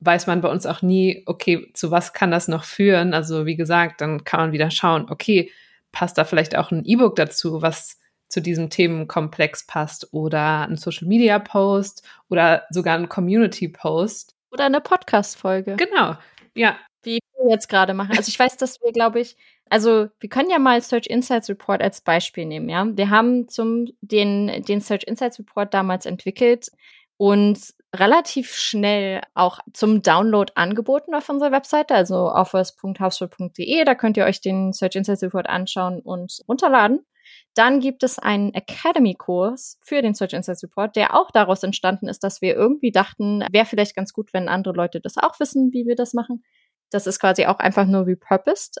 weiß 0.00 0.26
man 0.26 0.40
bei 0.40 0.48
uns 0.48 0.66
auch 0.66 0.82
nie, 0.82 1.24
okay, 1.26 1.70
zu 1.74 1.90
was 1.90 2.12
kann 2.12 2.30
das 2.30 2.48
noch 2.48 2.64
führen? 2.64 3.14
Also 3.14 3.46
wie 3.46 3.56
gesagt, 3.56 4.00
dann 4.00 4.24
kann 4.24 4.40
man 4.40 4.52
wieder 4.52 4.70
schauen, 4.70 5.06
okay, 5.10 5.50
passt 5.92 6.18
da 6.18 6.24
vielleicht 6.24 6.56
auch 6.56 6.70
ein 6.70 6.84
E-Book 6.84 7.16
dazu, 7.16 7.62
was 7.62 7.98
zu 8.28 8.40
diesem 8.40 8.70
Themenkomplex 8.70 9.66
passt 9.66 10.12
oder 10.12 10.68
ein 10.68 10.76
Social 10.76 11.06
Media 11.06 11.38
Post 11.38 12.02
oder 12.28 12.64
sogar 12.70 12.96
ein 12.96 13.08
Community 13.08 13.68
Post. 13.68 14.34
Oder 14.50 14.64
eine 14.64 14.80
Podcast-Folge. 14.80 15.76
Genau, 15.76 16.14
ja. 16.54 16.76
Wie 17.02 17.20
wir 17.38 17.50
jetzt 17.50 17.68
gerade 17.68 17.94
machen. 17.94 18.16
Also 18.16 18.28
ich 18.28 18.38
weiß, 18.38 18.56
dass 18.56 18.80
wir, 18.82 18.92
glaube 18.92 19.20
ich, 19.20 19.36
also 19.68 20.08
wir 20.20 20.28
können 20.28 20.50
ja 20.50 20.58
mal 20.58 20.80
Search 20.80 21.06
Insights 21.06 21.48
Report 21.48 21.82
als 21.82 22.00
Beispiel 22.00 22.46
nehmen, 22.46 22.68
ja. 22.68 22.86
Wir 22.96 23.10
haben 23.10 23.48
zum 23.48 23.86
den, 24.00 24.62
den 24.64 24.80
Search 24.80 25.04
Insights 25.04 25.38
Report 25.38 25.72
damals 25.72 26.06
entwickelt 26.06 26.70
und 27.16 27.58
relativ 27.94 28.54
schnell 28.54 29.22
auch 29.34 29.60
zum 29.72 30.02
Download 30.02 30.52
angeboten 30.54 31.14
auf 31.14 31.28
unserer 31.28 31.52
Webseite, 31.52 31.94
also 31.94 32.30
offers.hubspot.de. 32.30 33.84
Da 33.84 33.94
könnt 33.94 34.16
ihr 34.16 34.24
euch 34.24 34.40
den 34.40 34.72
Search 34.72 34.96
Insights 34.96 35.22
Report 35.22 35.48
anschauen 35.48 36.00
und 36.00 36.40
runterladen. 36.48 37.04
Dann 37.56 37.80
gibt 37.80 38.02
es 38.02 38.18
einen 38.18 38.52
Academy-Kurs 38.52 39.78
für 39.82 40.02
den 40.02 40.14
Search 40.14 40.34
Insights 40.34 40.62
Report, 40.62 40.94
der 40.94 41.14
auch 41.14 41.30
daraus 41.30 41.62
entstanden 41.62 42.06
ist, 42.06 42.22
dass 42.22 42.42
wir 42.42 42.54
irgendwie 42.54 42.92
dachten, 42.92 43.42
wäre 43.50 43.64
vielleicht 43.64 43.96
ganz 43.96 44.12
gut, 44.12 44.34
wenn 44.34 44.50
andere 44.50 44.74
Leute 44.74 45.00
das 45.00 45.16
auch 45.16 45.40
wissen, 45.40 45.72
wie 45.72 45.86
wir 45.86 45.96
das 45.96 46.12
machen. 46.12 46.44
Das 46.90 47.06
ist 47.06 47.18
quasi 47.18 47.46
auch 47.46 47.58
einfach 47.58 47.86
nur 47.86 48.06
repurposed. 48.06 48.78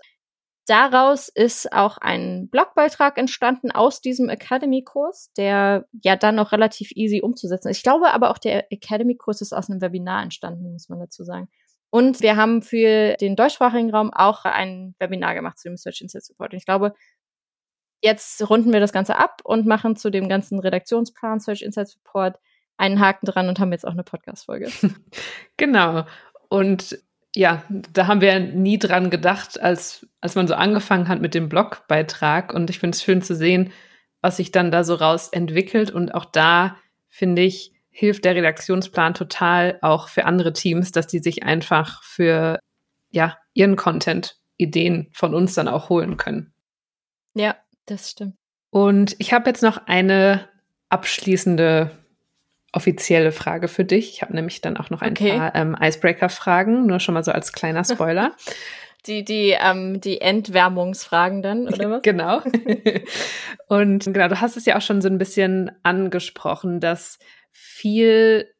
Daraus 0.66 1.28
ist 1.28 1.72
auch 1.72 1.96
ein 1.98 2.48
Blogbeitrag 2.50 3.16
entstanden 3.16 3.70
aus 3.70 4.02
diesem 4.02 4.28
Academy-Kurs, 4.28 5.30
der 5.38 5.86
ja 6.02 6.16
dann 6.16 6.34
noch 6.34 6.52
relativ 6.52 6.90
easy 6.92 7.22
umzusetzen 7.22 7.68
ist. 7.68 7.78
Ich 7.78 7.82
glaube 7.82 8.12
aber 8.12 8.30
auch 8.30 8.38
der 8.38 8.70
Academy-Kurs 8.70 9.40
ist 9.40 9.54
aus 9.54 9.70
einem 9.70 9.80
Webinar 9.80 10.22
entstanden, 10.22 10.72
muss 10.72 10.90
man 10.90 10.98
dazu 10.98 11.24
sagen. 11.24 11.48
Und 11.90 12.20
wir 12.20 12.36
haben 12.36 12.62
für 12.62 13.14
den 13.20 13.36
deutschsprachigen 13.36 13.90
Raum 13.90 14.12
auch 14.12 14.44
ein 14.44 14.94
Webinar 14.98 15.34
gemacht 15.34 15.58
zu 15.58 15.68
dem 15.68 15.76
Search 15.76 16.02
Insights 16.02 16.30
Report. 16.30 16.52
Und 16.52 16.58
ich 16.58 16.66
glaube, 16.66 16.92
jetzt 18.02 18.48
runden 18.48 18.72
wir 18.72 18.80
das 18.80 18.92
Ganze 18.92 19.16
ab 19.16 19.40
und 19.44 19.66
machen 19.66 19.96
zu 19.96 20.10
dem 20.10 20.28
ganzen 20.28 20.58
Redaktionsplan 20.58 21.40
Search 21.40 21.62
Insights 21.62 21.96
Report 21.96 22.38
einen 22.76 23.00
Haken 23.00 23.26
dran 23.26 23.48
und 23.48 23.58
haben 23.58 23.72
jetzt 23.72 23.86
auch 23.86 23.92
eine 23.92 24.04
Podcast-Folge. 24.04 24.70
genau. 25.56 26.04
Und 26.48 26.98
ja, 27.34 27.64
da 27.68 28.06
haben 28.06 28.20
wir 28.20 28.38
nie 28.40 28.78
dran 28.78 29.10
gedacht, 29.10 29.60
als, 29.60 30.06
als 30.20 30.34
man 30.34 30.48
so 30.48 30.54
angefangen 30.54 31.08
hat 31.08 31.20
mit 31.20 31.34
dem 31.34 31.48
Blogbeitrag. 31.48 32.52
Und 32.52 32.70
ich 32.70 32.78
finde 32.78 32.96
es 32.96 33.02
schön 33.02 33.22
zu 33.22 33.34
sehen, 33.34 33.72
was 34.20 34.38
sich 34.38 34.52
dann 34.52 34.70
da 34.70 34.84
so 34.84 34.94
raus 34.94 35.28
entwickelt. 35.28 35.90
Und 35.90 36.14
auch 36.14 36.24
da, 36.24 36.76
finde 37.08 37.42
ich, 37.42 37.72
hilft 37.90 38.24
der 38.24 38.34
Redaktionsplan 38.34 39.14
total 39.14 39.78
auch 39.82 40.08
für 40.08 40.24
andere 40.26 40.52
Teams, 40.52 40.92
dass 40.92 41.06
die 41.06 41.18
sich 41.18 41.42
einfach 41.42 42.02
für 42.02 42.58
ja, 43.10 43.38
ihren 43.54 43.76
Content 43.76 44.36
Ideen 44.58 45.08
von 45.12 45.34
uns 45.34 45.54
dann 45.54 45.68
auch 45.68 45.88
holen 45.88 46.16
können. 46.16 46.52
Ja, 47.34 47.56
das 47.86 48.10
stimmt. 48.10 48.34
Und 48.70 49.16
ich 49.18 49.32
habe 49.32 49.48
jetzt 49.48 49.62
noch 49.62 49.86
eine 49.86 50.48
abschließende 50.88 51.90
offizielle 52.72 53.32
Frage 53.32 53.68
für 53.68 53.84
dich. 53.84 54.12
Ich 54.12 54.22
habe 54.22 54.34
nämlich 54.34 54.60
dann 54.60 54.76
auch 54.76 54.90
noch 54.90 55.00
ein 55.00 55.12
okay. 55.12 55.38
paar 55.38 55.54
ähm, 55.54 55.76
Icebreaker-Fragen, 55.80 56.86
nur 56.86 57.00
schon 57.00 57.14
mal 57.14 57.24
so 57.24 57.32
als 57.32 57.52
kleiner 57.52 57.84
Spoiler. 57.90 58.36
Die, 59.06 59.24
die, 59.24 59.56
ähm, 59.58 60.00
die 60.00 60.20
Entwärmungsfragen 60.20 61.42
dann, 61.42 61.68
oder 61.68 61.90
was? 61.90 62.02
genau. 62.02 62.42
Und 63.68 64.04
genau, 64.04 64.28
du 64.28 64.40
hast 64.40 64.56
es 64.56 64.66
ja 64.66 64.76
auch 64.76 64.82
schon 64.82 65.00
so 65.00 65.08
ein 65.08 65.18
bisschen 65.18 65.70
angesprochen, 65.84 66.80
dass 66.80 67.18
viel 67.50 68.52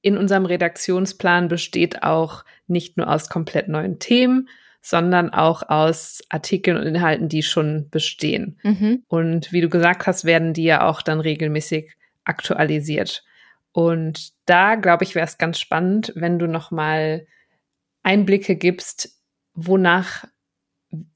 in 0.00 0.16
unserem 0.16 0.46
Redaktionsplan 0.46 1.48
besteht 1.48 2.02
auch 2.02 2.44
nicht 2.66 2.96
nur 2.96 3.12
aus 3.12 3.28
komplett 3.28 3.68
neuen 3.68 3.98
Themen, 3.98 4.48
sondern 4.80 5.30
auch 5.30 5.68
aus 5.68 6.22
Artikeln 6.28 6.76
und 6.76 6.86
Inhalten, 6.86 7.28
die 7.28 7.42
schon 7.42 7.88
bestehen. 7.90 8.58
Mhm. 8.62 9.04
Und 9.08 9.52
wie 9.52 9.60
du 9.60 9.68
gesagt 9.68 10.06
hast, 10.06 10.24
werden 10.24 10.54
die 10.54 10.64
ja 10.64 10.86
auch 10.86 11.02
dann 11.02 11.20
regelmäßig 11.20 11.96
aktualisiert. 12.24 13.24
Und 13.72 14.32
da, 14.46 14.76
glaube 14.76 15.04
ich, 15.04 15.14
wäre 15.14 15.26
es 15.26 15.38
ganz 15.38 15.58
spannend, 15.58 16.12
wenn 16.14 16.38
du 16.38 16.46
noch 16.46 16.70
mal 16.70 17.26
Einblicke 18.02 18.56
gibst, 18.56 19.20
wonach 19.54 20.24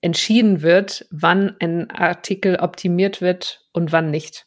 entschieden 0.00 0.62
wird, 0.62 1.06
wann 1.10 1.56
ein 1.60 1.90
Artikel 1.90 2.56
optimiert 2.56 3.20
wird 3.20 3.66
und 3.72 3.92
wann 3.92 4.10
nicht. 4.10 4.46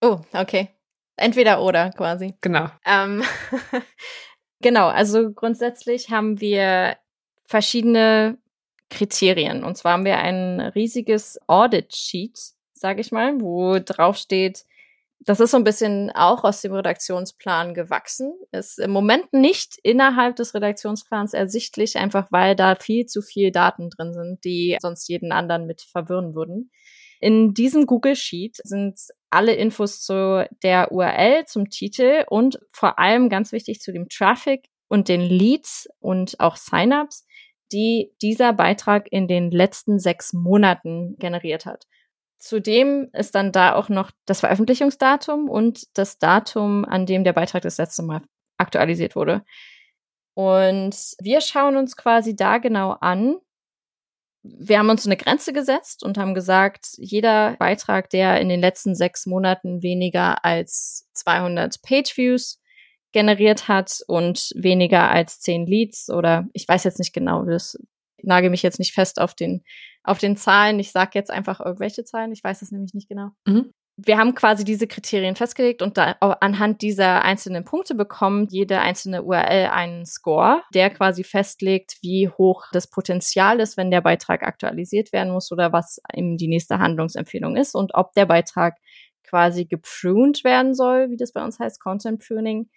Oh, 0.00 0.20
okay. 0.32 0.70
Entweder 1.16 1.62
oder 1.62 1.90
quasi. 1.90 2.34
Genau. 2.40 2.68
Ähm, 2.84 3.22
genau, 4.60 4.88
also 4.88 5.32
grundsätzlich 5.32 6.10
haben 6.10 6.40
wir 6.40 6.96
verschiedene 7.48 8.38
Kriterien. 8.90 9.64
Und 9.64 9.76
zwar 9.76 9.94
haben 9.94 10.04
wir 10.04 10.18
ein 10.18 10.60
riesiges 10.60 11.40
Audit-Sheet, 11.46 12.38
sage 12.74 13.00
ich 13.00 13.10
mal, 13.10 13.40
wo 13.40 13.78
drauf 13.78 14.16
steht, 14.16 14.64
das 15.20 15.40
ist 15.40 15.50
so 15.50 15.56
ein 15.56 15.64
bisschen 15.64 16.10
auch 16.10 16.44
aus 16.44 16.62
dem 16.62 16.72
Redaktionsplan 16.72 17.74
gewachsen. 17.74 18.32
Ist 18.52 18.78
im 18.78 18.92
Moment 18.92 19.32
nicht 19.32 19.76
innerhalb 19.82 20.36
des 20.36 20.54
Redaktionsplans 20.54 21.34
ersichtlich, 21.34 21.96
einfach 21.96 22.28
weil 22.30 22.54
da 22.54 22.76
viel 22.76 23.06
zu 23.06 23.20
viel 23.20 23.50
Daten 23.50 23.90
drin 23.90 24.12
sind, 24.14 24.44
die 24.44 24.76
sonst 24.80 25.08
jeden 25.08 25.32
anderen 25.32 25.66
mit 25.66 25.82
verwirren 25.82 26.34
würden. 26.34 26.70
In 27.20 27.52
diesem 27.52 27.86
Google 27.86 28.14
Sheet 28.14 28.58
sind 28.62 29.00
alle 29.28 29.54
Infos 29.54 30.02
zu 30.02 30.48
der 30.62 30.92
URL, 30.92 31.46
zum 31.46 31.68
Titel 31.68 32.24
und 32.28 32.60
vor 32.70 33.00
allem 33.00 33.28
ganz 33.28 33.50
wichtig 33.50 33.80
zu 33.80 33.92
dem 33.92 34.08
Traffic 34.08 34.68
und 34.86 35.08
den 35.08 35.20
Leads 35.20 35.88
und 35.98 36.38
auch 36.38 36.56
Signups, 36.56 37.26
die 37.72 38.12
dieser 38.22 38.52
Beitrag 38.52 39.10
in 39.10 39.28
den 39.28 39.50
letzten 39.50 39.98
sechs 39.98 40.32
Monaten 40.32 41.16
generiert 41.18 41.66
hat. 41.66 41.84
Zudem 42.38 43.10
ist 43.12 43.34
dann 43.34 43.50
da 43.50 43.74
auch 43.74 43.88
noch 43.88 44.10
das 44.26 44.40
Veröffentlichungsdatum 44.40 45.48
und 45.48 45.84
das 45.94 46.18
Datum, 46.18 46.84
an 46.84 47.04
dem 47.04 47.24
der 47.24 47.32
Beitrag 47.32 47.62
das 47.62 47.78
letzte 47.78 48.02
Mal 48.02 48.22
aktualisiert 48.58 49.16
wurde. 49.16 49.42
Und 50.34 50.94
wir 51.20 51.40
schauen 51.40 51.76
uns 51.76 51.96
quasi 51.96 52.36
da 52.36 52.58
genau 52.58 52.92
an. 53.00 53.38
Wir 54.44 54.78
haben 54.78 54.88
uns 54.88 55.04
eine 55.04 55.16
Grenze 55.16 55.52
gesetzt 55.52 56.04
und 56.04 56.16
haben 56.16 56.32
gesagt, 56.32 56.90
jeder 56.96 57.56
Beitrag, 57.56 58.08
der 58.10 58.40
in 58.40 58.48
den 58.48 58.60
letzten 58.60 58.94
sechs 58.94 59.26
Monaten 59.26 59.82
weniger 59.82 60.44
als 60.44 61.08
200 61.14 61.82
Page-Views 61.82 62.60
generiert 63.12 63.68
hat 63.68 64.00
und 64.06 64.50
weniger 64.54 65.10
als 65.10 65.40
10 65.40 65.66
Leads 65.66 66.10
oder 66.10 66.46
ich 66.52 66.66
weiß 66.68 66.84
jetzt 66.84 66.98
nicht 66.98 67.14
genau, 67.14 67.44
das 67.44 67.78
nage 68.22 68.50
mich 68.50 68.62
jetzt 68.62 68.78
nicht 68.78 68.92
fest 68.92 69.20
auf 69.20 69.34
den 69.34 69.62
auf 70.02 70.18
den 70.18 70.36
Zahlen. 70.36 70.78
Ich 70.78 70.90
sage 70.90 71.10
jetzt 71.14 71.30
einfach 71.30 71.60
irgendwelche 71.60 72.04
Zahlen, 72.04 72.32
ich 72.32 72.42
weiß 72.42 72.62
es 72.62 72.72
nämlich 72.72 72.94
nicht 72.94 73.08
genau. 73.08 73.30
Mhm. 73.46 73.72
Wir 74.00 74.16
haben 74.16 74.36
quasi 74.36 74.62
diese 74.64 74.86
Kriterien 74.86 75.34
festgelegt 75.34 75.82
und 75.82 75.98
da, 75.98 76.12
anhand 76.20 76.82
dieser 76.82 77.24
einzelnen 77.24 77.64
Punkte 77.64 77.96
bekommt 77.96 78.52
jede 78.52 78.78
einzelne 78.78 79.24
URL 79.24 79.70
einen 79.72 80.06
Score, 80.06 80.62
der 80.72 80.90
quasi 80.90 81.24
festlegt, 81.24 81.96
wie 82.00 82.28
hoch 82.28 82.66
das 82.70 82.88
Potenzial 82.88 83.58
ist, 83.58 83.76
wenn 83.76 83.90
der 83.90 84.00
Beitrag 84.00 84.44
aktualisiert 84.44 85.12
werden 85.12 85.32
muss 85.32 85.50
oder 85.50 85.72
was 85.72 86.00
eben 86.14 86.36
die 86.36 86.46
nächste 86.46 86.78
Handlungsempfehlung 86.78 87.56
ist 87.56 87.74
und 87.74 87.92
ob 87.94 88.12
der 88.12 88.26
Beitrag 88.26 88.76
quasi 89.28 89.64
gepruned 89.64 90.44
werden 90.44 90.74
soll, 90.74 91.10
wie 91.10 91.16
das 91.16 91.32
bei 91.32 91.44
uns 91.44 91.58
heißt, 91.58 91.80
Content 91.80 92.24
Pruning. 92.24 92.68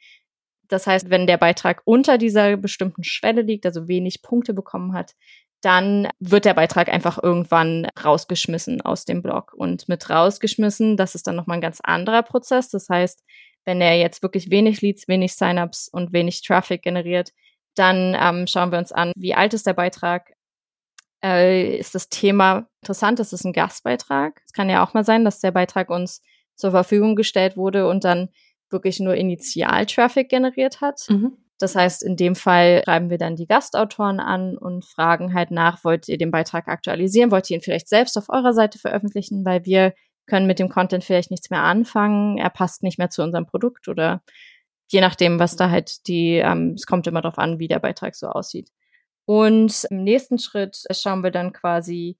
Das 0.71 0.87
heißt, 0.87 1.09
wenn 1.09 1.27
der 1.27 1.37
Beitrag 1.37 1.81
unter 1.85 2.17
dieser 2.17 2.55
bestimmten 2.55 3.03
Schwelle 3.03 3.41
liegt, 3.41 3.65
also 3.65 3.87
wenig 3.87 4.21
Punkte 4.21 4.53
bekommen 4.53 4.93
hat, 4.93 5.15
dann 5.61 6.07
wird 6.19 6.45
der 6.45 6.53
Beitrag 6.53 6.89
einfach 6.89 7.21
irgendwann 7.21 7.87
rausgeschmissen 8.03 8.81
aus 8.81 9.05
dem 9.05 9.21
Blog. 9.21 9.53
Und 9.53 9.89
mit 9.89 10.09
rausgeschmissen, 10.09 10.97
das 10.97 11.13
ist 11.13 11.27
dann 11.27 11.35
nochmal 11.35 11.57
ein 11.57 11.61
ganz 11.61 11.81
anderer 11.81 12.23
Prozess. 12.23 12.69
Das 12.69 12.89
heißt, 12.89 13.23
wenn 13.65 13.81
er 13.81 13.97
jetzt 13.97 14.23
wirklich 14.23 14.49
wenig 14.49 14.81
Leads, 14.81 15.07
wenig 15.07 15.35
Signups 15.35 15.87
und 15.87 16.13
wenig 16.13 16.41
Traffic 16.41 16.81
generiert, 16.81 17.31
dann 17.75 18.17
ähm, 18.19 18.47
schauen 18.47 18.71
wir 18.71 18.79
uns 18.79 18.91
an, 18.91 19.11
wie 19.15 19.35
alt 19.35 19.53
ist 19.53 19.67
der 19.67 19.73
Beitrag, 19.73 20.33
äh, 21.23 21.77
ist 21.77 21.95
das 21.95 22.09
Thema 22.09 22.67
interessant, 22.81 23.19
ist 23.19 23.33
es 23.33 23.43
ein 23.43 23.53
Gastbeitrag. 23.53 24.41
Es 24.45 24.53
kann 24.53 24.69
ja 24.69 24.83
auch 24.83 24.93
mal 24.93 25.05
sein, 25.05 25.25
dass 25.25 25.41
der 25.41 25.51
Beitrag 25.51 25.89
uns 25.89 26.21
zur 26.55 26.71
Verfügung 26.71 27.15
gestellt 27.15 27.55
wurde 27.55 27.87
und 27.87 28.03
dann 28.03 28.29
wirklich 28.71 28.99
nur 28.99 29.15
Initial-Traffic 29.15 30.29
generiert 30.29 30.81
hat. 30.81 31.05
Mhm 31.09 31.37
Das 31.61 31.75
heißt, 31.75 32.03
in 32.03 32.15
dem 32.15 32.35
Fall 32.35 32.81
schreiben 32.83 33.09
wir 33.09 33.17
dann 33.17 33.35
die 33.35 33.47
Gastautoren 33.47 34.19
an 34.19 34.57
und 34.57 34.85
fragen 34.85 35.33
halt 35.33 35.51
nach, 35.51 35.83
wollt 35.83 36.07
ihr 36.07 36.17
den 36.17 36.31
Beitrag 36.31 36.67
aktualisieren? 36.67 37.31
Wollt 37.31 37.49
ihr 37.49 37.57
ihn 37.57 37.61
vielleicht 37.61 37.87
selbst 37.87 38.17
auf 38.17 38.29
eurer 38.29 38.53
Seite 38.53 38.79
veröffentlichen? 38.79 39.45
Weil 39.45 39.65
wir 39.65 39.93
können 40.25 40.47
mit 40.47 40.59
dem 40.59 40.69
Content 40.69 41.03
vielleicht 41.03 41.31
nichts 41.31 41.49
mehr 41.49 41.63
anfangen. 41.63 42.37
Er 42.37 42.49
passt 42.49 42.83
nicht 42.83 42.97
mehr 42.97 43.09
zu 43.09 43.21
unserem 43.21 43.45
Produkt 43.45 43.87
oder 43.87 44.21
je 44.87 45.01
nachdem, 45.01 45.39
was 45.39 45.55
da 45.55 45.69
halt 45.69 46.07
die, 46.07 46.37
ähm, 46.37 46.73
es 46.75 46.85
kommt 46.85 47.07
immer 47.07 47.21
darauf 47.21 47.37
an, 47.37 47.59
wie 47.59 47.67
der 47.67 47.79
Beitrag 47.79 48.15
so 48.15 48.27
aussieht. 48.27 48.69
Und 49.25 49.85
im 49.89 50.03
nächsten 50.03 50.39
Schritt 50.39 50.83
schauen 50.91 51.23
wir 51.23 51.31
dann 51.31 51.53
quasi, 51.53 52.17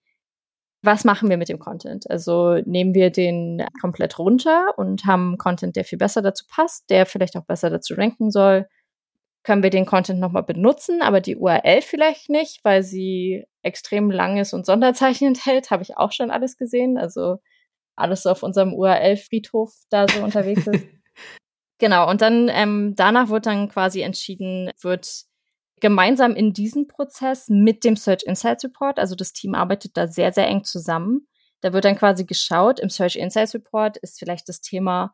was 0.84 1.04
machen 1.04 1.30
wir 1.30 1.38
mit 1.38 1.50
dem 1.50 1.60
Content? 1.60 2.10
Also 2.10 2.56
nehmen 2.66 2.96
wir 2.96 3.12
den 3.12 3.66
komplett 3.80 4.18
runter 4.18 4.74
und 4.78 5.06
haben 5.06 5.38
Content, 5.38 5.76
der 5.76 5.86
viel 5.86 6.00
besser 6.00 6.22
dazu 6.22 6.46
passt, 6.48 6.90
der 6.90 7.06
vielleicht 7.06 7.38
auch 7.38 7.46
besser 7.46 7.70
dazu 7.70 7.94
ranken 7.94 8.32
soll. 8.32 8.68
Können 9.44 9.64
wir 9.64 9.70
den 9.70 9.86
Content 9.86 10.20
nochmal 10.20 10.44
benutzen, 10.44 11.02
aber 11.02 11.22
die 11.22 11.36
URL 11.36 11.82
vielleicht 11.82 12.30
nicht, 12.30 12.64
weil 12.64 12.84
sie 12.84 13.46
extrem 13.64 14.10
lang 14.10 14.38
ist 14.38 14.54
und 14.54 14.66
Sonderzeichen 14.66 15.28
enthält, 15.28 15.70
habe 15.72 15.84
ich 15.84 15.98
auch 15.98 16.12
schon 16.12 16.32
alles 16.32 16.58
gesehen. 16.58 16.98
Also 16.98 17.38
alles 17.96 18.24
so 18.24 18.32
auf 18.32 18.42
unserem 18.42 18.74
URL-Friedhof 18.74 19.74
da 19.90 20.08
so 20.08 20.24
unterwegs 20.24 20.66
ist. 20.66 20.86
genau, 21.80 22.10
und 22.10 22.22
dann 22.22 22.50
ähm, 22.52 22.94
danach 22.96 23.30
wird 23.30 23.46
dann 23.46 23.70
quasi 23.70 24.02
entschieden, 24.02 24.72
wird 24.82 25.26
gemeinsam 25.82 26.36
in 26.36 26.54
diesem 26.54 26.88
Prozess 26.88 27.50
mit 27.50 27.84
dem 27.84 27.96
Search 27.96 28.24
Insights 28.24 28.64
Report. 28.64 29.00
Also 29.00 29.16
das 29.16 29.34
Team 29.34 29.56
arbeitet 29.56 29.98
da 29.98 30.08
sehr, 30.08 30.32
sehr 30.32 30.48
eng 30.48 30.64
zusammen. 30.64 31.28
Da 31.62 31.74
wird 31.74 31.86
dann 31.86 31.98
quasi 31.98 32.26
geschaut, 32.26 32.80
im 32.80 32.90
Search 32.90 33.18
Insights 33.18 33.54
Report 33.54 33.98
ist 33.98 34.20
vielleicht 34.20 34.48
das 34.48 34.62
Thema 34.62 35.14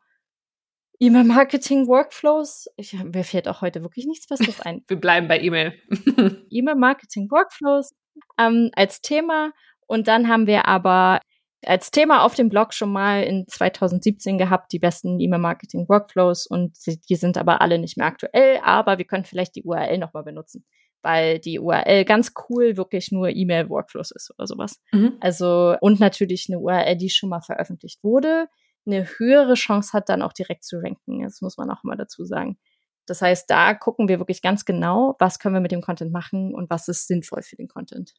E-Mail-Marketing-Workflows. 1.00 2.68
Mir 3.04 3.24
fehlt 3.24 3.48
auch 3.48 3.60
heute 3.60 3.82
wirklich 3.82 4.06
nichts 4.06 4.26
Besseres 4.26 4.60
ein. 4.60 4.84
Wir 4.88 4.98
bleiben 4.98 5.28
bei 5.28 5.40
E-Mail. 5.40 5.74
E-Mail-Marketing-Workflows 6.50 7.94
ähm, 8.38 8.70
als 8.74 9.00
Thema. 9.00 9.52
Und 9.86 10.08
dann 10.08 10.28
haben 10.28 10.46
wir 10.46 10.66
aber 10.66 11.20
als 11.64 11.90
Thema 11.90 12.24
auf 12.24 12.34
dem 12.34 12.48
Blog 12.48 12.72
schon 12.72 12.92
mal 12.92 13.22
in 13.22 13.46
2017 13.48 14.38
gehabt, 14.38 14.72
die 14.72 14.78
besten 14.78 15.18
E-Mail-Marketing-Workflows 15.18 16.46
und 16.46 16.76
die 16.86 17.16
sind 17.16 17.36
aber 17.36 17.60
alle 17.60 17.78
nicht 17.78 17.96
mehr 17.96 18.06
aktuell, 18.06 18.60
aber 18.62 18.98
wir 18.98 19.04
können 19.04 19.24
vielleicht 19.24 19.56
die 19.56 19.64
URL 19.64 19.98
nochmal 19.98 20.22
benutzen, 20.22 20.64
weil 21.02 21.38
die 21.40 21.58
URL 21.58 22.04
ganz 22.04 22.32
cool 22.48 22.76
wirklich 22.76 23.10
nur 23.10 23.28
E-Mail-Workflows 23.28 24.12
ist 24.12 24.30
oder 24.36 24.46
sowas. 24.46 24.80
Mhm. 24.92 25.16
Also, 25.20 25.76
und 25.80 25.98
natürlich 26.00 26.46
eine 26.48 26.60
URL, 26.60 26.96
die 26.96 27.10
schon 27.10 27.28
mal 27.28 27.40
veröffentlicht 27.40 28.04
wurde, 28.04 28.46
eine 28.86 29.04
höhere 29.18 29.54
Chance 29.54 29.92
hat, 29.92 30.08
dann 30.08 30.22
auch 30.22 30.32
direkt 30.32 30.64
zu 30.64 30.78
ranken. 30.78 31.22
Das 31.22 31.40
muss 31.40 31.56
man 31.56 31.70
auch 31.70 31.82
immer 31.84 31.96
dazu 31.96 32.24
sagen. 32.24 32.56
Das 33.06 33.20
heißt, 33.22 33.50
da 33.50 33.74
gucken 33.74 34.08
wir 34.08 34.18
wirklich 34.18 34.42
ganz 34.42 34.64
genau, 34.64 35.16
was 35.18 35.38
können 35.38 35.54
wir 35.54 35.60
mit 35.60 35.72
dem 35.72 35.80
Content 35.80 36.12
machen 36.12 36.54
und 36.54 36.70
was 36.70 36.88
ist 36.88 37.06
sinnvoll 37.06 37.42
für 37.42 37.56
den 37.56 37.68
Content. 37.68 38.14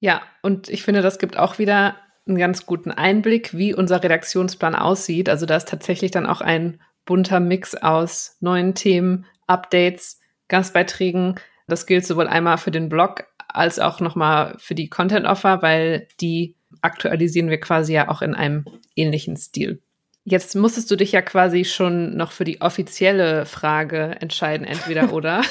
Ja, 0.00 0.22
und 0.42 0.68
ich 0.68 0.82
finde, 0.82 1.00
das 1.00 1.18
gibt 1.18 1.38
auch 1.38 1.58
wieder 1.58 1.96
einen 2.26 2.38
ganz 2.38 2.66
guten 2.66 2.90
Einblick, 2.90 3.56
wie 3.56 3.74
unser 3.74 4.02
Redaktionsplan 4.02 4.74
aussieht. 4.74 5.28
Also 5.28 5.46
da 5.46 5.56
ist 5.56 5.68
tatsächlich 5.68 6.10
dann 6.10 6.26
auch 6.26 6.40
ein 6.40 6.80
bunter 7.04 7.40
Mix 7.40 7.74
aus 7.74 8.36
neuen 8.40 8.74
Themen, 8.74 9.26
Updates, 9.46 10.20
Gastbeiträgen. 10.48 11.36
Das 11.68 11.86
gilt 11.86 12.06
sowohl 12.06 12.26
einmal 12.26 12.58
für 12.58 12.70
den 12.70 12.88
Blog 12.88 13.26
als 13.48 13.78
auch 13.78 14.00
nochmal 14.00 14.56
für 14.58 14.74
die 14.74 14.90
Content 14.90 15.26
Offer, 15.26 15.62
weil 15.62 16.08
die 16.20 16.56
aktualisieren 16.82 17.48
wir 17.48 17.60
quasi 17.60 17.94
ja 17.94 18.08
auch 18.08 18.22
in 18.22 18.34
einem 18.34 18.64
ähnlichen 18.96 19.36
Stil. 19.36 19.80
Jetzt 20.24 20.56
musstest 20.56 20.90
du 20.90 20.96
dich 20.96 21.12
ja 21.12 21.22
quasi 21.22 21.64
schon 21.64 22.16
noch 22.16 22.32
für 22.32 22.44
die 22.44 22.60
offizielle 22.60 23.46
Frage 23.46 24.16
entscheiden, 24.20 24.66
entweder 24.66 25.12
oder. 25.12 25.42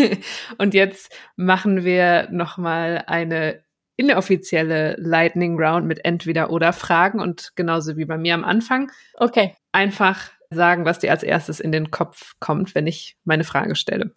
Und 0.58 0.72
jetzt 0.72 1.14
machen 1.36 1.84
wir 1.84 2.28
nochmal 2.30 3.04
eine 3.06 3.63
inoffizielle 3.96 4.96
Lightning 4.98 5.58
Round 5.58 5.86
mit 5.86 6.04
entweder 6.04 6.50
oder 6.50 6.72
Fragen 6.72 7.20
und 7.20 7.52
genauso 7.54 7.96
wie 7.96 8.04
bei 8.04 8.18
mir 8.18 8.34
am 8.34 8.44
Anfang. 8.44 8.90
Okay. 9.14 9.56
Einfach 9.72 10.30
sagen, 10.50 10.84
was 10.84 10.98
dir 10.98 11.10
als 11.10 11.22
erstes 11.22 11.60
in 11.60 11.72
den 11.72 11.90
Kopf 11.90 12.34
kommt, 12.40 12.74
wenn 12.74 12.86
ich 12.86 13.16
meine 13.24 13.44
Frage 13.44 13.76
stelle. 13.76 14.14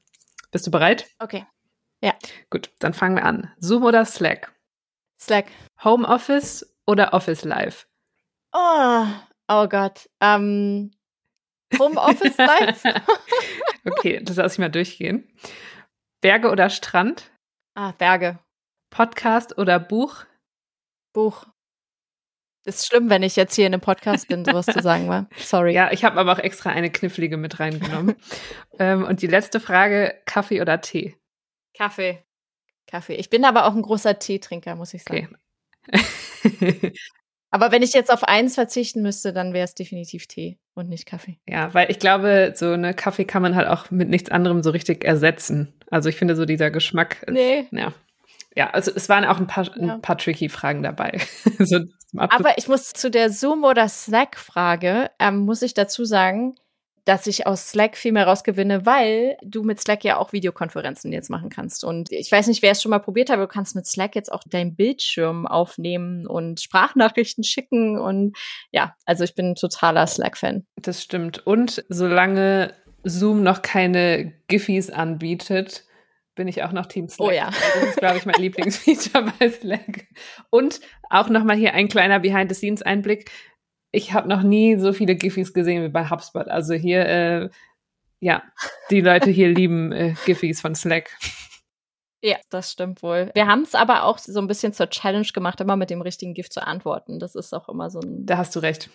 Bist 0.51 0.65
du 0.67 0.71
bereit? 0.71 1.07
Okay. 1.19 1.45
Ja. 2.01 2.13
Gut, 2.49 2.71
dann 2.79 2.93
fangen 2.93 3.15
wir 3.15 3.25
an. 3.25 3.51
Zoom 3.59 3.83
oder 3.83 4.05
Slack? 4.05 4.53
Slack. 5.19 5.47
Homeoffice 5.83 6.75
oder 6.85 7.13
Office 7.13 7.43
Live? 7.43 7.87
Oh, 8.53 9.05
oh 9.47 9.67
Gott. 9.67 10.09
Um, 10.23 10.91
Homeoffice 11.77 12.37
Live? 12.37 12.83
okay, 13.85 14.21
das 14.23 14.37
lasse 14.37 14.55
ich 14.55 14.59
mal 14.59 14.69
durchgehen. 14.69 15.27
Berge 16.21 16.49
oder 16.49 16.69
Strand? 16.69 17.31
Ah, 17.75 17.91
Berge. 17.91 18.39
Podcast 18.89 19.57
oder 19.57 19.79
Buch? 19.79 20.25
Buch. 21.13 21.45
Ist 22.65 22.85
schlimm, 22.85 23.09
wenn 23.09 23.23
ich 23.23 23.37
jetzt 23.37 23.55
hier 23.55 23.65
in 23.65 23.73
einem 23.73 23.81
Podcast 23.81 24.27
bin, 24.27 24.43
sowas 24.43 24.65
zu 24.65 24.81
sagen 24.81 25.07
war. 25.07 25.29
Sorry. 25.37 25.73
Ja, 25.73 25.91
ich 25.91 26.03
habe 26.03 26.19
aber 26.19 26.33
auch 26.33 26.39
extra 26.39 26.69
eine 26.69 26.91
knifflige 26.91 27.37
mit 27.37 27.61
reingenommen. 27.61 28.15
ähm, 28.79 29.05
und 29.05 29.21
die 29.21 29.27
letzte 29.27 29.61
Frage: 29.61 30.15
Kaffee 30.25 30.61
oder 30.61 30.81
Tee? 30.81 31.15
Kaffee. 31.73 32.23
Kaffee. 32.85 33.15
Ich 33.15 33.29
bin 33.29 33.45
aber 33.45 33.67
auch 33.67 33.75
ein 33.75 33.81
großer 33.81 34.19
Teetrinker, 34.19 34.75
muss 34.75 34.93
ich 34.93 35.03
sagen. 35.03 35.37
Okay. 35.87 36.93
aber 37.51 37.71
wenn 37.71 37.83
ich 37.83 37.93
jetzt 37.93 38.11
auf 38.11 38.25
eins 38.25 38.55
verzichten 38.55 39.01
müsste, 39.01 39.31
dann 39.31 39.53
wäre 39.53 39.65
es 39.65 39.73
definitiv 39.73 40.27
Tee 40.27 40.59
und 40.73 40.89
nicht 40.89 41.05
Kaffee. 41.05 41.39
Ja, 41.47 41.73
weil 41.73 41.89
ich 41.89 41.99
glaube, 41.99 42.53
so 42.55 42.71
eine 42.71 42.93
Kaffee 42.93 43.25
kann 43.25 43.41
man 43.41 43.55
halt 43.55 43.67
auch 43.67 43.91
mit 43.91 44.09
nichts 44.09 44.29
anderem 44.29 44.61
so 44.61 44.71
richtig 44.71 45.05
ersetzen. 45.05 45.73
Also 45.89 46.09
ich 46.09 46.17
finde 46.17 46.35
so 46.35 46.43
dieser 46.43 46.69
Geschmack. 46.69 47.23
Ist, 47.23 47.33
nee. 47.33 47.67
Ja 47.71 47.93
ja, 48.57 48.71
also 48.71 48.91
es 48.93 49.07
waren 49.07 49.23
auch 49.23 49.37
ein 49.37 49.45
paar, 49.45 49.65
ja. 49.65 49.93
ein 49.93 50.01
paar 50.01 50.17
tricky 50.17 50.49
Fragen 50.49 50.81
dabei. 50.81 51.19
so, 51.59 51.79
Aber 52.17 52.57
ich 52.57 52.67
muss 52.67 52.91
zu 52.91 53.11
der 53.11 53.29
Zoom- 53.29 53.63
oder 53.63 53.87
Slack-Frage, 53.87 55.11
ähm, 55.19 55.37
muss 55.37 55.61
ich 55.61 55.75
dazu 55.75 56.05
sagen, 56.05 56.55
dass 57.05 57.27
ich 57.27 57.45
aus 57.45 57.69
Slack 57.69 57.95
viel 57.95 58.11
mehr 58.11 58.25
rausgewinne, 58.25 58.83
weil 58.87 59.37
du 59.43 59.61
mit 59.61 59.79
Slack 59.79 60.03
ja 60.03 60.17
auch 60.17 60.33
Videokonferenzen 60.33 61.13
jetzt 61.13 61.29
machen 61.29 61.49
kannst. 61.49 61.83
Und 61.83 62.11
ich 62.11 62.31
weiß 62.31 62.47
nicht, 62.47 62.63
wer 62.63 62.71
es 62.71 62.81
schon 62.81 62.89
mal 62.89 62.97
probiert 62.97 63.29
hat, 63.29 63.35
aber 63.35 63.45
du 63.45 63.53
kannst 63.53 63.75
mit 63.75 63.85
Slack 63.85 64.15
jetzt 64.15 64.31
auch 64.31 64.41
deinen 64.47 64.75
Bildschirm 64.75 65.45
aufnehmen 65.45 66.25
und 66.25 66.59
Sprachnachrichten 66.59 67.43
schicken. 67.43 67.99
Und 67.99 68.35
ja, 68.71 68.95
also 69.05 69.23
ich 69.23 69.35
bin 69.35 69.51
ein 69.51 69.55
totaler 69.55 70.07
Slack-Fan. 70.07 70.65
Das 70.81 71.03
stimmt. 71.03 71.45
Und 71.45 71.85
solange 71.89 72.73
Zoom 73.03 73.43
noch 73.43 73.61
keine 73.61 74.33
Giffies 74.47 74.89
anbietet, 74.89 75.86
bin 76.37 76.47
ich 76.47 76.63
auch 76.63 76.71
noch 76.71 76.85
Team 76.85 77.09
Slack. 77.09 77.27
Oh 77.27 77.31
ja. 77.31 77.49
Das 77.49 77.83
ist, 77.83 77.97
glaube 77.97 78.17
ich, 78.17 78.25
mein 78.25 78.35
Lieblingsfeature 78.39 79.33
bei 79.37 79.49
Slack. 79.49 80.07
Und 80.49 80.79
auch 81.09 81.27
nochmal 81.27 81.57
hier 81.57 81.73
ein 81.73 81.89
kleiner 81.89 82.19
Behind-the-Scenes-Einblick. 82.19 83.29
Ich 83.91 84.13
habe 84.13 84.29
noch 84.29 84.43
nie 84.43 84.77
so 84.77 84.93
viele 84.93 85.15
Giffies 85.15 85.53
gesehen 85.53 85.83
wie 85.83 85.89
bei 85.89 86.09
HubSpot. 86.09 86.47
Also 86.47 86.73
hier, 86.73 87.05
äh, 87.05 87.49
ja, 88.21 88.43
die 88.89 89.01
Leute 89.01 89.29
hier 89.29 89.49
lieben 89.49 89.91
äh, 89.91 90.15
Giffies 90.25 90.61
von 90.61 90.75
Slack. 90.75 91.09
Ja, 92.23 92.37
das 92.49 92.71
stimmt 92.71 93.03
wohl. 93.03 93.31
Wir 93.35 93.47
haben 93.47 93.61
es 93.61 93.75
aber 93.75 94.03
auch 94.03 94.17
so 94.17 94.39
ein 94.39 94.47
bisschen 94.47 94.73
zur 94.73 94.89
Challenge 94.89 95.27
gemacht, 95.33 95.61
immer 95.61 95.75
mit 95.75 95.89
dem 95.89 96.01
richtigen 96.01 96.33
Gift 96.33 96.53
zu 96.53 96.65
antworten. 96.65 97.19
Das 97.19 97.35
ist 97.35 97.53
auch 97.53 97.69
immer 97.69 97.89
so 97.89 97.99
ein. 97.99 98.25
Da 98.25 98.37
hast 98.37 98.55
du 98.55 98.59
recht. 98.59 98.89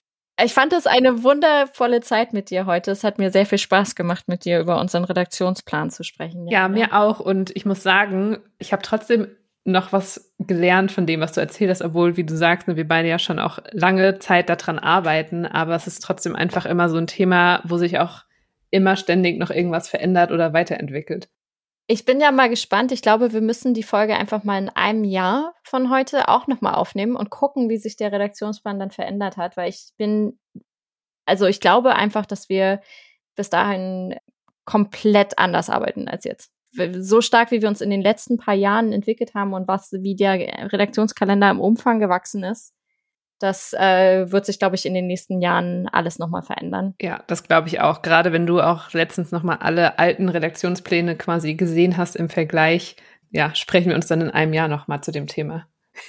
Ich 0.45 0.55
fand 0.55 0.72
es 0.72 0.86
eine 0.86 1.22
wundervolle 1.22 2.01
Zeit 2.01 2.32
mit 2.32 2.51
dir 2.51 2.66
heute. 2.66 2.90
Es 2.90 3.05
hat 3.05 3.18
mir 3.18 3.30
sehr 3.30 3.47
viel 3.47 3.59
Spaß 3.59 3.95
gemacht, 3.95 4.26
mit 4.26 4.45
dir 4.45 4.61
über 4.61 4.80
unseren 4.80 5.05
Redaktionsplan 5.05 5.90
zu 5.90 6.03
sprechen. 6.03 6.49
Ja, 6.49 6.62
ja 6.62 6.68
mir 6.68 6.95
auch. 6.95 7.20
Und 7.20 7.55
ich 7.55 7.64
muss 7.64 7.82
sagen, 7.82 8.38
ich 8.59 8.72
habe 8.72 8.82
trotzdem 8.82 9.28
noch 9.64 9.93
was 9.93 10.32
gelernt 10.38 10.90
von 10.90 11.07
dem, 11.07 11.20
was 11.20 11.32
du 11.32 11.40
erzählt 11.40 11.70
hast, 11.70 11.82
obwohl, 11.82 12.16
wie 12.16 12.24
du 12.24 12.36
sagst, 12.36 12.66
ne, 12.66 12.76
wir 12.76 12.88
beide 12.88 13.09
ja 13.09 13.20
schon 13.20 13.38
auch 13.38 13.61
lange 13.70 14.18
Zeit 14.18 14.49
daran 14.49 14.80
arbeiten. 14.80 15.47
Aber 15.47 15.76
es 15.76 15.86
ist 15.86 16.01
trotzdem 16.01 16.34
einfach 16.34 16.66
immer 16.66 16.88
so 16.88 16.97
ein 16.97 17.07
Thema, 17.07 17.61
wo 17.64 17.76
sich 17.76 18.01
auch 18.01 18.24
immer 18.70 18.97
ständig 18.97 19.38
noch 19.38 19.51
irgendwas 19.51 19.88
verändert 19.88 20.32
oder 20.32 20.53
weiterentwickelt. 20.53 21.28
Ich 21.89 22.05
bin 22.05 22.20
ja 22.20 22.30
mal 22.30 22.49
gespannt. 22.49 22.93
Ich 22.93 23.03
glaube, 23.03 23.33
wir 23.33 23.41
müssen 23.41 23.74
die 23.74 23.83
Folge 23.83 24.16
einfach 24.16 24.45
mal 24.45 24.59
in 24.59 24.68
einem 24.68 25.05
Jahr 25.05 25.55
von 25.64 25.91
heute 25.91 26.28
auch 26.28 26.47
nochmal 26.47 26.74
aufnehmen 26.74 27.16
und 27.16 27.30
gucken, 27.30 27.68
wie 27.68 27.76
sich 27.76 27.97
der 27.97 28.12
Redaktionsplan 28.12 28.78
dann 28.78 28.91
verändert 28.91 29.37
hat, 29.37 29.57
weil 29.57 29.68
ich 29.68 29.91
bin, 29.97 30.39
also 31.26 31.47
ich 31.47 31.61
glaube 31.61 31.95
einfach, 31.95 32.24
dass 32.24 32.49
wir 32.49 32.80
bis 33.35 33.51
dahin 33.51 34.16
komplett 34.64 35.39
anders 35.39 35.70
arbeiten 35.70 36.09
als 36.09 36.24
jetzt. 36.24 36.53
So 37.01 37.20
stark, 37.20 37.51
wie 37.51 37.61
wir 37.61 37.68
uns 37.68 37.83
in 37.83 37.91
den 37.91 38.01
letzten 38.01 38.39
paar 38.39 38.55
Jahren 38.55 38.93
entwickelt 38.93 39.35
haben 39.35 39.53
und 39.53 39.68
was, 39.68 39.93
wie 39.93 40.16
der 40.16 40.72
Redaktionskalender 40.72 41.51
im 41.51 41.61
Umfang 41.61 41.99
gewachsen 41.99 42.45
ist, 42.45 42.72
das 43.43 43.72
äh, 43.72 44.30
wird 44.30 44.47
sich, 44.47 44.59
glaube 44.59 44.76
ich, 44.76 44.86
in 44.86 44.95
den 44.95 45.07
nächsten 45.07 45.40
Jahren 45.40 45.88
alles 45.88 46.18
nochmal 46.18 46.43
verändern. 46.43 46.95
Ja, 47.01 47.22
das 47.26 47.43
glaube 47.43 47.68
ich 47.68 47.80
auch. 47.80 48.03
Gerade 48.03 48.32
wenn 48.32 48.47
du 48.47 48.61
auch 48.61 48.93
letztens 48.93 49.32
nochmal 49.32 49.59
alle 49.61 49.99
alten 49.99 50.28
Redaktionspläne 50.28 51.16
quasi 51.16 51.55
gesehen 51.55 51.97
hast 51.97 52.14
im 52.16 52.28
Vergleich, 52.28 52.97
ja, 53.30 53.55
sprechen 53.55 53.88
wir 53.88 53.97
uns 53.97 54.07
dann 54.07 54.20
in 54.20 54.30
einem 54.30 54.53
Jahr 54.53 54.68
nochmal 54.68 55.03
zu 55.03 55.11
dem 55.11 55.26
Thema. 55.26 55.66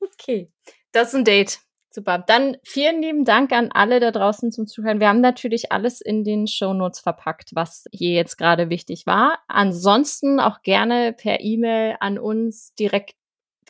okay, 0.00 0.50
das 0.92 1.08
ist 1.08 1.14
ein 1.14 1.24
Date. 1.24 1.60
Super. 1.90 2.18
Dann 2.18 2.58
vielen 2.62 3.00
lieben 3.00 3.24
Dank 3.24 3.52
an 3.52 3.70
alle 3.72 4.00
da 4.00 4.10
draußen 4.10 4.52
zum 4.52 4.66
Zuhören. 4.66 5.00
Wir 5.00 5.08
haben 5.08 5.22
natürlich 5.22 5.72
alles 5.72 6.02
in 6.02 6.24
den 6.24 6.46
Show 6.46 6.74
Notes 6.74 7.00
verpackt, 7.00 7.52
was 7.54 7.86
hier 7.90 8.12
jetzt 8.12 8.36
gerade 8.36 8.68
wichtig 8.68 9.06
war. 9.06 9.38
Ansonsten 9.48 10.38
auch 10.38 10.60
gerne 10.60 11.14
per 11.14 11.40
E-Mail 11.40 11.96
an 12.00 12.18
uns 12.18 12.74
direkt 12.74 13.14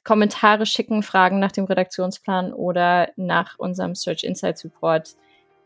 Kommentare 0.07 0.66
schicken, 0.66 1.02
Fragen 1.02 1.40
nach 1.40 1.50
dem 1.50 1.64
Redaktionsplan 1.64 2.52
oder 2.52 3.09
nach 3.16 3.59
unserem 3.59 3.96
Search 3.96 4.22
Insights 4.22 4.64
Report 4.64 5.16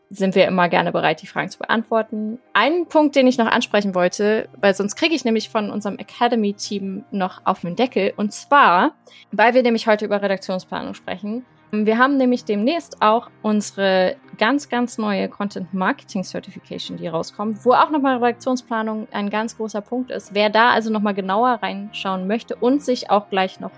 sind 0.09 0.33
wir 0.33 0.47
immer 0.47 0.67
gerne 0.67 0.91
bereit, 0.91 1.21
die 1.21 1.27
Fragen 1.27 1.49
zu 1.49 1.59
beantworten. 1.59 2.39
Einen 2.51 2.87
Punkt, 2.87 3.15
den 3.15 3.27
ich 3.27 3.37
noch 3.37 3.45
ansprechen 3.45 3.93
wollte, 3.93 4.49
weil 4.59 4.73
sonst 4.73 4.95
kriege 4.95 5.13
ich 5.13 5.23
nämlich 5.23 5.49
von 5.49 5.69
unserem 5.69 5.97
Academy-Team 5.99 7.05
noch 7.11 7.41
auf 7.45 7.61
den 7.61 7.75
Deckel. 7.75 8.13
Und 8.17 8.33
zwar, 8.33 8.95
weil 9.31 9.53
wir 9.53 9.61
nämlich 9.61 9.87
heute 9.87 10.05
über 10.05 10.21
Redaktionsplanung 10.21 10.95
sprechen. 10.95 11.45
Wir 11.71 11.99
haben 11.99 12.17
nämlich 12.17 12.43
demnächst 12.43 13.01
auch 13.01 13.29
unsere 13.43 14.17
ganz, 14.37 14.67
ganz 14.67 14.97
neue 14.97 15.29
Content 15.29 15.73
Marketing 15.73 16.23
Certification, 16.23 16.97
die 16.97 17.07
rauskommt, 17.07 17.63
wo 17.63 17.73
auch 17.73 17.91
nochmal 17.91 18.17
Redaktionsplanung 18.17 19.07
ein 19.11 19.29
ganz 19.29 19.55
großer 19.55 19.81
Punkt 19.81 20.09
ist. 20.11 20.33
Wer 20.33 20.49
da 20.49 20.71
also 20.71 20.91
nochmal 20.91 21.13
genauer 21.13 21.59
reinschauen 21.61 22.27
möchte 22.27 22.55
und 22.55 22.81
sich 22.81 23.09
auch 23.11 23.29
gleich 23.29 23.61
noch 23.61 23.71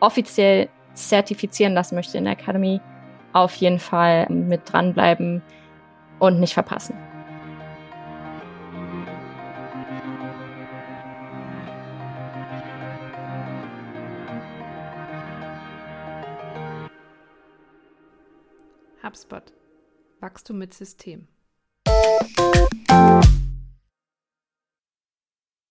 offiziell 0.00 0.68
zertifizieren 0.94 1.74
lassen 1.74 1.94
möchte 1.94 2.18
in 2.18 2.24
der 2.24 2.32
Academy, 2.34 2.80
auf 3.32 3.54
jeden 3.56 3.78
Fall 3.78 4.26
mit 4.30 4.62
dranbleiben 4.64 5.42
und 6.18 6.40
nicht 6.40 6.54
verpassen. 6.54 6.96
HubSpot. 19.02 19.52
Wachstum 20.20 20.58
mit 20.58 20.74
System. 20.74 21.28